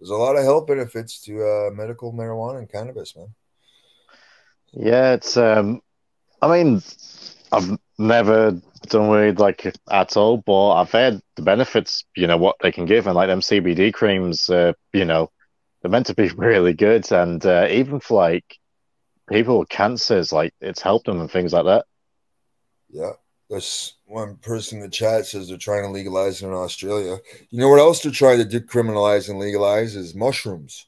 [0.00, 3.34] there's a lot of health benefits to uh, medical marijuana and cannabis, man.
[4.72, 5.82] Yeah, it's um
[6.42, 6.82] I mean
[7.52, 12.56] I've never done weed like at all, but I've heard the benefits, you know, what
[12.62, 15.30] they can give and like them CBD creams, uh, you know,
[15.82, 18.56] they're meant to be really good and uh, even for like
[19.28, 21.84] people with cancers, like it's helped them and things like that.
[22.88, 23.12] Yeah,
[23.48, 27.18] There's one person in the chat says they're trying to legalize it in Australia.
[27.50, 30.86] You know what else they're trying to decriminalize and legalize is mushrooms.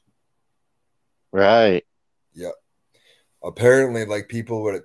[1.31, 1.85] Right.
[2.33, 2.51] Yeah.
[3.41, 4.83] Apparently, like people with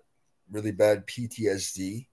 [0.50, 2.06] really bad PTSD,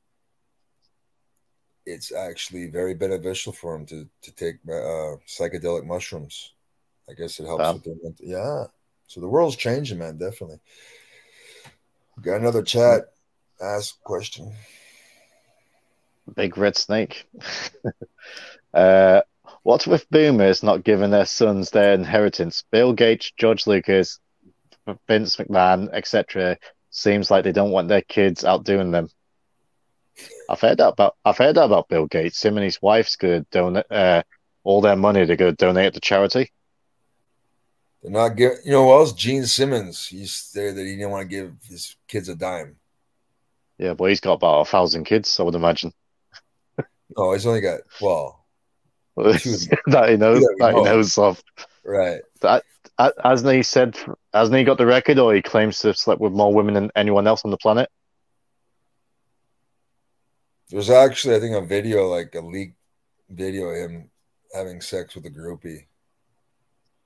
[1.85, 6.53] it's actually very beneficial for them to to take uh, psychedelic mushrooms.
[7.09, 7.73] I guess it helps Wow.
[7.73, 8.25] with their mental.
[8.25, 8.65] Yeah.
[9.07, 10.17] So the world's changing, man.
[10.17, 10.59] Definitely.
[12.21, 13.11] Got another chat.
[13.61, 14.51] Ask question.
[16.35, 17.25] Big red snake.
[18.73, 19.21] uh,
[19.61, 22.63] what's with boomers not giving their sons their inheritance?
[22.71, 24.19] Bill Gates, George Lucas,
[25.07, 26.57] Vince McMahon, etc.
[26.89, 29.09] Seems like they don't want their kids outdoing them.
[30.49, 32.43] I've heard that about I've heard that about Bill Gates.
[32.43, 34.23] Him and his wife's gonna donate uh,
[34.63, 35.25] all their money.
[35.25, 36.51] They're gonna donate to charity.
[38.01, 38.53] They're not give.
[38.63, 39.13] You know what else?
[39.13, 40.07] Gene Simmons.
[40.07, 42.75] He's there that he didn't want to give his kids a dime.
[43.77, 45.91] Yeah, but he's got about a thousand kids, I would imagine.
[47.17, 48.45] Oh, he's only got well,
[49.17, 50.41] that he knows.
[50.59, 51.41] That he knows of.
[51.83, 52.21] right.
[52.41, 52.61] Ha-
[53.23, 53.97] Hasn't he said?
[54.33, 56.91] Hasn't he got the record, or he claims to have slept with more women than
[56.95, 57.89] anyone else on the planet?
[60.69, 62.77] There's actually, I think, a video, like a leaked
[63.29, 64.09] video of him
[64.53, 65.85] having sex with a groupie.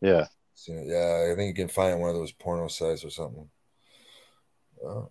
[0.01, 0.25] Yeah.
[0.67, 0.87] It?
[0.87, 3.49] Yeah, I think you can find one of those porno sites or something.
[4.83, 5.09] Oh,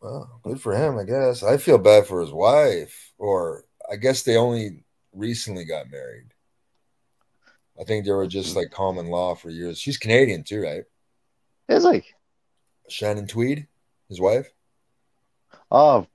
[0.00, 1.42] well, good for him, I guess.
[1.42, 6.26] I feel bad for his wife, or I guess they only recently got married.
[7.80, 9.78] I think they were just like common law for years.
[9.78, 10.84] She's Canadian too, right?
[11.68, 12.14] Is like
[12.88, 13.66] Shannon Tweed,
[14.08, 14.50] his wife.
[15.70, 16.06] Oh,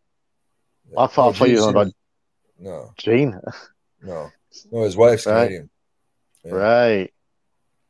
[0.98, 1.88] I thought, I you were about
[2.60, 3.40] No, Gene.
[4.02, 4.30] no,
[4.72, 4.84] no.
[4.84, 5.46] His wife's Right.
[5.46, 5.70] Canadian.
[6.44, 6.52] Yeah.
[6.52, 7.14] Right.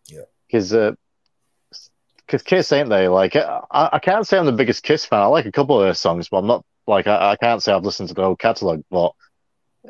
[0.07, 0.21] Yeah.
[0.47, 0.91] Because uh,
[2.27, 3.07] cause Kiss, ain't they?
[3.07, 5.19] Like, I, I can't say I'm the biggest Kiss fan.
[5.21, 7.71] I like a couple of their songs, but I'm not, like, I, I can't say
[7.73, 8.83] I've listened to the whole catalogue.
[8.91, 9.13] But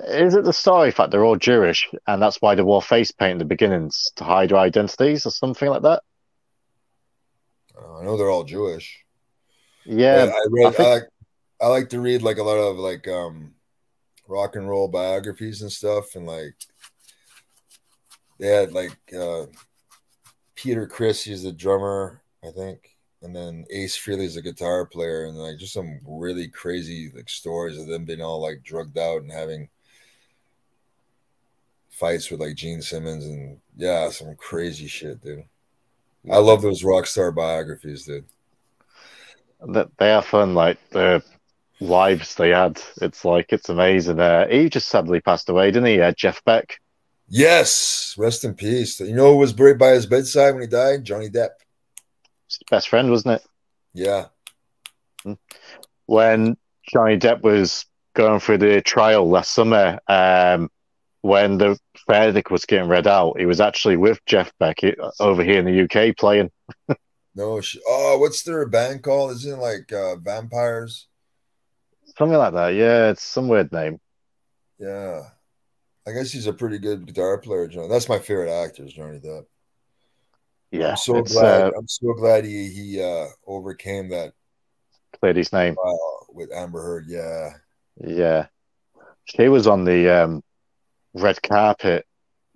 [0.07, 3.33] is it the story fact they're all Jewish and that's why they wore face paint
[3.33, 6.01] in the beginnings to hide their identities or something like that?
[7.77, 9.03] Uh, I know they're all Jewish.
[9.85, 10.31] Yeah.
[10.33, 10.67] I, read.
[10.67, 11.03] I, think- like,
[11.61, 13.53] I like to read like a lot of like um
[14.27, 16.55] rock and roll biographies and stuff, and like
[18.39, 19.45] they had like uh
[20.55, 25.37] Peter Criss, he's the drummer, I think, and then Ace Frehley's a guitar player, and
[25.37, 29.31] like just some really crazy like stories of them being all like drugged out and
[29.31, 29.69] having
[31.89, 35.43] fights with like Gene Simmons and yeah, some crazy shit, dude.
[36.31, 38.25] I love those rock star biographies, dude.
[39.67, 40.53] that they are fun.
[40.55, 41.23] Like the
[41.81, 44.19] lives they had, it's like it's amazing.
[44.19, 45.99] Uh, he just sadly passed away, didn't he?
[45.99, 46.77] Uh, Jeff Beck.
[47.27, 48.99] Yes, rest in peace.
[48.99, 51.03] You know who was buried by his bedside when he died?
[51.03, 51.49] Johnny Depp.
[52.47, 53.47] His best friend, wasn't it?
[53.93, 54.25] Yeah.
[56.05, 56.57] When
[56.91, 60.69] Johnny Depp was going through the trial last summer, um,
[61.21, 61.77] when the
[62.07, 64.79] verdict was getting read out, he was actually with Jeff Beck
[65.19, 66.51] over here in the UK playing.
[67.33, 67.61] No.
[67.61, 69.31] Sh- oh, what's their band called?
[69.31, 71.07] Isn't it like uh, Vampires?
[72.21, 72.75] Something like that.
[72.75, 73.99] Yeah, it's some weird name.
[74.77, 75.23] Yeah.
[76.07, 77.89] I guess he's a pretty good guitar player, John.
[77.89, 79.45] That's my favorite actor, is Johnny Depp.
[80.69, 81.61] Yeah, I'm so glad.
[81.63, 84.33] uh, I'm so glad he he uh, overcame that
[85.19, 85.75] cleared his name.
[86.29, 87.05] with Amber Heard.
[87.07, 87.53] Yeah.
[87.97, 88.45] Yeah.
[89.25, 90.43] She was on the um,
[91.15, 92.05] red carpet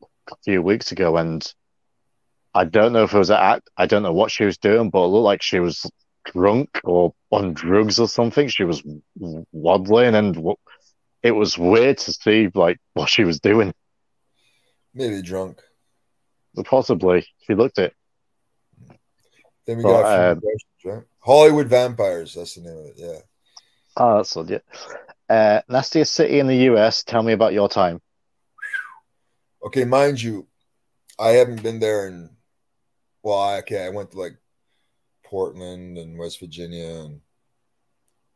[0.03, 1.43] a few weeks ago, and
[2.53, 3.67] I don't know if it was an act.
[3.75, 5.89] I don't know what she was doing, but it looked like she was
[6.25, 8.47] drunk or on drugs or something.
[8.47, 8.83] She was
[9.51, 10.55] waddling, and w-
[11.23, 13.73] it was weird to see like what she was doing.
[14.93, 15.61] Maybe drunk.
[16.55, 17.93] But possibly she looked it.
[19.65, 20.35] Then we Well, got uh,
[20.85, 21.03] right?
[21.19, 22.35] Hollywood Vampires.
[22.35, 22.93] That's the name of it.
[22.97, 23.19] Yeah.
[23.97, 24.63] Oh, that's legit.
[25.29, 27.03] Uh, nastiest city in the US.
[27.03, 28.01] Tell me about your time.
[29.65, 30.47] Okay, mind you,
[31.19, 32.29] I haven't been there in
[33.23, 34.37] well, okay, I went to like
[35.25, 37.21] Portland and West Virginia and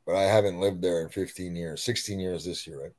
[0.06, 2.94] but I haven't lived there in 15 years, 16 years this year, right?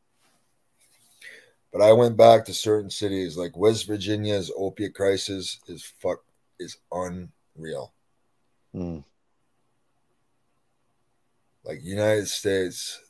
[1.73, 6.23] But I went back to certain cities like West Virginia's opiate crisis is fuck
[6.61, 7.93] is unreal.
[8.73, 8.99] Hmm.
[11.65, 13.01] Like United States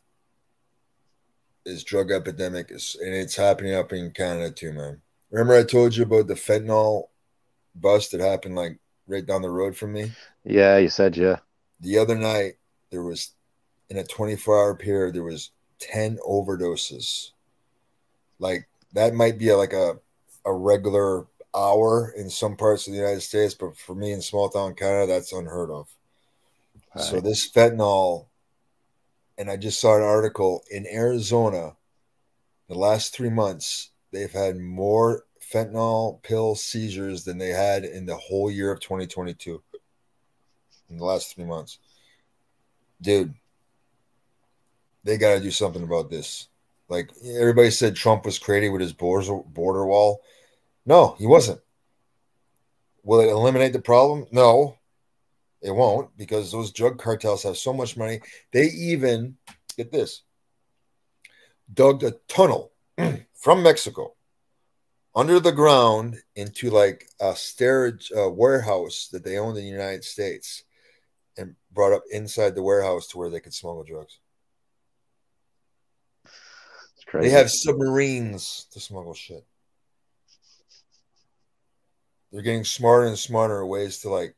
[1.67, 5.03] is drug epidemic is and it's happening up in Canada too, man.
[5.31, 7.09] Remember I told you about the fentanyl
[7.75, 10.13] bust that happened like right down the road from me?
[10.45, 11.39] Yeah, you said yeah.
[11.81, 12.55] The other night
[12.91, 13.33] there was
[13.89, 15.51] in a 24 hour period there was
[15.81, 17.31] 10 overdoses.
[18.39, 19.99] Like that might be like a
[20.45, 24.49] a regular hour in some parts of the United States, but for me in small
[24.49, 25.89] town Canada, that's unheard of.
[26.97, 28.27] So this fentanyl,
[29.39, 31.77] and I just saw an article in Arizona.
[32.69, 38.17] The last three months, they've had more fentanyl pill seizures than they had in the
[38.17, 39.63] whole year of 2022.
[40.91, 41.79] In the last three months,
[43.01, 43.33] dude,
[45.05, 46.49] they got to do something about this.
[46.89, 50.23] Like everybody said, Trump was creative with his border border wall.
[50.85, 51.61] No, he wasn't.
[53.05, 54.27] Will it eliminate the problem?
[54.33, 54.77] No,
[55.63, 58.21] it won't because those drug cartels have so much money.
[58.53, 59.37] They even
[59.77, 60.23] get this
[61.73, 62.73] dug a tunnel
[63.35, 64.15] from Mexico
[65.15, 70.05] under the ground into like a storage uh, warehouse that they owned in the United
[70.05, 70.65] States
[71.37, 74.19] and brought up inside the warehouse to where they could smuggle drugs.
[76.25, 77.29] It's crazy.
[77.29, 79.45] They have submarines to smuggle shit.
[82.33, 84.35] They're getting smarter and smarter ways to like.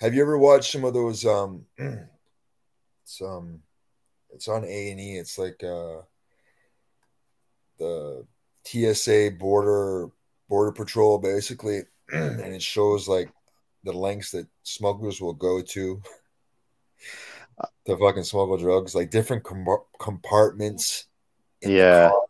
[0.00, 1.24] Have you ever watched some of those?
[1.24, 3.62] Um, it's um,
[4.30, 5.16] it's on A and E.
[5.16, 6.02] It's like uh,
[7.78, 8.26] the
[8.64, 10.10] TSA border
[10.48, 11.80] border patrol basically,
[12.12, 13.30] and it shows like
[13.86, 16.02] the lengths that smugglers will go to
[17.86, 21.06] to fucking smuggle drugs, like different com- compartments.
[21.62, 22.20] yeah, the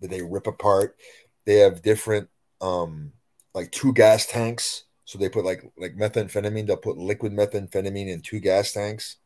[0.00, 0.96] that they rip apart.
[1.44, 2.28] They have different,
[2.60, 3.12] um,
[3.54, 4.84] like two gas tanks.
[5.04, 6.66] So they put like like methamphetamine.
[6.66, 9.16] They'll put liquid methamphetamine in two gas tanks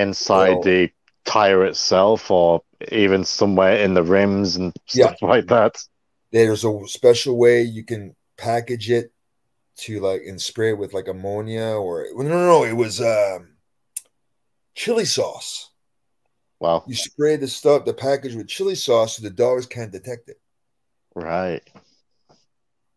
[0.00, 0.90] inside well, the
[1.24, 5.28] tire itself, or even somewhere in the rims and stuff yeah.
[5.28, 5.76] like that.
[6.32, 9.12] There's a special way you can package it
[9.80, 13.48] to like and spray it with like ammonia or no no no it was um
[14.74, 15.70] chili sauce.
[16.58, 16.84] Wow.
[16.86, 20.40] You spray the stuff, the package with chili sauce so the dogs can't detect it.
[21.14, 21.62] Right.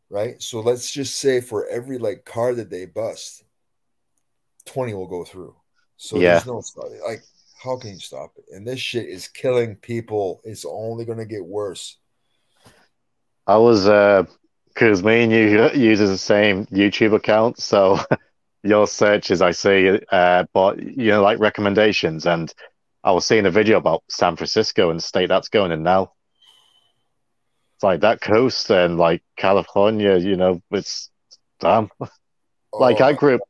[0.09, 0.41] Right.
[0.41, 3.43] So let's just say for every like car that they bust,
[4.65, 5.55] 20 will go through.
[5.97, 6.39] So yeah.
[6.39, 6.61] there's no
[7.05, 7.23] like
[7.61, 8.45] how can you stop it?
[8.53, 10.41] And this shit is killing people.
[10.43, 11.97] It's only gonna get worse.
[13.47, 14.25] I was uh
[14.73, 17.99] because me and you uses the same YouTube account, so
[18.63, 22.53] your searches I see, uh, but you know, like recommendations, and
[23.03, 26.13] I was seeing a video about San Francisco and the state that's going in now.
[27.75, 31.09] It's like that coast and like California, you know, it's
[31.59, 31.89] damn.
[32.73, 33.15] like I oh.
[33.15, 33.41] grew up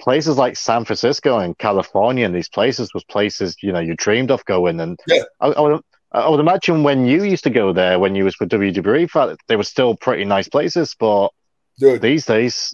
[0.00, 4.30] places like San Francisco and California, and these places was places you know you dreamed
[4.30, 5.78] of going, and yeah, I, I
[6.14, 9.56] I would imagine when you used to go there, when you was with WWE, they
[9.56, 10.94] were still pretty nice places.
[10.98, 11.30] But
[11.76, 12.72] Dude, these days,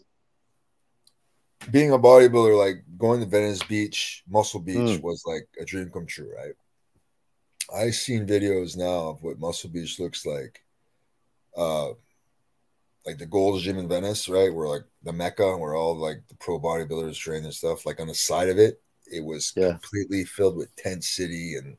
[1.71, 5.03] being a bodybuilder, like going to Venice Beach, Muscle Beach, mm.
[5.03, 6.53] was like a dream come true, right?
[7.75, 10.63] I've seen videos now of what Muscle Beach looks like,
[11.57, 11.89] uh,
[13.07, 14.53] like the Gold's Gym in Venice, right?
[14.53, 17.87] Where like the Mecca, where all like the pro bodybuilders train and stuff.
[17.87, 19.71] Like on the side of it, it was yeah.
[19.71, 21.79] completely filled with tent city and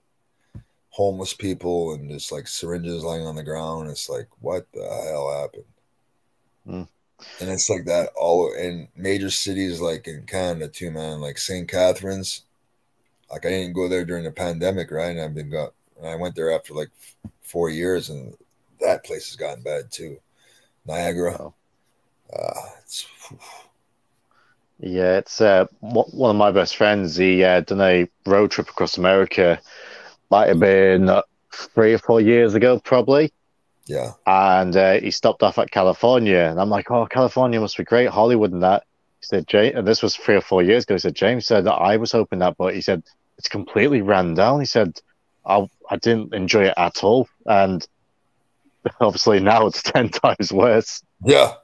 [0.92, 3.90] homeless people and just like syringes lying on the ground.
[3.90, 5.64] It's like, what the hell happened?
[6.68, 6.88] Mm.
[7.40, 11.22] And it's like that all in major cities like in Canada too, man.
[11.22, 11.68] Like St.
[11.68, 12.44] Catharines.
[13.32, 15.12] Like I didn't go there during the pandemic, right?
[15.12, 16.90] And I've been got and I went there after like
[17.42, 18.36] four years and
[18.82, 20.18] that place has gotten bad too.
[20.86, 21.38] Niagara.
[21.40, 21.54] Oh.
[22.34, 23.08] Uh, it's,
[24.80, 27.16] yeah, it's uh, one of my best friends.
[27.16, 29.62] He uh, done a road trip across America
[30.32, 31.22] might have been
[31.54, 33.32] three or four years ago, probably.
[33.86, 34.14] Yeah.
[34.26, 38.10] And uh, he stopped off at California, and I'm like, oh, California must be great,
[38.10, 38.84] Hollywood and that.
[39.20, 40.96] He said, James, and this was three or four years ago.
[40.96, 43.04] He said, James said that I was hoping that, but he said
[43.38, 44.60] it's completely ran down.
[44.60, 45.00] He said,
[45.46, 47.86] I, I didn't enjoy it at all, and
[49.02, 51.04] obviously now it's ten times worse.
[51.24, 51.56] Yeah,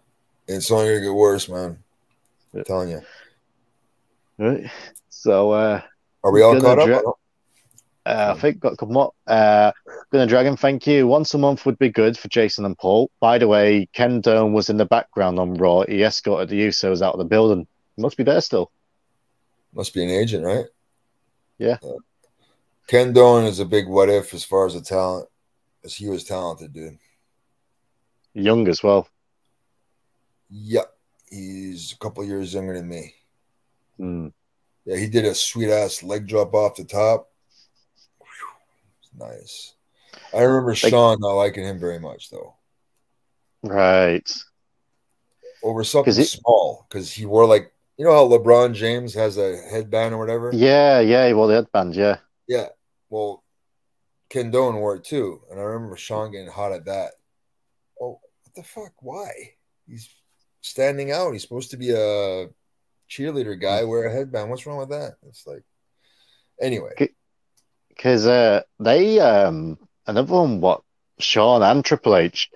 [0.48, 1.78] it's only gonna get worse, man.
[2.54, 3.02] I'm telling you.
[4.38, 4.70] Right.
[5.10, 5.82] So, uh,
[6.24, 7.20] are we all caught up?
[8.08, 9.12] Uh, I think got a couple more.
[9.28, 9.74] Uh,
[10.14, 11.08] Gonna Dragon, thank you.
[11.08, 13.12] Once a month would be good for Jason and Paul.
[13.20, 15.84] By the way, Ken Doane was in the background on Raw.
[15.84, 17.68] He escorted the Usos out of the building.
[17.98, 18.72] He must be there still.
[19.74, 20.68] Must be an agent, right?
[21.58, 21.80] Yeah.
[21.84, 21.98] Uh,
[22.88, 25.28] Ken Doane is a big what if as far as the talent,
[25.84, 26.98] as he was talented, dude.
[28.34, 29.10] Young as well.
[30.50, 30.94] Yep.
[31.30, 33.16] He's a couple years younger than me.
[34.00, 34.32] Mm.
[34.86, 37.30] Yeah, he did a sweet ass leg drop off the top
[39.18, 39.74] Nice.
[40.34, 42.56] I remember like, Shawn not liking him very much though.
[43.64, 44.30] Right.
[45.64, 49.58] Over something he, small because he wore like you know how LeBron James has a
[49.70, 50.52] headband or whatever.
[50.54, 51.96] Yeah, yeah, he wore the headband.
[51.96, 52.18] Yeah.
[52.48, 52.68] Yeah.
[53.10, 53.44] Well,
[54.30, 57.14] Ken Doane wore it too, and I remember Shawn getting hot at that.
[58.00, 58.94] Oh, what the fuck?
[59.00, 59.32] Why?
[59.88, 60.10] He's
[60.62, 61.32] standing out.
[61.32, 62.50] He's supposed to be a
[63.10, 63.84] cheerleader guy.
[63.84, 64.50] Wear a headband.
[64.50, 65.14] What's wrong with that?
[65.28, 65.64] It's like,
[66.62, 66.92] anyway.
[67.98, 70.82] Because uh, they um another one what
[71.20, 72.50] Shawn and Triple H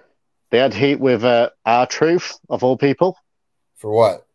[0.52, 3.18] they had heat with uh, R-Truth of all people.
[3.78, 4.28] For what?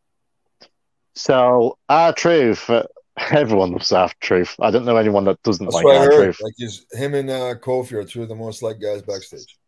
[1.14, 2.84] So R-Truth, uh,
[3.30, 4.56] everyone loves R-Truth.
[4.58, 6.12] I don't know anyone that doesn't That's like heard.
[6.12, 6.40] R-Truth.
[6.42, 9.58] Like he's, him and uh, Kofi are two of the most liked guys backstage.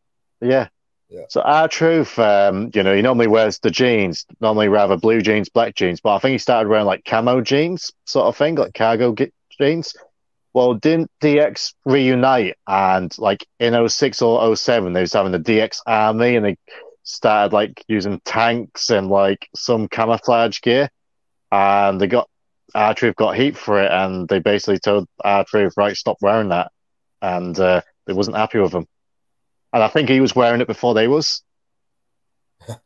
[0.41, 0.69] Yeah.
[1.11, 1.25] Yeah.
[1.29, 5.75] So R-Truth, um, you know, he normally wears the jeans, normally rather blue jeans, black
[5.75, 9.15] jeans, but I think he started wearing like camo jeans, sort of thing, like cargo
[9.15, 9.95] ge- jeans.
[10.55, 15.81] Well, didn't DX reunite and like in 06 or 07, they was having the DX
[15.87, 16.57] army and they
[17.03, 20.91] started like using tanks and like some camouflage gear
[21.51, 22.29] and they got
[22.75, 26.71] R-Truth got heat for it and they basically told R-Truth, right, stop wearing that.
[27.23, 28.87] And uh, they wasn't happy with him.
[29.73, 31.43] And I think he was wearing it before they was.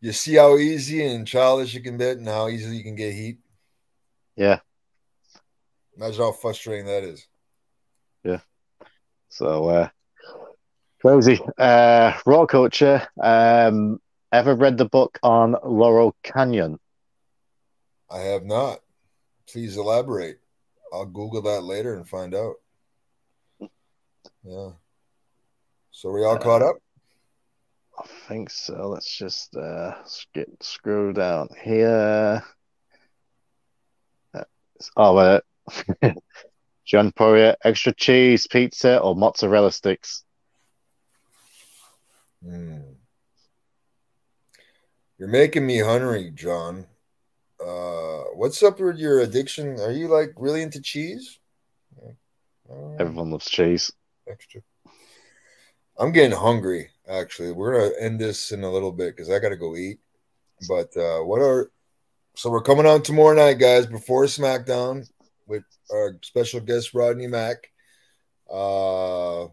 [0.00, 3.14] You see how easy and childish you can be and how easy you can get
[3.14, 3.38] heat?
[4.34, 4.58] Yeah.
[5.96, 7.26] Imagine how frustrating that is.
[8.24, 8.40] Yeah.
[9.28, 9.88] So uh
[11.00, 11.40] crazy.
[11.58, 13.06] Uh Raw culture.
[13.20, 14.00] Um
[14.32, 16.78] ever read the book on Laurel Canyon?
[18.10, 18.80] I have not.
[19.46, 20.38] Please elaborate.
[20.92, 22.56] I'll Google that later and find out.
[24.44, 24.70] Yeah.
[25.90, 26.76] So we all caught up?
[27.98, 28.88] I think so.
[28.88, 29.94] Let's just uh
[30.34, 32.42] get scroll down here.
[34.34, 34.44] Uh,
[34.96, 35.40] Oh uh
[36.84, 40.24] John Poirier, extra cheese, pizza, or mozzarella sticks?
[42.44, 42.80] Hmm.
[45.18, 46.86] You're making me hungry, John.
[47.64, 49.78] Uh, what's up with your addiction?
[49.78, 51.38] Are you like really into cheese?
[52.68, 53.92] Uh, Everyone loves cheese.
[54.28, 54.62] extra.
[55.96, 56.90] I'm getting hungry.
[57.08, 60.00] Actually, we're gonna end this in a little bit because I gotta go eat.
[60.68, 61.70] But uh, what are
[62.34, 65.08] so we're coming on tomorrow night, guys, before SmackDown
[65.46, 67.70] with our special guest Rodney Mack.
[68.50, 69.46] Uh,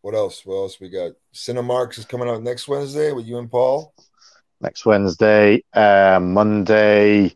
[0.00, 0.44] what else?
[0.44, 1.12] What else we got?
[1.34, 3.94] Cinemarks is coming out next Wednesday with you and Paul.
[4.60, 5.62] next Wednesday.
[5.72, 7.34] Uh, Monday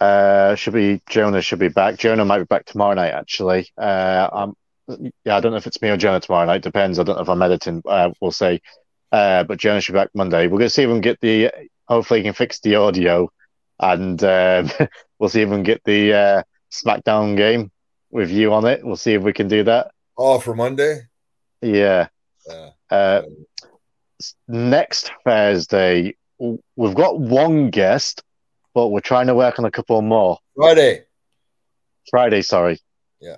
[0.00, 1.98] uh, should be Jonah should be back.
[1.98, 3.68] Jonah might be back tomorrow night actually.
[3.76, 4.54] Uh, I'm,
[5.24, 6.62] yeah, I don't know if it's me or Jonah tomorrow night.
[6.62, 6.98] Depends.
[6.98, 7.82] I don't know if I'm editing.
[7.84, 8.60] Uh, we'll see.
[9.10, 10.46] Uh, but Jonah should be back Monday.
[10.46, 11.50] We're gonna see if we can get the.
[11.88, 13.30] Hopefully, he can fix the audio,
[13.80, 14.70] and um,
[15.18, 16.42] we'll see if we can get the uh,
[16.82, 17.70] SmackDown game
[18.10, 18.84] with you on it.
[18.84, 19.90] We'll see if we can do that.
[20.16, 21.02] Oh, for Monday.
[21.60, 22.08] Yeah.
[22.46, 22.70] Yeah.
[22.90, 23.22] Uh,
[24.48, 28.22] next Thursday, we've got one guest,
[28.74, 30.38] but we're trying to work on a couple more.
[30.54, 31.04] Friday.
[32.10, 32.80] Friday, sorry.
[33.20, 33.36] Yeah.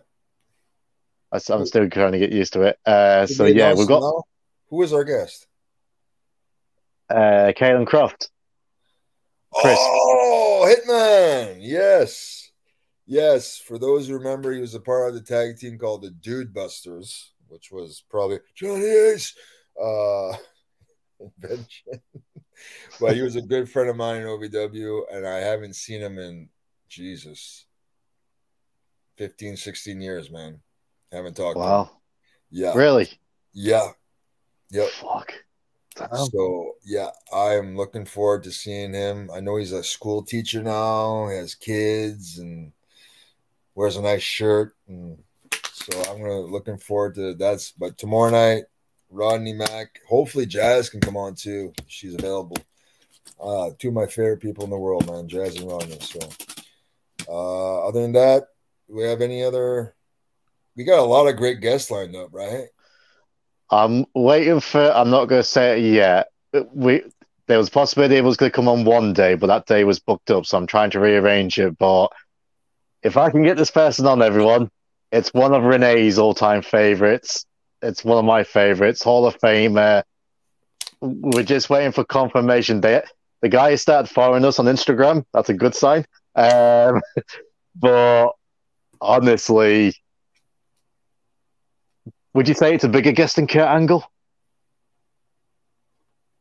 [1.32, 2.78] I, am still trying to get used to it.
[2.84, 4.24] Uh, so yeah, we've got now?
[4.70, 5.48] Who is our guest?
[7.10, 8.30] uh, Caylen Croft.
[9.52, 9.78] Chris.
[9.80, 11.58] Oh, Hitman.
[11.60, 12.47] Yes.
[13.08, 13.56] Yes.
[13.56, 16.52] For those who remember, he was a part of the tag team called the Dude
[16.52, 19.34] Busters, which was probably Johnny Ace
[19.82, 20.36] uh,
[21.20, 22.02] invention.
[23.00, 26.18] but he was a good friend of mine in OVW, and I haven't seen him
[26.18, 26.50] in
[26.90, 27.64] Jesus
[29.16, 30.60] 15, 16 years, man.
[31.10, 31.56] Haven't talked.
[31.56, 31.90] Wow,
[32.50, 32.74] Yeah.
[32.74, 33.08] really?
[33.54, 33.88] Yeah.
[34.70, 34.90] Yep.
[34.90, 35.32] Fuck.
[35.96, 36.26] Damn.
[36.26, 39.30] So yeah, I am looking forward to seeing him.
[39.32, 42.72] I know he's a school teacher now, he has kids and
[43.78, 44.74] wears a nice shirt.
[44.88, 45.16] And
[45.72, 48.64] so I'm gonna looking forward to that's but tomorrow night,
[49.08, 50.00] Rodney Mack.
[50.08, 51.72] Hopefully Jazz can come on too.
[51.86, 52.56] She's available.
[53.40, 55.98] Uh two of my favorite people in the world, man, Jazz and Rodney.
[56.00, 56.18] So
[57.28, 58.48] uh other than that,
[58.88, 59.94] do we have any other
[60.76, 62.66] we got a lot of great guests lined up, right?
[63.70, 64.90] I'm waiting for.
[64.92, 66.28] I'm not going to say it yet.
[66.72, 67.02] We
[67.46, 69.84] there was a possibility it was going to come on one day, but that day
[69.84, 71.76] was booked up, so I'm trying to rearrange it.
[71.78, 72.08] But
[73.02, 74.70] if I can get this person on, everyone,
[75.12, 77.46] it's one of Renee's all-time favorites.
[77.80, 80.02] It's one of my favorites, Hall of Famer.
[81.00, 82.80] We're just waiting for confirmation.
[82.80, 83.02] They,
[83.40, 85.24] the guy started following us on Instagram.
[85.32, 86.04] That's a good sign.
[86.34, 87.00] Um,
[87.76, 88.30] but
[89.00, 89.94] honestly,
[92.34, 94.04] would you say it's a bigger guest than Kurt Angle?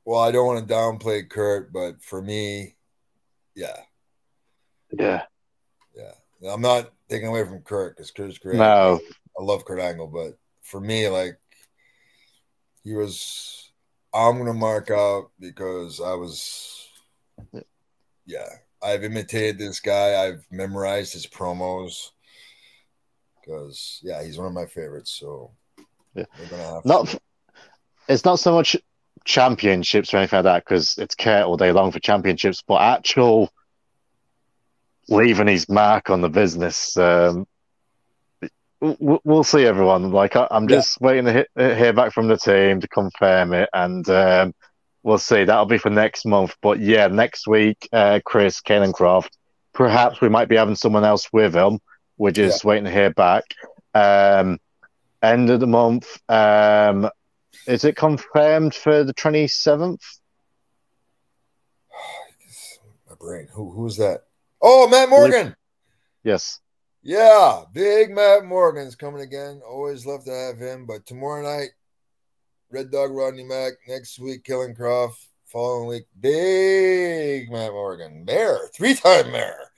[0.05, 2.75] Well, I don't want to downplay Kurt, but for me,
[3.55, 3.75] yeah,
[4.97, 5.23] Yeah.
[6.45, 8.57] I'm not taking away from Kurt because Kurt's great.
[8.57, 8.99] No.
[9.39, 11.39] I love Kurt Angle, but for me, like
[12.83, 13.71] he was,
[14.13, 16.87] I'm gonna mark out because I was,
[18.25, 18.47] yeah,
[18.83, 20.25] I've imitated this guy.
[20.25, 22.11] I've memorized his promos
[23.41, 25.11] because yeah, he's one of my favorites.
[25.11, 25.51] So
[26.13, 26.25] Yeah.
[26.39, 27.07] we're gonna have Not.
[27.07, 27.19] to,
[28.09, 28.75] It's not so much
[29.25, 33.51] championships or anything like that because it's Kurt all day long for championships, but actual
[35.09, 36.95] leaving his mark on the business.
[36.97, 37.47] Um,
[38.79, 40.11] we'll see everyone.
[40.11, 41.07] Like I, am just yeah.
[41.07, 44.53] waiting to hit, hear back from the team to confirm it, and um,
[45.03, 45.43] we'll see.
[45.43, 46.55] That'll be for next month.
[46.61, 49.29] But yeah, next week, uh, Chris Canencroft.
[49.73, 51.79] Perhaps we might be having someone else with him.
[52.17, 52.69] We're just yeah.
[52.69, 53.43] waiting to hear back.
[53.93, 54.59] Um,
[55.21, 56.19] end of the month.
[56.29, 57.09] Um,
[57.67, 60.01] is it confirmed for the twenty seventh?
[63.09, 63.47] My brain.
[63.51, 64.26] Who who's that?
[64.61, 65.55] Oh, Matt Morgan.
[66.23, 66.59] Yes.
[67.03, 69.61] Yeah, big Matt Morgan's coming again.
[69.67, 70.85] Always love to have him.
[70.85, 71.69] But tomorrow night,
[72.71, 73.73] Red Dog Rodney Mack.
[73.87, 75.25] Next week, Caylen Croft.
[75.45, 78.25] Following week, big Matt Morgan.
[78.25, 79.71] Mayor, three time mayor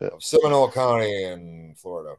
[0.00, 2.16] of Seminole County in Florida.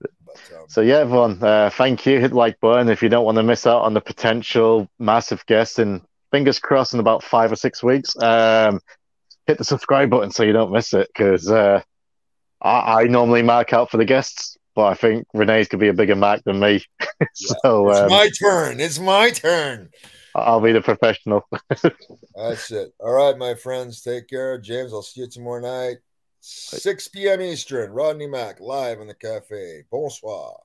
[0.00, 2.18] But, um, so yeah, everyone, uh, thank you.
[2.18, 5.44] Hit the like button if you don't want to miss out on the potential massive
[5.46, 6.00] guest in
[6.30, 8.16] fingers crossed in about five or six weeks.
[8.20, 8.80] Um,
[9.46, 11.80] hit the subscribe button so you don't miss it because uh,
[12.60, 15.94] I, I, normally mark out for the guests, but I think Rene's could be a
[15.94, 16.84] bigger mark than me.
[17.34, 18.80] so it's um, my turn.
[18.80, 19.90] It's my turn.
[20.34, 21.46] I'll be the professional.
[22.34, 22.92] That's it.
[23.00, 24.00] All right, my friends.
[24.00, 24.58] Take care.
[24.58, 25.98] James, I'll see you tomorrow night.
[26.40, 27.40] 6 p.m.
[27.40, 27.92] Eastern.
[27.92, 29.84] Rodney Mack live in the cafe.
[29.90, 30.58] Bonsoir.